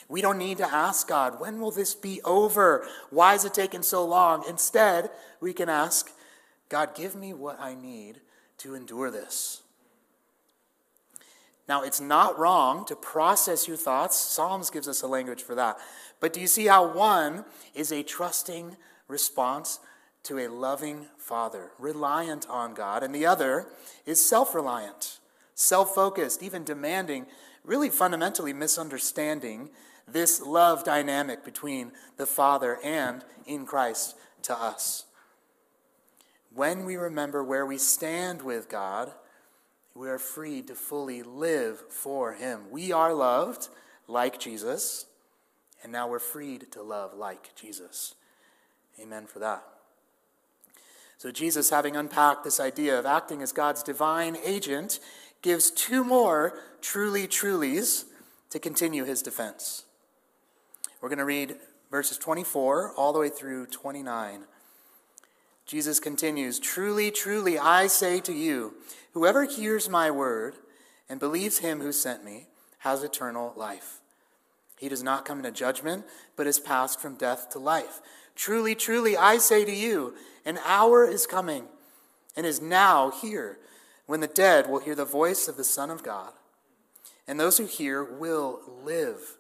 We 0.08 0.22
don't 0.22 0.38
need 0.38 0.58
to 0.60 0.72
ask 0.72 1.08
God, 1.08 1.40
When 1.40 1.60
will 1.60 1.72
this 1.72 1.96
be 1.96 2.22
over? 2.24 2.88
Why 3.10 3.34
is 3.34 3.44
it 3.44 3.56
taking 3.56 3.82
so 3.82 4.06
long? 4.06 4.44
Instead, 4.48 5.10
we 5.42 5.54
can 5.54 5.70
ask, 5.70 6.12
God, 6.70 6.94
give 6.96 7.16
me 7.16 7.34
what 7.34 7.60
I 7.60 7.74
need 7.74 8.22
to 8.60 8.76
endure 8.76 9.10
this. 9.10 9.63
Now, 11.68 11.84
it's 11.84 12.02
not 12.02 12.38
wrong 12.38 12.86
to 12.86 12.96
process 12.96 13.68
your 13.68 13.78
thoughts. 13.78 14.18
Psalms 14.18 14.70
gives 14.70 14.88
us 14.88 15.02
a 15.02 15.08
language 15.08 15.42
for 15.42 15.56
that. 15.56 15.78
But 16.20 16.34
do 16.34 16.42
you 16.42 16.48
see 16.48 16.68
how 16.68 16.92
one 16.94 17.46
is 17.74 17.92
a 17.92 18.04
trusting 18.04 18.78
response 19.08 19.80
to 20.24 20.40
a 20.40 20.48
loving 20.48 21.08
Father, 21.18 21.72
reliant 21.78 22.48
on 22.50 22.74
God, 22.74 23.04
and 23.04 23.14
the 23.14 23.26
other 23.26 23.68
is 24.06 24.24
self 24.24 24.56
reliant, 24.56 25.20
self 25.54 25.94
focused, 25.94 26.42
even 26.42 26.64
demanding, 26.64 27.26
really 27.64 27.90
fundamentally 27.90 28.54
misunderstanding 28.54 29.70
this 30.08 30.42
love 30.42 30.84
dynamic 30.84 31.44
between 31.44 31.92
the 32.18 32.26
Father 32.26 32.78
and 32.84 33.24
in 33.46 33.66
Christ 33.66 34.16
to 34.44 34.58
us. 34.58 35.06
When 36.54 36.86
we 36.86 36.96
remember 36.98 37.44
where 37.44 37.66
we 37.66 37.78
stand 37.78 38.42
with 38.42 38.70
God, 38.70 39.12
we 39.96 40.10
are 40.10 40.20
free 40.20 40.62
to 40.64 40.76
fully 40.76 41.22
live 41.22 41.80
for 41.90 42.34
Him. 42.34 42.72
We 42.72 42.92
are 42.92 43.14
loved 43.14 43.70
like 44.08 44.40
Jesus, 44.40 45.06
and 45.84 45.92
now 45.92 46.08
we're 46.08 46.20
freed 46.20 46.72
to 46.72 46.82
love 46.82 47.14
like 47.14 47.56
Jesus. 47.56 48.16
Amen 49.00 49.26
for 49.28 49.40
that. 49.40 49.64
So, 51.18 51.32
Jesus, 51.32 51.70
having 51.70 51.96
unpacked 51.96 52.44
this 52.44 52.60
idea 52.60 52.98
of 53.00 53.06
acting 53.06 53.42
as 53.42 53.52
God's 53.52 53.82
divine 53.82 54.36
agent, 54.44 55.00
gives 55.42 55.72
two 55.72 56.04
more 56.04 56.60
truly 56.82 57.28
trulies 57.28 58.06
to 58.50 58.60
continue 58.60 59.04
his 59.04 59.22
defense. 59.22 59.86
We're 61.02 61.10
going 61.10 61.20
to 61.20 61.26
read 61.26 61.56
verses 61.92 62.18
24 62.18 62.94
all 62.96 63.14
the 63.14 63.20
way 63.20 63.30
through 63.30 63.68
29. 63.68 64.44
Jesus 65.66 66.00
continues 66.00 66.60
Truly, 66.60 67.12
truly, 67.12 67.58
I 67.58 67.88
say 67.88 68.20
to 68.22 68.34
you, 68.34 68.74
whoever 69.14 69.46
hears 69.46 69.90
my 69.90 70.12
word 70.12 70.56
and 71.10 71.20
believes 71.20 71.60
him 71.60 71.82
who 71.82 71.92
sent 71.92 72.24
me 72.24 72.48
has 72.80 73.04
eternal 73.04 73.54
life. 73.56 74.00
He 74.78 74.90
does 74.90 75.04
not 75.04 75.26
come 75.26 75.38
into 75.38 75.52
judgment, 75.52 76.06
but 76.36 76.48
is 76.48 76.60
passed 76.60 77.00
from 77.00 77.16
death 77.16 77.50
to 77.52 77.60
life. 77.60 78.02
Truly, 78.36 78.76
truly, 78.76 79.16
I 79.16 79.38
say 79.38 79.64
to 79.64 79.72
you, 79.72 80.16
an 80.46 80.60
hour 80.66 81.08
is 81.08 81.26
coming 81.26 81.66
and 82.36 82.46
is 82.46 82.62
now 82.62 83.12
here 83.12 83.60
when 84.06 84.20
the 84.20 84.28
dead 84.28 84.70
will 84.70 84.80
hear 84.80 84.96
the 84.96 85.06
voice 85.06 85.48
of 85.48 85.56
the 85.56 85.64
Son 85.64 85.90
of 85.90 86.04
God, 86.04 86.34
and 87.28 87.40
those 87.40 87.58
who 87.58 87.66
hear 87.66 88.04
will 88.04 88.60
live. 88.84 89.38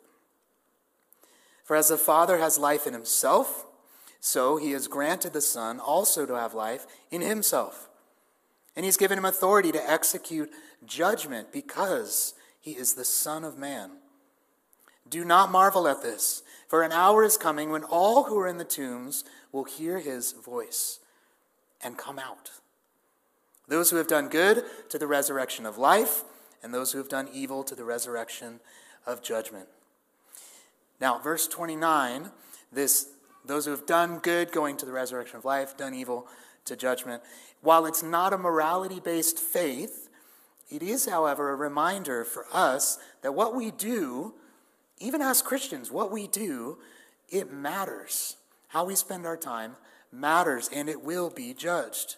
For 1.66 1.76
as 1.76 1.90
the 1.90 1.98
Father 1.98 2.38
has 2.38 2.58
life 2.58 2.88
in 2.88 2.94
himself, 2.94 3.66
so 4.22 4.56
he 4.56 4.72
has 4.72 4.88
granted 4.88 5.34
the 5.34 5.42
Son 5.42 5.80
also 5.80 6.26
to 6.26 6.36
have 6.36 6.54
life 6.54 6.86
in 7.12 7.22
himself. 7.22 7.90
And 8.76 8.86
he's 8.86 8.98
given 8.98 9.18
him 9.18 9.26
authority 9.26 9.72
to 9.72 9.90
execute 9.92 10.52
judgment 10.86 11.52
because 11.52 12.34
he 12.60 12.72
is 12.72 12.94
the 12.94 13.06
Son 13.06 13.44
of 13.44 13.58
Man. 13.58 13.92
Do 15.08 15.24
not 15.24 15.52
marvel 15.52 15.88
at 15.88 16.02
this, 16.02 16.42
for 16.68 16.82
an 16.82 16.92
hour 16.92 17.24
is 17.24 17.38
coming 17.38 17.70
when 17.70 17.84
all 17.84 18.24
who 18.24 18.40
are 18.40 18.48
in 18.48 18.58
the 18.58 18.64
tombs 18.64 19.24
will 19.52 19.66
hear 19.66 20.00
his 20.00 20.32
voice 20.32 21.00
and 21.84 21.98
come 21.98 22.18
out. 22.18 22.52
Those 23.68 23.90
who 23.90 23.98
have 23.98 24.08
done 24.08 24.28
good 24.28 24.64
to 24.90 24.98
the 24.98 25.08
resurrection 25.08 25.66
of 25.66 25.78
life, 25.78 26.24
and 26.64 26.74
those 26.74 26.92
who 26.94 26.98
have 26.98 27.10
done 27.10 27.30
evil 27.32 27.64
to 27.64 27.76
the 27.76 27.84
resurrection 27.84 28.60
of 29.06 29.22
judgment. 29.22 29.68
Now, 31.00 31.20
verse 31.20 31.48
29, 31.48 32.32
this 32.72 33.10
those 33.46 33.66
who 33.66 33.72
have 33.72 33.86
done 33.86 34.20
good 34.20 34.54
going 34.54 34.78
to 34.78 34.86
the 34.86 34.94
resurrection 34.94 35.36
of 35.36 35.44
life, 35.44 35.76
done 35.76 35.94
evil 35.94 36.28
to 36.66 36.78
judgment. 36.78 37.22
While 37.64 37.86
it's 37.86 38.04
not 38.04 38.34
a 38.34 38.38
morality 38.38 39.00
based 39.00 39.40
faith, 39.40 40.10
it 40.70 40.84
is, 40.84 41.06
however, 41.06 41.52
a 41.52 41.56
reminder 41.56 42.26
for 42.26 42.46
us 42.52 42.98
that 43.22 43.34
what 43.34 43.56
we 43.56 43.72
do, 43.72 44.34
even 45.00 45.22
as 45.22 45.42
Christians, 45.42 45.90
what 45.90 46.12
we 46.12 46.28
do, 46.28 46.78
it 47.30 47.54
matters. 47.54 48.36
How 48.68 48.84
we 48.84 48.96
spend 48.96 49.26
our 49.26 49.38
time 49.38 49.78
matters 50.12 50.70
and 50.74 50.90
it 50.90 51.04
will 51.04 51.30
be 51.30 51.54
judged. 51.54 52.18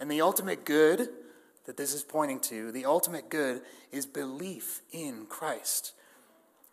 And 0.00 0.10
the 0.10 0.20
ultimate 0.20 0.64
good 0.64 1.08
that 1.66 1.76
this 1.76 1.94
is 1.94 2.02
pointing 2.02 2.40
to, 2.40 2.72
the 2.72 2.84
ultimate 2.84 3.28
good 3.28 3.62
is 3.92 4.06
belief 4.06 4.82
in 4.90 5.26
Christ 5.26 5.92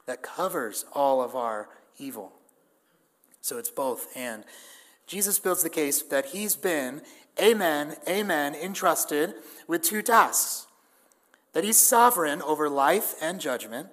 that 0.07 0.23
covers 0.23 0.85
all 0.91 1.21
of 1.21 1.35
our 1.35 1.69
evil. 1.99 2.33
So 3.41 3.59
it's 3.59 3.69
both 3.69 4.07
and. 4.15 4.43
Jesus 5.07 5.39
builds 5.39 5.63
the 5.63 5.69
case 5.69 6.01
that 6.01 6.27
he's 6.27 6.55
been, 6.55 7.01
amen, 7.39 7.95
amen, 8.07 8.55
entrusted 8.55 9.35
with 9.67 9.83
two 9.83 10.01
tasks 10.01 10.65
that 11.55 11.63
he's 11.63 11.77
sovereign 11.77 12.41
over 12.41 12.67
life 12.67 13.15
and 13.21 13.39
judgment. 13.39 13.87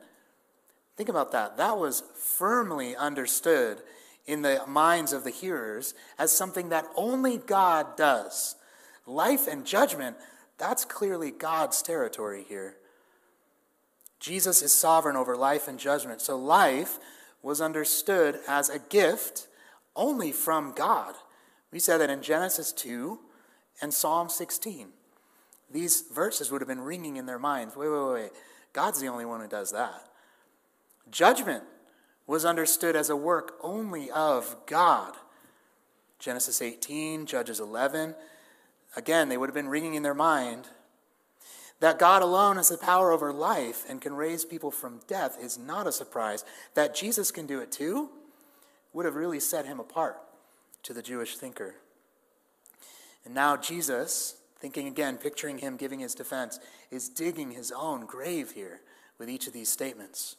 Think 0.97 1.09
about 1.09 1.30
that. 1.30 1.57
That 1.59 1.78
was 1.78 2.03
firmly 2.16 2.97
understood 2.97 3.82
in 4.26 4.43
the 4.43 4.62
minds 4.66 5.12
of 5.12 5.22
the 5.22 5.30
hearers 5.30 5.95
as 6.18 6.32
something 6.32 6.70
that 6.70 6.89
only 6.97 7.39
God 7.39 7.97
does. 7.97 8.57
Life 9.07 9.47
and 9.47 9.64
judgment, 9.64 10.16
that's 10.59 10.84
clearly 10.84 11.30
God's 11.30 11.82
territory 11.82 12.45
here. 12.49 12.76
Jesus 14.18 14.61
is 14.61 14.72
sovereign 14.72 15.16
over 15.16 15.37
life 15.37 15.68
and 15.68 15.78
judgment. 15.78 16.20
So 16.20 16.37
life 16.37 16.99
was 17.43 17.61
understood 17.61 18.41
as 18.49 18.68
a 18.68 18.80
gift 18.80 19.47
only 19.97 20.32
from 20.32 20.72
God. 20.72 21.14
We 21.70 21.78
said 21.78 21.99
that 21.99 22.11
in 22.11 22.22
Genesis 22.22 22.72
2 22.72 23.18
and 23.80 23.93
Psalm 23.93 24.28
16. 24.28 24.88
These 25.70 26.05
verses 26.12 26.51
would 26.51 26.61
have 26.61 26.68
been 26.68 26.80
ringing 26.80 27.16
in 27.16 27.26
their 27.26 27.38
minds. 27.38 27.76
Wait, 27.76 27.88
wait, 27.88 28.12
wait. 28.12 28.30
God's 28.72 29.01
the 29.01 29.09
only 29.09 29.24
one 29.24 29.40
who 29.40 29.49
does 29.49 29.72
that. 29.72 30.09
Judgment 31.11 31.64
was 32.26 32.45
understood 32.45 32.95
as 32.95 33.11
a 33.11 33.16
work 33.16 33.55
only 33.62 34.11
of 34.11 34.57
God. 34.66 35.14
Genesis 36.18 36.62
18, 36.62 37.26
Judges 37.26 37.59
11. 37.59 38.14
Again, 38.97 39.28
they 39.28 39.36
would 39.36 39.49
have 39.49 39.55
been 39.55 39.68
ringing 39.68 39.95
in 39.95 40.03
their 40.03 40.14
mind. 40.14 40.68
That 41.80 41.99
God 41.99 42.22
alone 42.22 42.57
has 42.57 42.68
the 42.68 42.78
power 42.78 43.11
over 43.11 43.32
life 43.32 43.84
and 43.88 44.01
can 44.01 44.14
raise 44.14 44.45
people 44.45 44.70
from 44.70 45.01
death 45.09 45.36
is 45.43 45.59
not 45.59 45.86
a 45.86 45.93
surprise. 45.93 46.45
That 46.74 46.95
Jesus 46.95 47.32
can 47.32 47.47
do 47.47 47.61
it 47.61 47.72
too 47.72 48.11
would 48.93 49.05
have 49.05 49.14
really 49.14 49.40
set 49.40 49.66
him 49.66 49.80
apart 49.80 50.20
to 50.82 50.93
the 50.93 51.03
Jewish 51.03 51.36
thinker. 51.36 51.74
And 53.24 53.34
now 53.34 53.57
Jesus, 53.57 54.36
thinking 54.59 54.86
again, 54.86 55.16
picturing 55.16 55.59
him 55.59 55.76
giving 55.76 56.01
his 56.01 56.14
defense, 56.14 56.59
is 56.90 57.09
digging 57.09 57.53
his 57.53 57.72
own 57.72 58.07
grave 58.07 58.53
here 58.53 58.80
with 59.18 59.30
each 59.30 59.47
of 59.47 59.53
these 59.53 59.68
statements. 59.68 60.36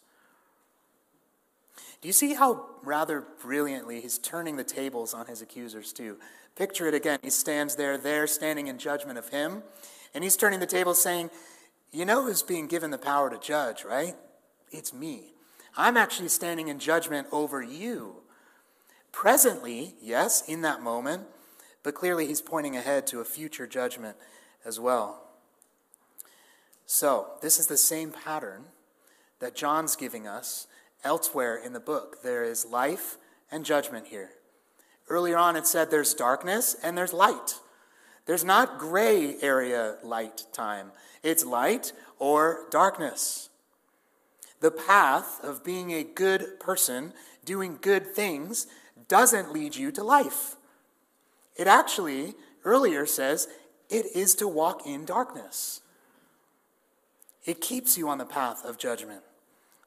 Do 2.01 2.10
you 2.10 2.14
see 2.14 2.34
how 2.34 2.66
rather 2.84 3.22
brilliantly 3.41 4.01
he's 4.01 4.18
turning 4.18 4.58
the 4.58 4.64
tables 4.64 5.14
on 5.14 5.28
his 5.28 5.41
accusers, 5.41 5.93
too? 5.93 6.18
Picture 6.56 6.88
it 6.88 6.93
again. 6.93 7.20
He 7.24 7.30
stands 7.30 7.78
there, 7.78 7.97
there, 7.97 8.28
standing 8.28 8.68
in 8.68 8.78
judgment 8.78 9.18
of 9.18 9.30
him, 9.30 9.64
and 10.14 10.24
he's 10.24 10.36
turning 10.36 10.60
the 10.60 10.66
tables 10.66 11.01
saying, 11.01 11.30
You 11.91 12.04
know 12.04 12.24
who's 12.24 12.43
being 12.43 12.68
given 12.68 12.91
the 12.91 12.97
power 12.97 13.30
to 13.30 13.39
judge, 13.39 13.86
right? 13.86 14.16
It's 14.70 14.93
me. 14.93 15.34
I'm 15.78 15.95
actually 15.95 16.28
standing 16.28 16.68
in 16.68 16.78
judgment 16.78 17.28
over 17.32 17.62
you. 17.62 18.18
Presently, 19.14 19.95
yes, 20.01 20.43
in 20.45 20.61
that 20.64 20.82
moment, 20.82 21.24
but 21.82 21.95
clearly 21.95 22.28
he's 22.28 22.41
pointing 22.41 22.76
ahead 22.76 23.07
to 23.07 23.22
a 23.22 23.26
future 23.26 23.66
judgment 23.66 24.18
as 24.66 24.78
well. 24.78 25.30
So, 26.86 27.28
this 27.41 27.57
is 27.57 27.68
the 27.68 27.78
same 27.78 28.11
pattern 28.11 28.66
that 29.39 29.55
John's 29.55 29.95
giving 29.95 30.28
us 30.28 30.68
Elsewhere 31.03 31.57
in 31.57 31.74
the 31.74 31.82
book, 31.82 32.24
there 32.24 32.45
is 32.45 32.66
life 32.66 33.18
and 33.51 33.66
judgment 33.66 34.07
here. 34.07 34.30
Earlier 35.09 35.38
on, 35.38 35.57
it 35.57 35.68
said 35.68 35.91
there's 35.91 36.14
darkness 36.14 36.78
and 36.82 36.97
there's 36.97 37.11
light. 37.11 37.59
There's 38.26 38.45
not 38.45 38.80
gray 38.80 39.36
area 39.41 39.97
light 40.01 40.45
time, 40.53 40.91
it's 41.22 41.43
light 41.43 41.91
or 42.20 42.68
darkness. 42.72 43.49
The 44.61 44.72
path 44.72 45.43
of 45.43 45.66
being 45.66 45.91
a 45.91 46.05
good 46.05 46.57
person, 46.61 47.11
doing 47.43 47.80
good 47.82 48.16
things, 48.16 48.66
doesn't 49.08 49.54
lead 49.54 49.76
you 49.76 49.91
to 49.91 50.04
life. 50.04 50.56
It 51.56 51.68
actually, 51.68 52.34
earlier 52.64 53.06
says, 53.06 53.48
it 53.89 54.08
is 54.16 54.36
to 54.36 54.48
walk 54.48 54.86
in 54.86 55.06
darkness. 55.06 55.82
It 57.46 57.62
keeps 57.62 57.98
you 57.98 58.10
on 58.10 58.18
the 58.18 58.26
path 58.26 58.64
of 58.64 58.78
judgment. 58.78 59.22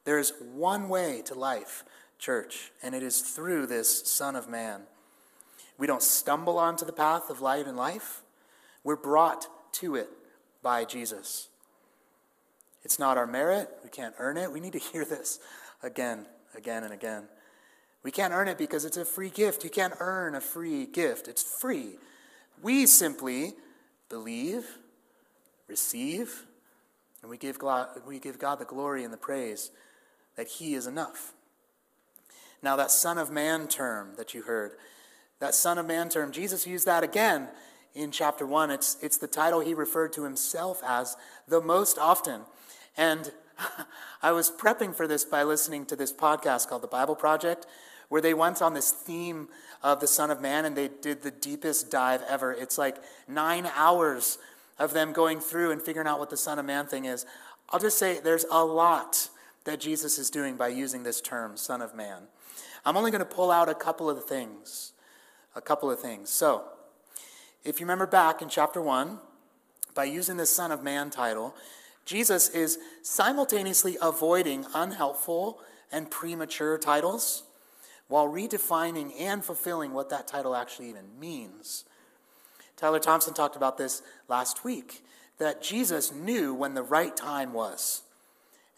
There 0.05 0.19
is 0.19 0.33
one 0.39 0.87
way 0.87 1.21
to 1.25 1.33
life, 1.33 1.83
church, 2.19 2.71
and 2.81 2.95
it 2.95 3.03
is 3.03 3.21
through 3.21 3.67
this 3.67 4.07
Son 4.07 4.35
of 4.35 4.47
Man. 4.47 4.83
We 5.77 5.87
don't 5.87 6.01
stumble 6.01 6.57
onto 6.57 6.85
the 6.85 6.93
path 6.93 7.29
of 7.29 7.41
light 7.41 7.67
and 7.67 7.77
life, 7.77 8.21
we're 8.83 8.95
brought 8.95 9.47
to 9.73 9.95
it 9.95 10.09
by 10.63 10.85
Jesus. 10.85 11.49
It's 12.83 12.99
not 12.99 13.17
our 13.17 13.27
merit, 13.27 13.69
we 13.83 13.89
can't 13.89 14.15
earn 14.17 14.37
it. 14.37 14.51
We 14.51 14.61
need 14.61 14.73
to 14.73 14.79
hear 14.93 15.03
this 15.03 15.39
again, 15.83 16.25
again, 16.55 16.83
and 16.83 16.93
again. 16.93 17.23
We 18.07 18.11
can't 18.11 18.31
earn 18.31 18.47
it 18.47 18.57
because 18.57 18.85
it's 18.85 18.95
a 18.95 19.03
free 19.03 19.29
gift. 19.29 19.65
You 19.65 19.69
can't 19.69 19.93
earn 19.99 20.33
a 20.33 20.39
free 20.39 20.85
gift, 20.85 21.27
it's 21.27 21.43
free. 21.43 21.97
We 22.63 22.85
simply 22.85 23.55
believe, 24.07 24.65
receive, 25.67 26.45
and 27.21 27.29
we 27.29 27.37
give 27.37 27.59
God, 27.59 27.89
we 28.07 28.19
give 28.19 28.39
God 28.39 28.59
the 28.59 28.63
glory 28.63 29.03
and 29.03 29.11
the 29.11 29.17
praise 29.17 29.71
that 30.37 30.47
he 30.47 30.73
is 30.73 30.87
enough. 30.87 31.33
Now, 32.63 32.77
that 32.77 32.91
Son 32.91 33.17
of 33.17 33.29
Man 33.29 33.67
term 33.67 34.13
that 34.15 34.33
you 34.33 34.43
heard, 34.43 34.77
That 35.39 35.53
Son 35.53 35.77
of 35.77 35.85
Man 35.85 36.07
term, 36.07 36.31
Jesus 36.31 36.65
used 36.65 36.85
that 36.85 37.03
again 37.03 37.49
in 37.93 38.11
chapter 38.11 38.45
1. 38.45 38.71
It's, 38.71 38.95
it's 39.01 39.17
the 39.17 39.27
title 39.27 39.59
he 39.59 39.73
referred 39.73 40.13
to 40.13 40.23
himself 40.23 40.81
as 40.87 41.17
the 41.45 41.59
most 41.59 41.97
often. 41.97 42.43
And 42.95 43.33
I 44.21 44.31
was 44.31 44.49
prepping 44.49 44.95
for 44.95 45.07
this 45.09 45.25
by 45.25 45.43
listening 45.43 45.85
to 45.87 45.97
this 45.97 46.13
podcast 46.13 46.69
called 46.69 46.83
The 46.83 46.87
Bible 46.87 47.17
Project, 47.17 47.67
where 48.09 48.21
they 48.21 48.33
went 48.33 48.61
on 48.61 48.73
this 48.73 48.91
theme 48.91 49.47
of 49.83 49.99
the 49.99 50.07
Son 50.07 50.31
of 50.31 50.41
Man 50.41 50.65
and 50.65 50.75
they 50.75 50.89
did 51.01 51.21
the 51.21 51.31
deepest 51.31 51.91
dive 51.91 52.21
ever. 52.27 52.51
It's 52.51 52.77
like 52.77 52.97
nine 53.27 53.69
hours 53.75 54.37
of 54.79 54.93
them 54.93 55.13
going 55.13 55.39
through 55.39 55.71
and 55.71 55.81
figuring 55.81 56.07
out 56.07 56.19
what 56.19 56.29
the 56.29 56.37
Son 56.37 56.59
of 56.59 56.65
Man 56.65 56.85
thing 56.85 57.05
is. 57.05 57.25
I'll 57.69 57.79
just 57.79 57.97
say 57.97 58.19
there's 58.19 58.45
a 58.49 58.63
lot 58.63 59.29
that 59.65 59.79
Jesus 59.79 60.17
is 60.17 60.29
doing 60.29 60.55
by 60.55 60.69
using 60.69 61.03
this 61.03 61.19
term, 61.19 61.57
Son 61.57 61.81
of 61.81 61.93
Man. 61.93 62.23
I'm 62.85 62.95
only 62.95 63.11
going 63.11 63.19
to 63.19 63.25
pull 63.25 63.51
out 63.51 63.67
a 63.67 63.75
couple 63.75 64.09
of 64.09 64.23
things. 64.23 64.93
A 65.55 65.61
couple 65.61 65.91
of 65.91 65.99
things. 65.99 66.29
So, 66.29 66.63
if 67.65 67.79
you 67.79 67.85
remember 67.85 68.07
back 68.07 68.41
in 68.41 68.47
chapter 68.47 68.81
1, 68.81 69.19
by 69.93 70.05
using 70.05 70.37
this 70.37 70.51
Son 70.51 70.71
of 70.71 70.83
Man 70.83 71.09
title, 71.09 71.55
Jesus 72.05 72.47
is 72.49 72.77
simultaneously 73.01 73.97
avoiding 74.01 74.65
unhelpful 74.73 75.59
and 75.91 76.09
premature 76.09 76.77
titles 76.77 77.43
while 78.07 78.27
redefining 78.27 79.11
and 79.19 79.43
fulfilling 79.43 79.93
what 79.93 80.09
that 80.09 80.27
title 80.27 80.55
actually 80.55 80.89
even 80.89 81.19
means. 81.19 81.85
Tyler 82.75 82.99
Thompson 82.99 83.33
talked 83.33 83.55
about 83.55 83.77
this 83.77 84.01
last 84.27 84.63
week 84.63 85.03
that 85.39 85.61
Jesus 85.61 86.11
knew 86.11 86.53
when 86.53 86.73
the 86.73 86.83
right 86.83 87.15
time 87.15 87.53
was. 87.53 88.03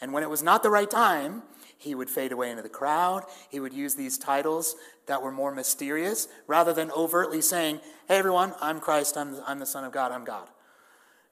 And 0.02 0.14
when 0.14 0.24
it 0.24 0.30
was 0.30 0.42
not 0.42 0.64
the 0.64 0.70
right 0.70 0.90
time, 0.90 1.44
he 1.78 1.96
would 1.96 2.10
fade 2.10 2.32
away 2.32 2.50
into 2.50 2.62
the 2.64 2.70
crowd. 2.70 3.24
He 3.50 3.60
would 3.60 3.74
use 3.74 3.96
these 3.96 4.18
titles 4.18 4.76
that 5.06 5.22
were 5.22 5.32
more 5.32 5.54
mysterious 5.54 6.28
rather 6.48 6.74
than 6.74 6.92
overtly 6.92 7.42
saying, 7.42 7.80
Hey, 8.08 8.18
everyone, 8.18 8.54
I'm 8.62 8.80
Christ, 8.80 9.18
I'm 9.18 9.34
the, 9.34 9.44
I'm 9.48 9.60
the 9.60 9.66
Son 9.66 9.84
of 9.84 9.92
God, 9.92 10.12
I'm 10.12 10.26
God. 10.26 10.48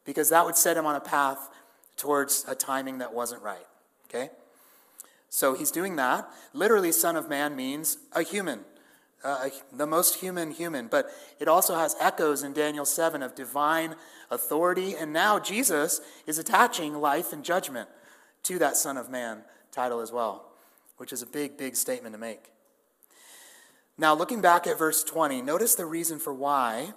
Because 0.06 0.30
that 0.30 0.46
would 0.46 0.56
set 0.56 0.78
him 0.78 0.86
on 0.86 0.96
a 0.96 1.02
path 1.02 1.50
towards 1.98 2.46
a 2.48 2.56
timing 2.56 3.00
that 3.00 3.14
wasn't 3.14 3.42
right. 3.42 3.66
Okay? 4.10 4.30
So 5.30 5.54
he's 5.54 5.72
doing 5.72 5.96
that. 5.98 6.30
Literally, 6.54 6.92
Son 6.92 7.16
of 7.16 7.30
Man 7.30 7.56
means 7.56 7.98
a 8.14 8.24
human, 8.24 8.62
uh, 9.24 9.50
the 9.72 9.86
most 9.86 10.16
human 10.16 10.52
human. 10.52 10.88
But 10.88 11.10
it 11.40 11.48
also 11.48 11.76
has 11.76 11.96
echoes 12.00 12.44
in 12.44 12.54
Daniel 12.54 12.86
7 12.86 13.22
of 13.22 13.36
divine 13.36 13.96
authority. 14.32 14.96
And 14.96 15.12
now 15.12 15.40
Jesus 15.40 16.02
is 16.26 16.38
attaching 16.38 16.96
life 16.96 17.34
and 17.34 17.44
judgment 17.44 17.90
to 18.44 18.60
that 18.60 18.78
Son 18.78 18.98
of 18.98 19.10
Man 19.10 19.44
title 19.72 20.00
as 20.00 20.12
well, 20.12 20.50
which 20.98 21.12
is 21.12 21.22
a 21.22 21.28
big, 21.28 21.58
big 21.58 21.76
statement 21.76 22.14
to 22.14 22.20
make. 22.20 22.52
Now, 23.98 24.14
looking 24.14 24.42
back 24.42 24.68
at 24.68 24.78
verse 24.78 25.04
20, 25.04 25.42
notice 25.42 25.76
the 25.76 25.86
reason 25.86 26.20
for 26.20 26.34
why 26.34 26.94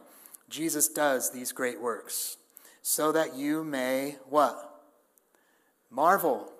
Jesus 0.50 0.88
does 0.88 1.30
these 1.32 1.50
great 1.50 1.80
works. 1.80 2.36
So 2.82 3.12
that 3.12 3.34
you 3.34 3.64
may 3.64 4.16
what? 4.28 4.82
Marvel 5.90 6.52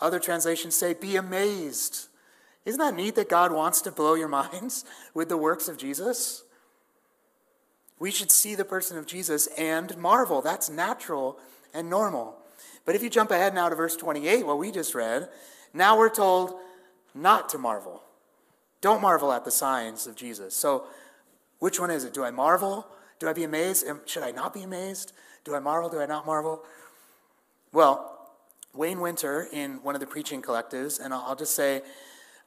other 0.00 0.18
translations 0.18 0.74
say, 0.74 0.94
be 0.94 1.16
amazed. 1.16 2.08
Isn't 2.64 2.80
that 2.80 2.94
neat 2.94 3.14
that 3.16 3.28
God 3.28 3.52
wants 3.52 3.80
to 3.82 3.92
blow 3.92 4.14
your 4.14 4.28
minds 4.52 4.84
with 5.12 5.28
the 5.28 5.36
works 5.36 5.68
of 5.68 5.76
Jesus? 5.76 6.42
We 7.98 8.10
should 8.10 8.30
see 8.30 8.54
the 8.54 8.64
person 8.64 8.98
of 8.98 9.06
Jesus 9.06 9.46
and 9.58 9.96
marvel. 9.96 10.42
That's 10.42 10.68
natural 10.68 11.38
and 11.72 11.88
normal. 11.88 12.36
But 12.84 12.94
if 12.94 13.02
you 13.02 13.10
jump 13.10 13.30
ahead 13.30 13.54
now 13.54 13.68
to 13.68 13.74
verse 13.74 13.96
28, 13.96 14.44
what 14.46 14.58
we 14.58 14.70
just 14.70 14.94
read, 14.94 15.28
now 15.72 15.96
we're 15.96 16.10
told 16.10 16.54
not 17.14 17.48
to 17.50 17.58
marvel. 17.58 18.02
Don't 18.80 19.00
marvel 19.00 19.32
at 19.32 19.44
the 19.44 19.50
signs 19.50 20.06
of 20.06 20.16
Jesus. 20.16 20.54
So, 20.54 20.84
which 21.58 21.80
one 21.80 21.90
is 21.90 22.04
it? 22.04 22.12
Do 22.12 22.24
I 22.24 22.30
marvel? 22.30 22.86
Do 23.18 23.28
I 23.28 23.32
be 23.32 23.44
amazed? 23.44 23.86
Should 24.04 24.22
I 24.22 24.32
not 24.32 24.52
be 24.52 24.62
amazed? 24.62 25.12
Do 25.44 25.54
I 25.54 25.60
marvel? 25.60 25.88
Do 25.88 26.00
I 26.00 26.06
not 26.06 26.26
marvel? 26.26 26.62
Well, 27.72 28.13
Wayne 28.74 29.00
Winter 29.00 29.48
in 29.52 29.82
one 29.82 29.94
of 29.94 30.00
the 30.00 30.06
preaching 30.06 30.42
collectives, 30.42 31.00
and 31.02 31.14
I'll, 31.14 31.36
just 31.36 31.54
say, 31.54 31.82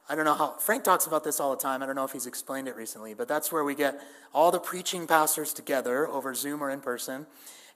I 0.08 0.14
don't 0.14 0.24
know 0.24 0.34
how, 0.34 0.52
Frank 0.58 0.84
talks 0.84 1.06
about 1.06 1.24
this 1.24 1.40
all 1.40 1.50
the 1.50 1.60
time. 1.60 1.82
I 1.82 1.86
don't 1.86 1.96
know 1.96 2.04
if 2.04 2.12
he's 2.12 2.26
explained 2.26 2.68
it 2.68 2.76
recently, 2.76 3.14
but 3.14 3.28
that's 3.28 3.50
where 3.50 3.64
we 3.64 3.74
get 3.74 4.00
all 4.34 4.50
the 4.50 4.60
preaching 4.60 5.06
pastors 5.06 5.52
together 5.52 6.06
over 6.06 6.34
Zoom 6.34 6.62
or 6.62 6.70
in 6.70 6.80
person. 6.80 7.26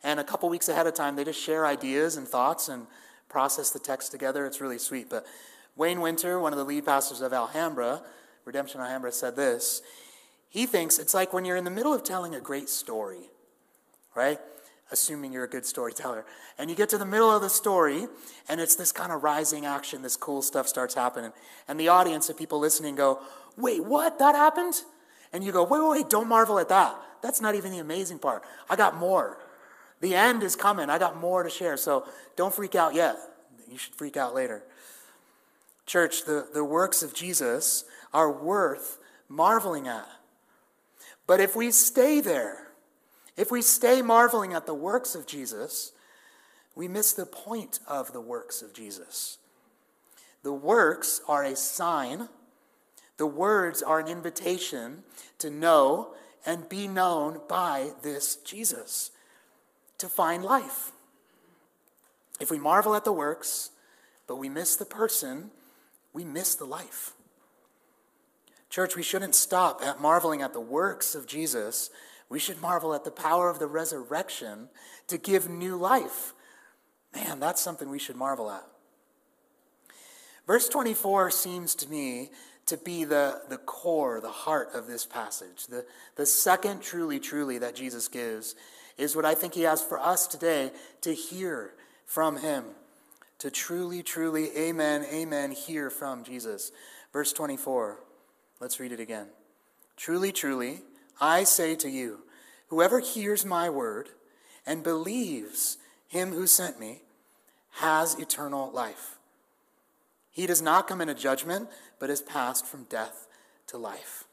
And 0.02 0.20
a 0.20 0.24
couple 0.24 0.48
weeks 0.48 0.68
ahead 0.68 0.86
of 0.86 0.94
time, 0.94 1.16
they 1.16 1.24
just 1.24 1.40
share 1.40 1.64
ideas 1.64 2.16
and 2.16 2.28
thoughts 2.28 2.68
and 2.68 2.86
process 3.28 3.70
the 3.70 3.78
text 3.78 4.12
together. 4.12 4.44
It's 4.44 4.60
really 4.60 4.78
sweet. 4.78 5.08
But 5.08 5.24
Wayne 5.76 6.00
Winter, 6.00 6.38
one 6.38 6.52
of 6.52 6.58
the 6.58 6.64
lead 6.64 6.84
pastors 6.84 7.20
of 7.20 7.32
Alhambra, 7.32 8.02
Redemption 8.44 8.80
Alhambra, 8.80 9.12
said 9.12 9.36
this. 9.36 9.80
He 10.50 10.66
thinks 10.66 10.98
it's 10.98 11.14
like 11.14 11.32
when 11.32 11.46
you're 11.46 11.56
in 11.56 11.64
the 11.64 11.70
middle 11.70 11.94
of 11.94 12.02
telling 12.02 12.34
a 12.34 12.40
great 12.40 12.68
story, 12.68 13.30
right? 14.14 14.38
Assuming 14.92 15.32
you're 15.32 15.44
a 15.44 15.48
good 15.48 15.66
storyteller. 15.66 16.24
And 16.58 16.70
you 16.70 16.76
get 16.76 16.88
to 16.90 16.98
the 16.98 17.06
middle 17.06 17.34
of 17.34 17.42
the 17.42 17.50
story, 17.50 18.06
and 18.48 18.60
it's 18.60 18.76
this 18.76 18.92
kind 18.92 19.10
of 19.10 19.22
rising 19.22 19.66
action, 19.66 20.02
this 20.02 20.16
cool 20.16 20.42
stuff 20.42 20.68
starts 20.68 20.94
happening. 20.94 21.32
And 21.66 21.80
the 21.80 21.88
audience 21.88 22.28
of 22.28 22.38
people 22.38 22.58
listening 22.58 22.94
go, 22.94 23.20
Wait, 23.56 23.84
what? 23.84 24.18
That 24.18 24.34
happened? 24.34 24.82
And 25.32 25.42
you 25.42 25.52
go, 25.52 25.64
Wait, 25.64 25.80
wait, 25.80 25.90
wait, 25.90 26.10
don't 26.10 26.28
marvel 26.28 26.58
at 26.58 26.68
that. 26.68 26.96
That's 27.22 27.40
not 27.40 27.54
even 27.54 27.72
the 27.72 27.78
amazing 27.78 28.18
part. 28.18 28.42
I 28.68 28.76
got 28.76 28.96
more. 28.96 29.38
The 30.00 30.14
end 30.14 30.42
is 30.42 30.56
coming. 30.56 30.90
I 30.90 30.98
got 30.98 31.16
more 31.16 31.42
to 31.42 31.50
share. 31.50 31.76
So 31.76 32.04
don't 32.36 32.52
freak 32.52 32.74
out 32.74 32.94
yet. 32.94 33.16
You 33.70 33.78
should 33.78 33.94
freak 33.94 34.16
out 34.16 34.34
later. 34.34 34.64
Church, 35.86 36.24
the, 36.24 36.48
the 36.52 36.64
works 36.64 37.02
of 37.02 37.14
Jesus 37.14 37.84
are 38.12 38.30
worth 38.30 38.98
marveling 39.28 39.86
at. 39.88 40.06
But 41.26 41.40
if 41.40 41.54
we 41.56 41.70
stay 41.70 42.20
there, 42.20 42.71
if 43.36 43.50
we 43.50 43.62
stay 43.62 44.02
marveling 44.02 44.52
at 44.52 44.66
the 44.66 44.74
works 44.74 45.14
of 45.14 45.26
Jesus, 45.26 45.92
we 46.74 46.88
miss 46.88 47.12
the 47.12 47.26
point 47.26 47.80
of 47.86 48.12
the 48.12 48.20
works 48.20 48.62
of 48.62 48.72
Jesus. 48.72 49.38
The 50.42 50.52
works 50.52 51.20
are 51.28 51.44
a 51.44 51.56
sign, 51.56 52.28
the 53.16 53.26
words 53.26 53.82
are 53.82 54.00
an 54.00 54.08
invitation 54.08 55.04
to 55.38 55.50
know 55.50 56.14
and 56.44 56.68
be 56.68 56.88
known 56.88 57.40
by 57.48 57.90
this 58.02 58.36
Jesus, 58.36 59.12
to 59.98 60.08
find 60.08 60.42
life. 60.42 60.92
If 62.40 62.50
we 62.50 62.58
marvel 62.58 62.94
at 62.94 63.04
the 63.04 63.12
works, 63.12 63.70
but 64.26 64.36
we 64.36 64.48
miss 64.48 64.74
the 64.76 64.84
person, 64.84 65.50
we 66.12 66.24
miss 66.24 66.54
the 66.54 66.64
life. 66.64 67.12
Church, 68.68 68.96
we 68.96 69.02
shouldn't 69.02 69.34
stop 69.34 69.82
at 69.82 70.00
marveling 70.00 70.42
at 70.42 70.52
the 70.52 70.60
works 70.60 71.14
of 71.14 71.26
Jesus 71.26 71.90
we 72.32 72.38
should 72.38 72.62
marvel 72.62 72.94
at 72.94 73.04
the 73.04 73.10
power 73.10 73.50
of 73.50 73.58
the 73.58 73.66
resurrection 73.66 74.70
to 75.06 75.18
give 75.18 75.50
new 75.50 75.76
life. 75.76 76.32
Man, 77.14 77.38
that's 77.38 77.60
something 77.60 77.90
we 77.90 77.98
should 77.98 78.16
marvel 78.16 78.50
at. 78.50 78.64
Verse 80.46 80.66
24 80.70 81.30
seems 81.30 81.74
to 81.74 81.90
me 81.90 82.30
to 82.64 82.78
be 82.78 83.04
the, 83.04 83.42
the 83.50 83.58
core, 83.58 84.18
the 84.18 84.30
heart 84.30 84.70
of 84.72 84.86
this 84.86 85.04
passage. 85.04 85.66
The, 85.66 85.84
the 86.16 86.24
second 86.24 86.80
truly, 86.80 87.20
truly 87.20 87.58
that 87.58 87.76
Jesus 87.76 88.08
gives 88.08 88.54
is 88.96 89.14
what 89.14 89.26
I 89.26 89.34
think 89.34 89.52
he 89.52 89.62
has 89.64 89.82
for 89.82 89.98
us 90.00 90.26
today 90.26 90.70
to 91.02 91.12
hear 91.12 91.74
from 92.06 92.38
him. 92.38 92.64
To 93.40 93.50
truly, 93.50 94.02
truly, 94.02 94.56
amen, 94.56 95.04
amen, 95.12 95.50
hear 95.50 95.90
from 95.90 96.24
Jesus. 96.24 96.72
Verse 97.12 97.34
24. 97.34 98.00
Let's 98.58 98.80
read 98.80 98.92
it 98.92 99.00
again. 99.00 99.26
Truly, 99.98 100.32
truly, 100.32 100.80
I 101.22 101.44
say 101.44 101.76
to 101.76 101.88
you, 101.88 102.22
whoever 102.66 102.98
hears 102.98 103.46
my 103.46 103.70
word 103.70 104.08
and 104.66 104.82
believes 104.82 105.78
him 106.08 106.32
who 106.32 106.48
sent 106.48 106.80
me 106.80 107.02
has 107.74 108.18
eternal 108.18 108.72
life. 108.72 109.18
He 110.32 110.48
does 110.48 110.60
not 110.60 110.88
come 110.88 111.00
into 111.00 111.14
judgment, 111.14 111.68
but 112.00 112.10
is 112.10 112.20
passed 112.20 112.66
from 112.66 112.84
death 112.84 113.28
to 113.68 113.78
life. 113.78 114.24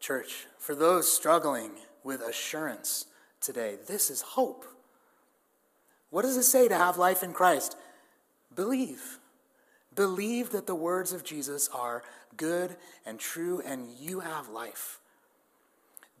Church, 0.00 0.48
for 0.58 0.74
those 0.74 1.10
struggling 1.10 1.70
with 2.02 2.20
assurance 2.20 3.06
today, 3.40 3.76
this 3.86 4.10
is 4.10 4.22
hope. 4.22 4.64
What 6.10 6.22
does 6.22 6.36
it 6.36 6.42
say 6.42 6.66
to 6.66 6.74
have 6.74 6.96
life 6.98 7.22
in 7.22 7.32
Christ? 7.32 7.76
Believe. 8.52 9.18
Believe 9.94 10.50
that 10.50 10.66
the 10.66 10.74
words 10.74 11.12
of 11.12 11.22
Jesus 11.22 11.68
are 11.72 12.02
good 12.36 12.76
and 13.06 13.18
true, 13.18 13.62
and 13.64 13.88
you 13.98 14.20
have 14.20 14.48
life. 14.48 15.00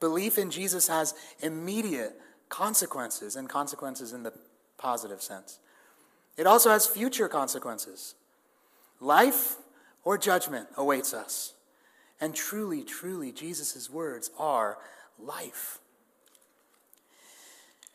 Belief 0.00 0.38
in 0.38 0.50
Jesus 0.50 0.88
has 0.88 1.14
immediate 1.40 2.20
consequences, 2.48 3.36
and 3.36 3.48
consequences 3.48 4.12
in 4.12 4.22
the 4.22 4.32
positive 4.76 5.22
sense. 5.22 5.58
It 6.36 6.46
also 6.46 6.70
has 6.70 6.86
future 6.86 7.28
consequences. 7.28 8.14
Life 9.00 9.56
or 10.04 10.18
judgment 10.18 10.68
awaits 10.76 11.12
us. 11.12 11.54
And 12.20 12.34
truly, 12.34 12.82
truly, 12.82 13.32
Jesus' 13.32 13.90
words 13.90 14.30
are 14.38 14.78
life. 15.18 15.78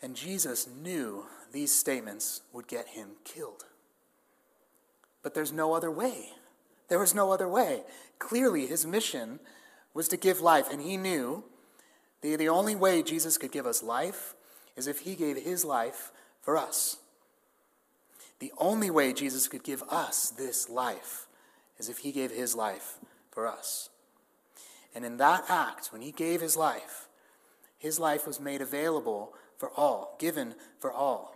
And 0.01 0.16
Jesus 0.16 0.68
knew 0.68 1.26
these 1.51 1.74
statements 1.74 2.41
would 2.51 2.68
get 2.68 2.89
him 2.89 3.11
killed. 3.24 3.66
But 5.22 5.34
there's 5.34 5.53
no 5.53 5.74
other 5.74 5.91
way. 5.91 6.30
There 6.89 6.99
was 6.99 7.15
no 7.15 7.31
other 7.31 7.47
way. 7.47 7.84
Clearly, 8.19 8.67
his 8.67 8.86
mission 8.86 9.39
was 9.93 10.07
to 10.09 10.17
give 10.17 10.41
life, 10.41 10.71
and 10.71 10.81
he 10.81 10.97
knew 10.97 11.43
the, 12.21 12.36
the 12.36 12.49
only 12.49 12.75
way 12.75 13.03
Jesus 13.03 13.38
could 13.38 13.51
give 13.51 13.65
us 13.65 13.84
life 13.84 14.36
is 14.75 14.88
if 14.88 14.99
he 14.99 15.15
gave 15.15 15.38
his 15.38 15.63
life 15.63 16.11
for 16.41 16.57
us. 16.57 16.97
The 18.39 18.51
only 18.57 18.89
way 18.89 19.13
Jesus 19.13 19.47
could 19.47 19.63
give 19.63 19.84
us 19.84 20.29
this 20.31 20.69
life 20.69 21.27
is 21.77 21.89
if 21.89 21.99
he 21.99 22.11
gave 22.11 22.31
his 22.31 22.55
life 22.55 22.97
for 23.31 23.47
us. 23.47 23.89
And 24.95 25.05
in 25.05 25.17
that 25.17 25.45
act, 25.47 25.88
when 25.91 26.01
he 26.01 26.11
gave 26.11 26.41
his 26.41 26.57
life, 26.57 27.07
his 27.77 27.99
life 27.99 28.27
was 28.27 28.39
made 28.39 28.61
available 28.61 29.34
for 29.57 29.71
all, 29.77 30.15
given 30.19 30.55
for 30.79 30.91
all, 30.91 31.36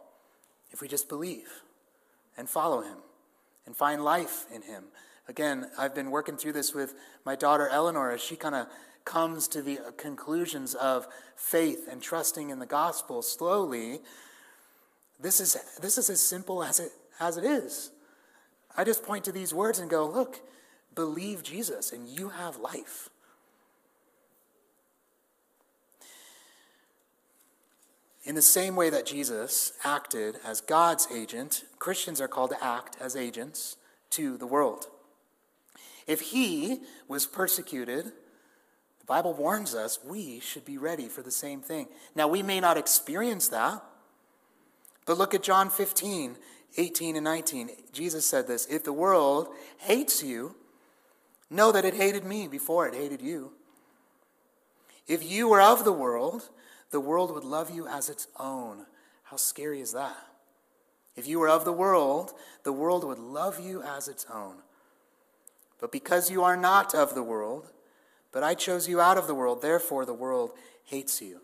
if 0.72 0.82
we 0.82 0.88
just 0.88 1.10
believe 1.10 1.64
and 2.38 2.50
follow 2.50 2.82
him 2.82 2.98
and 3.66 3.76
find 3.76 4.04
life 4.04 4.46
in 4.54 4.62
him. 4.62 4.86
Again, 5.30 5.70
I've 5.78 5.94
been 5.94 6.10
working 6.10 6.38
through 6.38 6.54
this 6.54 6.74
with 6.74 6.96
my 7.26 7.36
daughter 7.36 7.68
Eleanor 7.68 8.12
as 8.12 8.22
she 8.22 8.36
kind 8.36 8.56
of 8.56 8.68
comes 9.04 9.48
to 9.50 9.62
the 9.62 9.80
uh, 9.80 9.92
conclusions 9.98 10.74
of 10.76 11.08
faith 11.36 11.88
and 11.90 12.02
trusting 12.02 12.50
in 12.50 12.60
the 12.60 12.66
gospel 12.66 13.22
slowly. 13.22 14.00
This 15.20 15.40
is, 15.40 15.58
this 15.82 15.98
is 15.98 16.10
as 16.10 16.22
simple 16.22 16.64
as 16.64 16.80
it, 16.80 16.92
as 17.20 17.38
it 17.38 17.44
is. 17.44 17.92
I 18.76 18.84
just 18.84 19.04
point 19.04 19.26
to 19.26 19.32
these 19.32 19.54
words 19.54 19.80
and 19.80 19.90
go, 19.90 20.08
look, 20.08 20.42
believe 20.94 21.44
Jesus 21.44 21.92
and 21.92 22.08
you 22.08 22.30
have 22.30 22.58
life. 22.58 23.10
In 28.24 28.36
the 28.36 28.42
same 28.42 28.76
way 28.76 28.90
that 28.90 29.06
Jesus 29.06 29.72
acted 29.86 30.36
as 30.46 30.60
God's 30.60 31.08
agent, 31.14 31.64
Christians 31.80 32.20
are 32.20 32.28
called 32.28 32.50
to 32.52 32.64
act 32.64 32.98
as 33.00 33.16
agents 33.16 33.78
to 34.12 34.38
the 34.38 34.46
world. 34.46 34.88
If 36.08 36.22
he 36.22 36.80
was 37.08 37.26
persecuted, 37.26 38.06
the 38.06 39.06
Bible 39.06 39.34
warns 39.34 39.76
us 39.76 40.00
we 40.04 40.40
should 40.40 40.66
be 40.66 40.78
ready 40.78 41.08
for 41.08 41.22
the 41.22 41.32
same 41.32 41.62
thing. 41.62 41.88
Now, 42.16 42.28
we 42.28 42.42
may 42.42 42.60
not 42.60 42.78
experience 42.78 43.50
that, 43.50 43.84
but 45.06 45.18
look 45.18 45.34
at 45.34 45.44
John 45.44 45.70
15, 45.70 46.38
18 46.78 47.16
and 47.16 47.24
19. 47.24 47.70
Jesus 47.92 48.26
said 48.26 48.48
this 48.48 48.66
If 48.68 48.84
the 48.84 48.94
world 48.94 49.50
hates 49.80 50.24
you, 50.24 50.56
know 51.50 51.72
that 51.72 51.86
it 51.86 51.94
hated 51.94 52.24
me 52.24 52.48
before 52.48 52.88
it 52.88 52.96
hated 52.96 53.22
you. 53.22 53.52
If 55.08 55.24
you 55.24 55.50
were 55.50 55.62
of 55.62 55.86
the 55.86 55.94
world, 55.94 56.50
the 56.92 57.00
world 57.00 57.34
would 57.34 57.46
love 57.46 57.70
you 57.70 57.88
as 57.88 58.10
its 58.10 58.28
own. 58.40 58.86
How 59.24 59.38
scary 59.38 59.82
is 59.82 59.94
that? 59.94 60.18
If 61.16 61.28
you 61.28 61.40
were 61.40 61.50
of 61.50 61.66
the 61.66 61.74
world, 61.74 62.34
the 62.64 62.72
world 62.72 63.04
would 63.04 63.20
love 63.20 63.60
you 63.60 63.82
as 63.82 64.08
its 64.08 64.26
own. 64.32 64.58
But 65.80 65.92
because 65.92 66.32
you 66.32 66.44
are 66.44 66.58
not 66.58 66.96
of 66.96 67.14
the 67.16 67.24
world, 67.24 67.72
but 68.32 68.44
I 68.44 68.56
chose 68.56 68.88
you 68.88 69.00
out 69.00 69.18
of 69.18 69.28
the 69.28 69.36
world, 69.36 69.62
therefore 69.62 70.06
the 70.06 70.14
world 70.14 70.52
hates 70.84 71.22
you. 71.22 71.42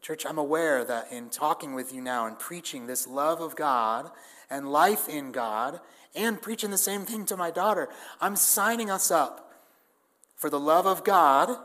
Church, 0.00 0.26
I'm 0.26 0.38
aware 0.38 0.84
that 0.84 1.10
in 1.10 1.30
talking 1.30 1.74
with 1.74 1.92
you 1.92 2.00
now 2.00 2.26
and 2.26 2.38
preaching 2.38 2.86
this 2.86 3.06
love 3.06 3.40
of 3.40 3.56
God 3.56 4.10
and 4.50 4.70
life 4.70 5.08
in 5.08 5.32
God 5.32 5.80
and 6.14 6.40
preaching 6.40 6.70
the 6.70 6.78
same 6.78 7.04
thing 7.06 7.24
to 7.26 7.36
my 7.36 7.50
daughter, 7.50 7.88
I'm 8.20 8.36
signing 8.36 8.90
us 8.90 9.10
up 9.10 9.52
for 10.36 10.50
the 10.50 10.60
love 10.60 10.86
of 10.86 11.04
God 11.04 11.56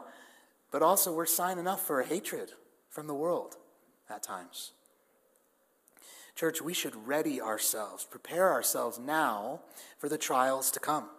but 0.71 0.81
also 0.81 1.13
we're 1.13 1.25
signing 1.25 1.67
up 1.67 1.79
for 1.79 2.01
hatred 2.03 2.51
from 2.89 3.07
the 3.07 3.13
world 3.13 3.55
at 4.09 4.23
times. 4.23 4.71
Church, 6.39 6.61
we 6.61 6.73
should 6.73 7.05
ready 7.05 7.41
ourselves, 7.41 8.05
prepare 8.05 8.53
ourselves 8.53 8.97
now 8.97 9.59
for 9.97 10.07
the 10.07 10.17
trials 10.17 10.71
to 10.71 10.79
come. 10.79 11.09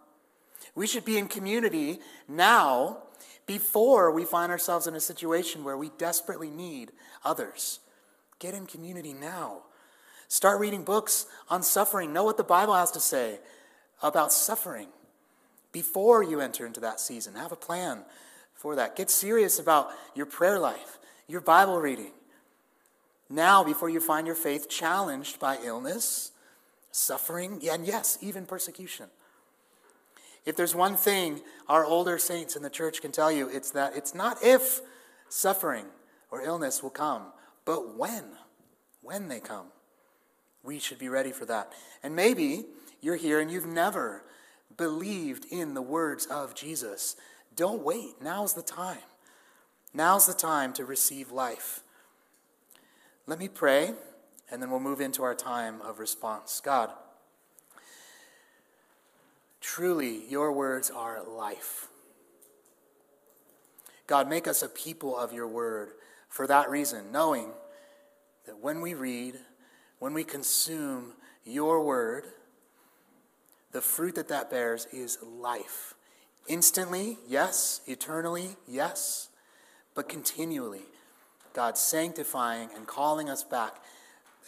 We 0.74 0.86
should 0.86 1.04
be 1.04 1.18
in 1.18 1.28
community 1.28 1.98
now 2.26 3.02
before 3.44 4.12
we 4.12 4.24
find 4.24 4.50
ourselves 4.50 4.86
in 4.86 4.94
a 4.94 5.00
situation 5.00 5.62
where 5.62 5.76
we 5.76 5.90
desperately 5.98 6.48
need 6.48 6.92
others. 7.22 7.80
Get 8.38 8.54
in 8.54 8.64
community 8.64 9.12
now. 9.12 9.64
Start 10.28 10.58
reading 10.58 10.84
books 10.84 11.26
on 11.50 11.62
suffering. 11.62 12.14
Know 12.14 12.24
what 12.24 12.38
the 12.38 12.42
Bible 12.42 12.74
has 12.74 12.90
to 12.92 13.00
say 13.00 13.40
about 14.02 14.32
suffering 14.32 14.88
before 15.70 16.22
you 16.22 16.40
enter 16.40 16.64
into 16.64 16.80
that 16.80 16.98
season. 16.98 17.34
Have 17.34 17.52
a 17.52 17.56
plan 17.56 18.04
for 18.54 18.74
that. 18.74 18.96
Get 18.96 19.10
serious 19.10 19.58
about 19.58 19.90
your 20.14 20.24
prayer 20.24 20.58
life, 20.58 20.98
your 21.28 21.42
Bible 21.42 21.78
reading. 21.78 22.12
Now, 23.30 23.62
before 23.62 23.88
you 23.88 24.00
find 24.00 24.26
your 24.26 24.34
faith 24.34 24.68
challenged 24.68 25.38
by 25.38 25.58
illness, 25.62 26.32
suffering, 26.90 27.62
and 27.70 27.86
yes, 27.86 28.18
even 28.20 28.44
persecution. 28.44 29.06
If 30.44 30.56
there's 30.56 30.74
one 30.74 30.96
thing 30.96 31.40
our 31.68 31.84
older 31.84 32.18
saints 32.18 32.56
in 32.56 32.62
the 32.62 32.70
church 32.70 33.00
can 33.00 33.12
tell 33.12 33.30
you, 33.30 33.48
it's 33.48 33.70
that 33.70 33.96
it's 33.96 34.16
not 34.16 34.38
if 34.42 34.80
suffering 35.28 35.84
or 36.32 36.42
illness 36.42 36.82
will 36.82 36.90
come, 36.90 37.26
but 37.64 37.96
when. 37.96 38.24
When 39.02 39.28
they 39.28 39.38
come. 39.38 39.66
We 40.64 40.80
should 40.80 40.98
be 40.98 41.08
ready 41.08 41.30
for 41.30 41.44
that. 41.46 41.72
And 42.02 42.16
maybe 42.16 42.64
you're 43.00 43.16
here 43.16 43.38
and 43.38 43.50
you've 43.50 43.66
never 43.66 44.24
believed 44.76 45.46
in 45.50 45.74
the 45.74 45.82
words 45.82 46.26
of 46.26 46.54
Jesus. 46.54 47.14
Don't 47.54 47.82
wait. 47.82 48.20
Now's 48.20 48.54
the 48.54 48.62
time. 48.62 48.98
Now's 49.94 50.26
the 50.26 50.34
time 50.34 50.72
to 50.74 50.84
receive 50.84 51.30
life. 51.30 51.82
Let 53.30 53.38
me 53.38 53.46
pray, 53.46 53.94
and 54.50 54.60
then 54.60 54.72
we'll 54.72 54.80
move 54.80 55.00
into 55.00 55.22
our 55.22 55.36
time 55.36 55.80
of 55.82 56.00
response. 56.00 56.60
God, 56.64 56.90
truly, 59.60 60.28
your 60.28 60.50
words 60.50 60.90
are 60.90 61.22
life. 61.22 61.86
God, 64.08 64.28
make 64.28 64.48
us 64.48 64.64
a 64.64 64.68
people 64.68 65.16
of 65.16 65.32
your 65.32 65.46
word 65.46 65.90
for 66.28 66.48
that 66.48 66.68
reason, 66.70 67.12
knowing 67.12 67.52
that 68.46 68.58
when 68.58 68.80
we 68.80 68.94
read, 68.94 69.36
when 70.00 70.12
we 70.12 70.24
consume 70.24 71.12
your 71.44 71.84
word, 71.84 72.24
the 73.70 73.80
fruit 73.80 74.16
that 74.16 74.26
that 74.26 74.50
bears 74.50 74.88
is 74.92 75.18
life. 75.22 75.94
Instantly, 76.48 77.16
yes. 77.28 77.80
Eternally, 77.86 78.56
yes. 78.66 79.28
But 79.94 80.08
continually, 80.08 80.82
God 81.52 81.76
sanctifying 81.76 82.70
and 82.74 82.86
calling 82.86 83.28
us 83.28 83.42
back. 83.42 83.76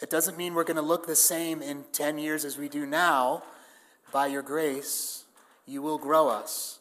It 0.00 0.10
doesn't 0.10 0.36
mean 0.36 0.54
we're 0.54 0.64
going 0.64 0.76
to 0.76 0.82
look 0.82 1.06
the 1.06 1.16
same 1.16 1.62
in 1.62 1.84
10 1.92 2.18
years 2.18 2.44
as 2.44 2.56
we 2.58 2.68
do 2.68 2.86
now. 2.86 3.42
By 4.12 4.26
your 4.26 4.42
grace, 4.42 5.24
you 5.66 5.82
will 5.82 5.98
grow 5.98 6.28
us. 6.28 6.80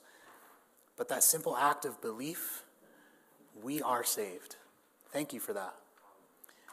But 0.98 1.10
that 1.10 1.24
simple 1.24 1.56
act 1.58 1.86
of 1.86 2.02
belief, 2.02 2.64
we 3.62 3.82
are 3.82 4.04
saved. 4.04 4.56
Thank 5.12 5.34
you 5.34 5.40
for 5.40 5.54
that. 5.54 5.76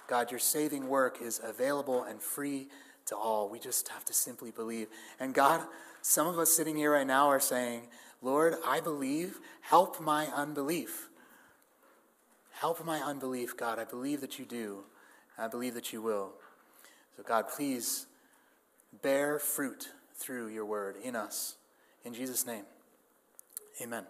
God, 0.07 0.31
your 0.31 0.41
saving 0.41 0.89
work 0.89 1.19
is 1.21 1.41
available 1.43 2.03
and 2.03 2.21
free 2.21 2.69
to 3.07 3.17
all. 3.17 3.49
We 3.49 3.59
just 3.59 3.89
have 3.89 4.05
to 4.07 4.13
simply 4.13 4.51
believe. 4.51 4.89
And 5.21 5.35
God, 5.35 5.63
some 6.03 6.27
of 6.27 6.39
us 6.39 6.51
sitting 6.51 6.77
here 6.77 6.93
right 6.93 7.07
now 7.07 7.29
are 7.29 7.41
saying, 7.41 7.83
Lord, 8.23 8.55
I 8.67 8.81
believe. 8.81 9.39
Help 9.61 10.01
my 10.01 10.27
unbelief. 10.27 11.08
Help 12.61 12.85
my 12.85 12.99
unbelief, 12.99 13.57
God. 13.57 13.79
I 13.79 13.85
believe 13.85 14.21
that 14.21 14.41
you 14.41 14.45
do. 14.45 14.81
I 15.39 15.47
believe 15.47 15.75
that 15.75 15.93
you 15.93 16.03
will. 16.03 16.33
So, 17.17 17.23
God, 17.23 17.47
please 17.49 18.07
bear 19.01 19.39
fruit 19.39 19.91
through 20.17 20.49
your 20.49 20.65
word 20.65 20.97
in 21.01 21.15
us. 21.15 21.55
In 22.05 22.15
Jesus' 22.15 22.45
name, 22.45 22.65
amen. 23.81 24.07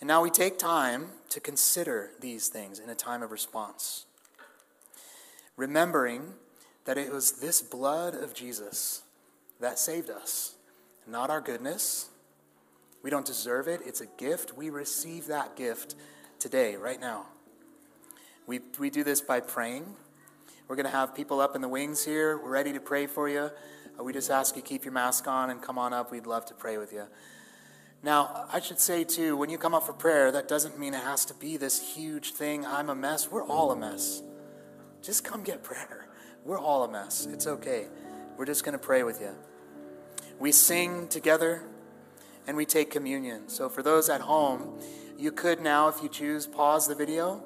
And 0.00 0.08
now 0.08 0.22
we 0.22 0.30
take 0.30 0.58
time 0.58 1.08
to 1.28 1.38
consider 1.38 2.12
these 2.18 2.48
things 2.48 2.78
in 2.78 2.88
a 2.88 2.94
time 2.94 3.22
of 3.22 3.30
response. 3.30 4.06
Remembering 5.54 6.32
that 6.86 6.96
it 6.96 7.12
was 7.12 7.40
this 7.40 7.60
blood 7.60 8.14
of 8.14 8.32
Jesus 8.32 9.02
that 9.60 9.78
saved 9.78 10.08
us, 10.08 10.54
not 11.06 11.28
our 11.28 11.42
goodness, 11.42 12.08
we 13.02 13.10
don't 13.10 13.26
deserve 13.26 13.68
it. 13.68 13.80
It's 13.84 14.00
a 14.00 14.06
gift. 14.06 14.56
We 14.56 14.70
receive 14.70 15.26
that 15.26 15.56
gift 15.56 15.94
today, 16.38 16.76
right 16.76 17.00
now. 17.00 17.26
We, 18.46 18.60
we 18.78 18.90
do 18.90 19.04
this 19.04 19.20
by 19.20 19.40
praying. 19.40 19.84
We're 20.68 20.76
going 20.76 20.86
to 20.86 20.92
have 20.92 21.14
people 21.14 21.40
up 21.40 21.54
in 21.54 21.62
the 21.62 21.68
wings 21.68 22.04
here. 22.04 22.38
We're 22.38 22.50
ready 22.50 22.72
to 22.72 22.80
pray 22.80 23.06
for 23.06 23.28
you. 23.28 23.50
Uh, 23.98 24.04
we 24.04 24.12
just 24.12 24.30
ask 24.30 24.56
you 24.56 24.62
keep 24.62 24.84
your 24.84 24.92
mask 24.92 25.26
on 25.26 25.50
and 25.50 25.60
come 25.60 25.78
on 25.78 25.92
up. 25.92 26.12
We'd 26.12 26.26
love 26.26 26.46
to 26.46 26.54
pray 26.54 26.78
with 26.78 26.92
you. 26.92 27.06
Now, 28.02 28.46
I 28.52 28.60
should 28.60 28.78
say 28.78 29.02
too, 29.02 29.36
when 29.36 29.50
you 29.50 29.58
come 29.58 29.74
up 29.74 29.84
for 29.84 29.92
prayer, 29.92 30.30
that 30.30 30.46
doesn't 30.46 30.78
mean 30.78 30.94
it 30.94 31.02
has 31.02 31.24
to 31.26 31.34
be 31.34 31.56
this 31.56 31.94
huge 31.94 32.32
thing. 32.32 32.64
I'm 32.64 32.90
a 32.90 32.94
mess. 32.94 33.30
We're 33.30 33.46
all 33.46 33.72
a 33.72 33.76
mess. 33.76 34.22
Just 35.02 35.24
come 35.24 35.42
get 35.42 35.62
prayer. 35.64 36.06
We're 36.44 36.60
all 36.60 36.84
a 36.84 36.90
mess. 36.90 37.26
It's 37.30 37.46
okay. 37.46 37.86
We're 38.36 38.46
just 38.46 38.64
going 38.64 38.78
to 38.78 38.78
pray 38.78 39.02
with 39.02 39.20
you. 39.20 39.34
We 40.38 40.52
sing 40.52 41.08
together 41.08 41.64
and 42.46 42.56
we 42.56 42.64
take 42.64 42.90
communion. 42.90 43.48
So, 43.48 43.68
for 43.68 43.82
those 43.82 44.08
at 44.08 44.20
home, 44.20 44.78
you 45.18 45.32
could 45.32 45.60
now, 45.60 45.88
if 45.88 46.02
you 46.02 46.08
choose, 46.08 46.46
pause 46.46 46.86
the 46.86 46.94
video 46.94 47.42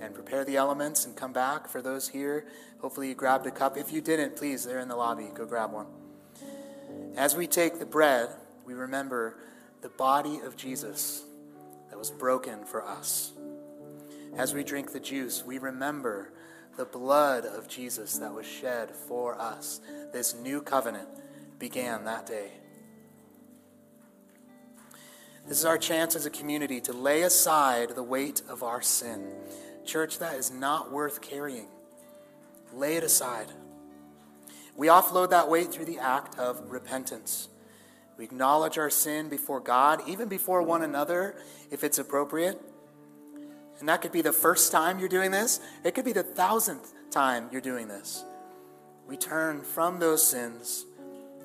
and 0.00 0.14
prepare 0.14 0.44
the 0.44 0.56
elements 0.56 1.06
and 1.06 1.16
come 1.16 1.32
back. 1.32 1.66
For 1.66 1.80
those 1.80 2.08
here, 2.08 2.46
hopefully 2.80 3.08
you 3.08 3.14
grabbed 3.14 3.46
a 3.46 3.50
cup. 3.50 3.78
If 3.78 3.90
you 3.90 4.02
didn't, 4.02 4.36
please, 4.36 4.64
they're 4.64 4.80
in 4.80 4.88
the 4.88 4.96
lobby. 4.96 5.30
Go 5.34 5.46
grab 5.46 5.72
one. 5.72 5.86
As 7.16 7.34
we 7.34 7.46
take 7.46 7.78
the 7.78 7.86
bread, 7.86 8.28
we 8.66 8.74
remember 8.74 9.38
the 9.80 9.88
body 9.88 10.40
of 10.44 10.56
Jesus 10.56 11.24
that 11.88 11.98
was 11.98 12.10
broken 12.10 12.64
for 12.64 12.86
us. 12.86 13.32
As 14.36 14.52
we 14.52 14.62
drink 14.62 14.92
the 14.92 15.00
juice, 15.00 15.42
we 15.44 15.58
remember 15.58 16.32
the 16.76 16.84
blood 16.84 17.44
of 17.44 17.66
Jesus 17.66 18.18
that 18.18 18.32
was 18.32 18.46
shed 18.46 18.94
for 18.94 19.40
us. 19.40 19.80
This 20.12 20.34
new 20.34 20.60
covenant 20.60 21.08
began 21.58 22.04
that 22.04 22.26
day. 22.26 22.52
This 25.46 25.58
is 25.58 25.64
our 25.64 25.78
chance 25.78 26.14
as 26.14 26.26
a 26.26 26.30
community 26.30 26.80
to 26.82 26.92
lay 26.92 27.22
aside 27.22 27.90
the 27.90 28.02
weight 28.02 28.42
of 28.48 28.62
our 28.62 28.82
sin. 28.82 29.26
Church, 29.84 30.18
that 30.18 30.36
is 30.36 30.50
not 30.50 30.92
worth 30.92 31.20
carrying. 31.20 31.68
Lay 32.72 32.96
it 32.96 33.02
aside. 33.02 33.48
We 34.76 34.86
offload 34.86 35.30
that 35.30 35.48
weight 35.48 35.72
through 35.72 35.86
the 35.86 35.98
act 35.98 36.38
of 36.38 36.70
repentance. 36.70 37.48
We 38.16 38.24
acknowledge 38.24 38.78
our 38.78 38.90
sin 38.90 39.28
before 39.28 39.60
God, 39.60 40.02
even 40.06 40.28
before 40.28 40.62
one 40.62 40.82
another, 40.82 41.36
if 41.70 41.82
it's 41.82 41.98
appropriate. 41.98 42.60
And 43.78 43.88
that 43.88 44.02
could 44.02 44.12
be 44.12 44.22
the 44.22 44.32
first 44.32 44.70
time 44.70 44.98
you're 44.98 45.08
doing 45.08 45.30
this, 45.30 45.58
it 45.84 45.94
could 45.94 46.04
be 46.04 46.12
the 46.12 46.22
thousandth 46.22 46.92
time 47.10 47.48
you're 47.50 47.62
doing 47.62 47.88
this. 47.88 48.24
We 49.08 49.16
turn 49.16 49.62
from 49.62 49.98
those 49.98 50.26
sins, 50.26 50.84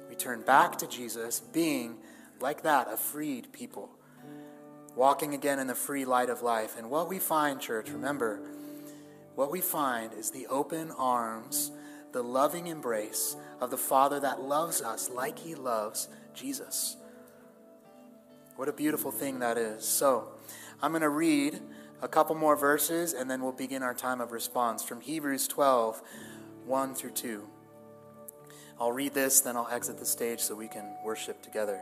we 0.10 0.16
turn 0.16 0.41
back 0.41 0.78
to 0.80 0.88
Jesus, 0.88 1.39
being 1.39 1.96
like 2.40 2.64
that, 2.64 2.92
a 2.92 2.98
freed 2.98 3.52
people, 3.52 3.90
walking 4.96 5.34
again 5.34 5.60
in 5.60 5.68
the 5.68 5.76
free 5.76 6.06
light 6.06 6.30
of 6.30 6.42
life. 6.42 6.78
And 6.78 6.90
what 6.90 7.10
we 7.10 7.20
find, 7.20 7.60
church, 7.60 7.90
remember, 7.90 8.40
what 9.36 9.52
we 9.52 9.62
find 9.62 10.14
is 10.14 10.32
the 10.32 10.48
open 10.48 10.92
arms, 10.92 11.72
the 12.12 12.24
loving 12.24 12.68
embrace 12.68 13.36
of 13.60 13.72
the 13.72 13.78
Father 13.78 14.20
that 14.20 14.42
loves 14.42 14.82
us 14.82 15.10
like 15.10 15.40
He 15.40 15.56
loves 15.56 16.08
Jesus. 16.34 16.98
What 18.56 18.70
a 18.70 18.74
beautiful 18.74 19.12
thing 19.12 19.40
that 19.40 19.58
is. 19.58 19.86
So, 19.86 20.30
I'm 20.82 20.92
going 20.92 21.02
to 21.02 21.10
read 21.10 21.60
a 22.02 22.08
couple 22.08 22.36
more 22.36 22.56
verses 22.56 23.14
and 23.14 23.30
then 23.30 23.42
we'll 23.42 23.52
begin 23.52 23.84
our 23.84 23.94
time 23.94 24.22
of 24.22 24.32
response 24.32 24.84
from 24.84 25.02
Hebrews 25.02 25.48
12 25.48 26.02
1 26.66 26.96
through 26.96 27.12
2. 27.12 27.48
I'll 28.80 28.92
read 28.92 29.14
this, 29.14 29.42
then 29.42 29.56
I'll 29.56 29.70
exit 29.72 30.00
the 30.00 30.06
stage 30.06 30.40
so 30.40 30.56
we 30.56 30.68
can 30.68 30.96
worship 31.04 31.42
together. 31.42 31.82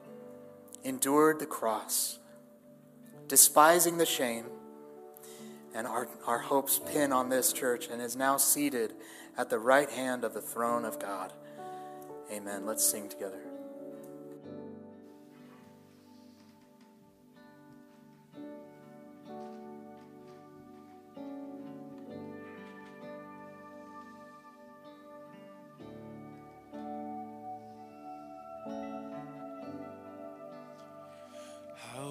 endured 0.83 1.39
the 1.39 1.45
cross, 1.45 2.19
despising 3.27 3.97
the 3.97 4.05
shame, 4.05 4.45
and 5.73 5.87
our, 5.87 6.07
our 6.27 6.39
hopes 6.39 6.79
pin 6.85 7.13
on 7.13 7.29
this 7.29 7.53
church, 7.53 7.87
and 7.87 8.01
is 8.01 8.15
now 8.15 8.37
seated 8.37 8.93
at 9.37 9.49
the 9.49 9.59
right 9.59 9.89
hand 9.89 10.23
of 10.23 10.33
the 10.33 10.41
throne 10.41 10.85
of 10.85 10.99
God. 10.99 11.31
Amen. 12.31 12.65
Let's 12.65 12.83
sing 12.85 13.09
together. 13.09 13.50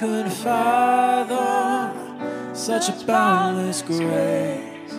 could 0.00 0.32
fathom 0.32 1.94
such 2.54 2.88
a 2.88 2.92
boundless 3.04 3.82
grace? 3.82 4.94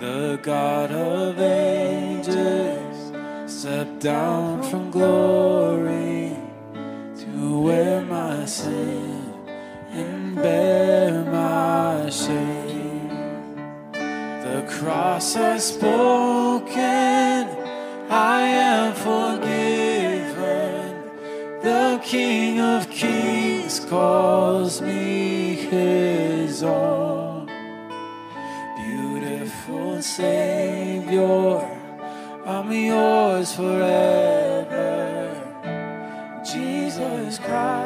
The 0.00 0.40
God 0.42 0.90
of 0.90 1.38
ages 1.38 3.12
stepped 3.46 4.00
down 4.00 4.64
from 4.64 4.90
glory 4.90 6.36
to 7.20 7.60
wear 7.60 8.00
my 8.00 8.44
sin 8.44 9.32
and 9.92 10.34
bear 10.34 11.24
my 11.26 12.10
shame. 12.10 13.08
The 13.92 14.66
cross 14.68 15.34
has 15.34 15.64
spoken, 15.68 16.76
I 18.10 18.40
am 18.40 18.94
forgiven. 18.94 20.40
The 21.62 22.00
King 22.02 22.58
of 22.58 22.90
Kings 22.90 23.29
calls 23.90 24.80
me 24.80 25.56
his 25.56 26.62
own. 26.62 27.44
Beautiful 28.76 30.00
Savior, 30.00 31.58
I'm 32.46 32.70
yours 32.70 33.52
forever. 33.52 35.34
Jesus 36.44 37.40
Christ, 37.40 37.79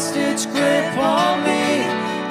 lost 0.00 0.16
its 0.16 0.46
grip 0.46 0.96
on 0.96 1.44
me. 1.44 1.84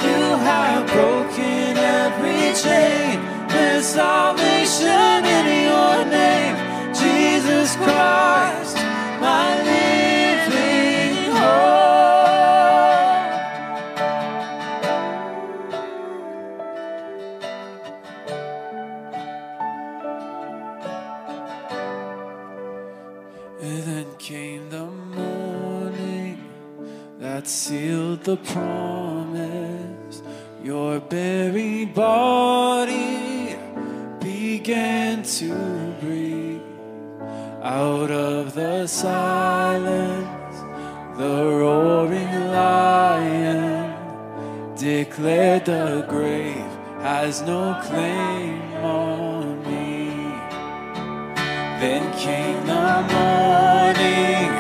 You 0.08 0.24
have 0.50 0.88
broken 0.88 1.78
every 1.78 2.54
chain. 2.64 3.20
There's 3.48 3.86
salvation 3.86 5.24
in 5.38 5.46
your 5.70 5.98
name, 6.06 6.56
Jesus 6.96 7.76
Christ, 7.76 8.69
the 28.24 28.38
promise. 28.38 30.22
Your 30.64 31.00
buried 31.00 31.94
body 31.94 33.56
began 34.20 35.24
to 35.24 35.96
breathe 36.02 36.62
out 37.62 38.12
of 38.12 38.54
the 38.54 38.88
silence. 38.88 40.58
The 41.18 41.44
roaring 41.62 42.48
lion 42.52 43.96
declared 44.76 45.66
the 45.66 46.06
grave 46.08 46.72
has 47.02 47.42
no 47.42 47.80
claim 47.84 48.62
on 48.84 49.62
me. 49.64 50.10
Then 51.80 52.04
came 52.18 52.66
the 52.66 53.02
morning 53.14 54.52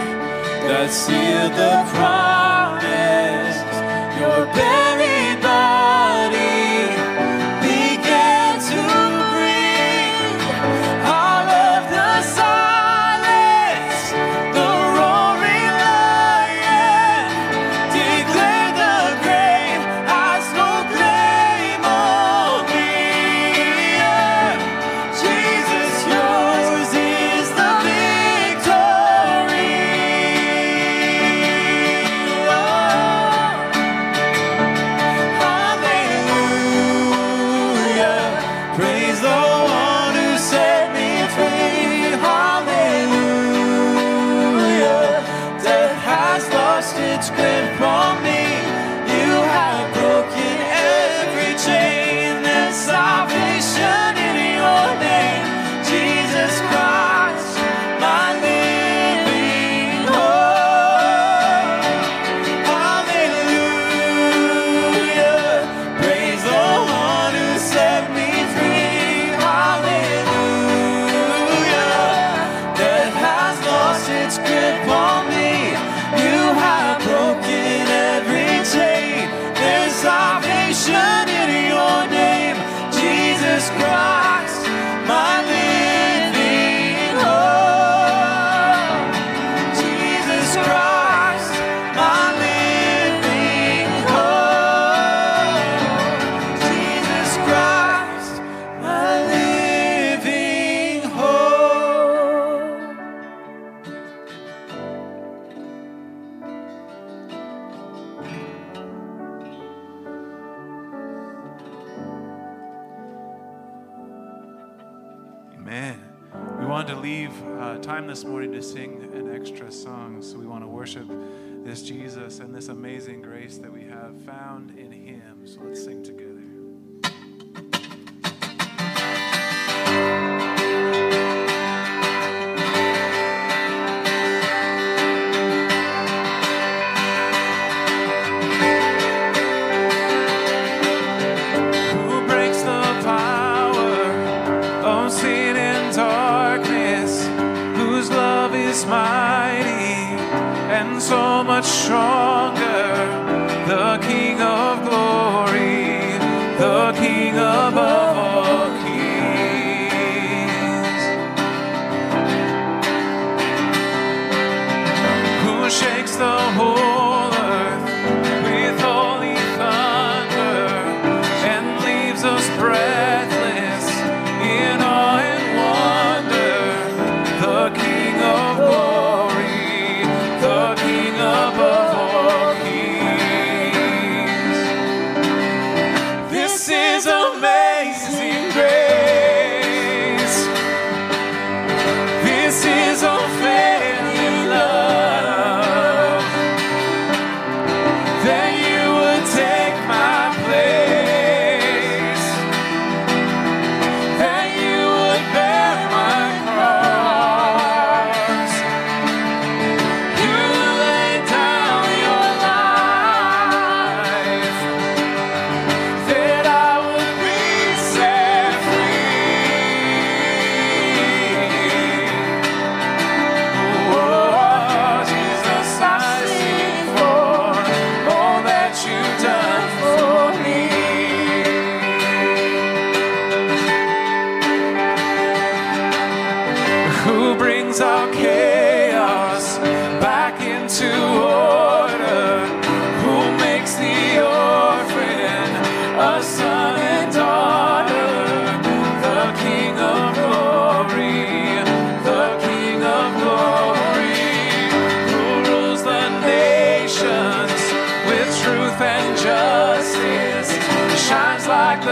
that 0.68 0.90
sealed 0.92 1.54
the 1.54 1.84
promise 1.94 2.59
bearing. 4.54 4.99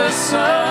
the 0.07 0.13
sun. 0.13 0.66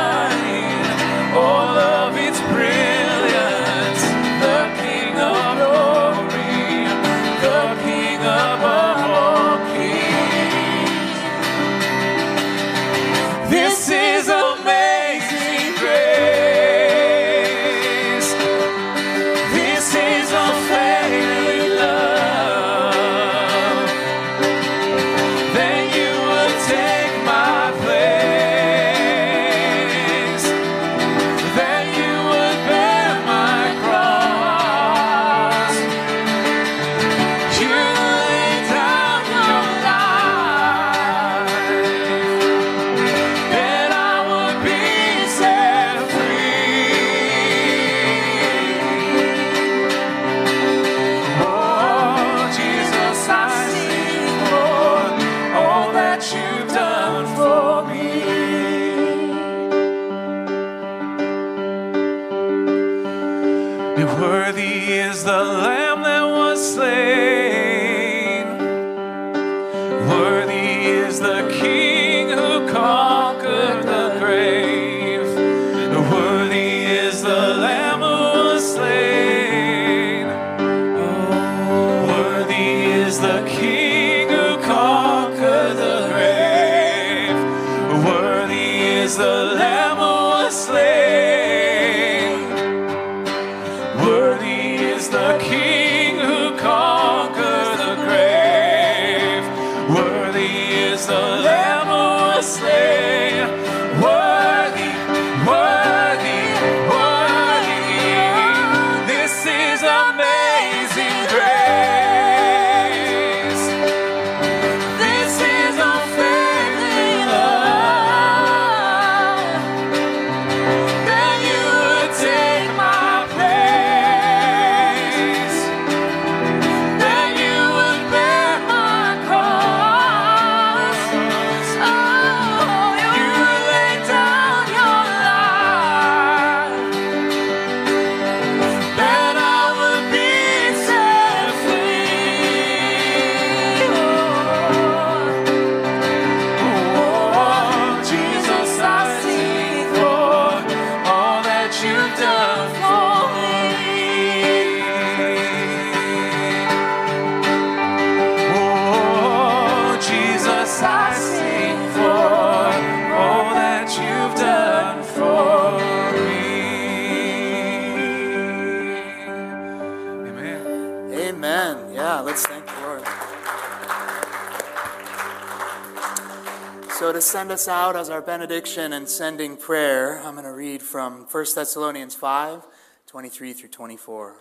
Send 177.46 177.52
us 177.52 177.68
out 177.68 177.94
as 177.94 178.10
our 178.10 178.20
benediction 178.20 178.92
and 178.92 179.08
sending 179.08 179.56
prayer, 179.56 180.18
I'm 180.18 180.34
going 180.34 180.44
to 180.46 180.50
read 180.50 180.82
from 180.82 181.28
1 181.30 181.46
Thessalonians 181.54 182.12
5 182.16 182.66
23 183.06 183.52
through 183.52 183.68
24. 183.68 184.34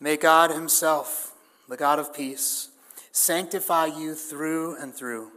May 0.00 0.18
God 0.18 0.50
Himself, 0.50 1.32
the 1.66 1.78
God 1.78 1.98
of 1.98 2.14
peace, 2.14 2.68
sanctify 3.10 3.86
you 3.86 4.14
through 4.14 4.76
and 4.76 4.94
through. 4.94 5.30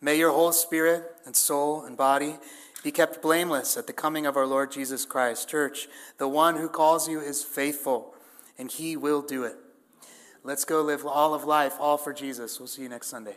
May 0.00 0.18
your 0.18 0.32
whole 0.32 0.50
spirit 0.50 1.04
and 1.24 1.36
soul 1.36 1.84
and 1.84 1.96
body 1.96 2.38
be 2.82 2.90
kept 2.90 3.22
blameless 3.22 3.76
at 3.76 3.86
the 3.86 3.92
coming 3.92 4.26
of 4.26 4.36
our 4.36 4.48
Lord 4.48 4.72
Jesus 4.72 5.04
Christ. 5.04 5.48
Church, 5.48 5.86
the 6.18 6.26
one 6.26 6.56
who 6.56 6.68
calls 6.68 7.08
you 7.08 7.20
is 7.20 7.44
faithful, 7.44 8.16
and 8.58 8.68
He 8.68 8.96
will 8.96 9.22
do 9.22 9.44
it. 9.44 9.54
Let's 10.42 10.64
go 10.64 10.82
live 10.82 11.06
all 11.06 11.34
of 11.34 11.44
life, 11.44 11.76
all 11.78 11.98
for 11.98 12.12
Jesus. 12.12 12.58
We'll 12.58 12.66
see 12.66 12.82
you 12.82 12.88
next 12.88 13.06
Sunday. 13.06 13.36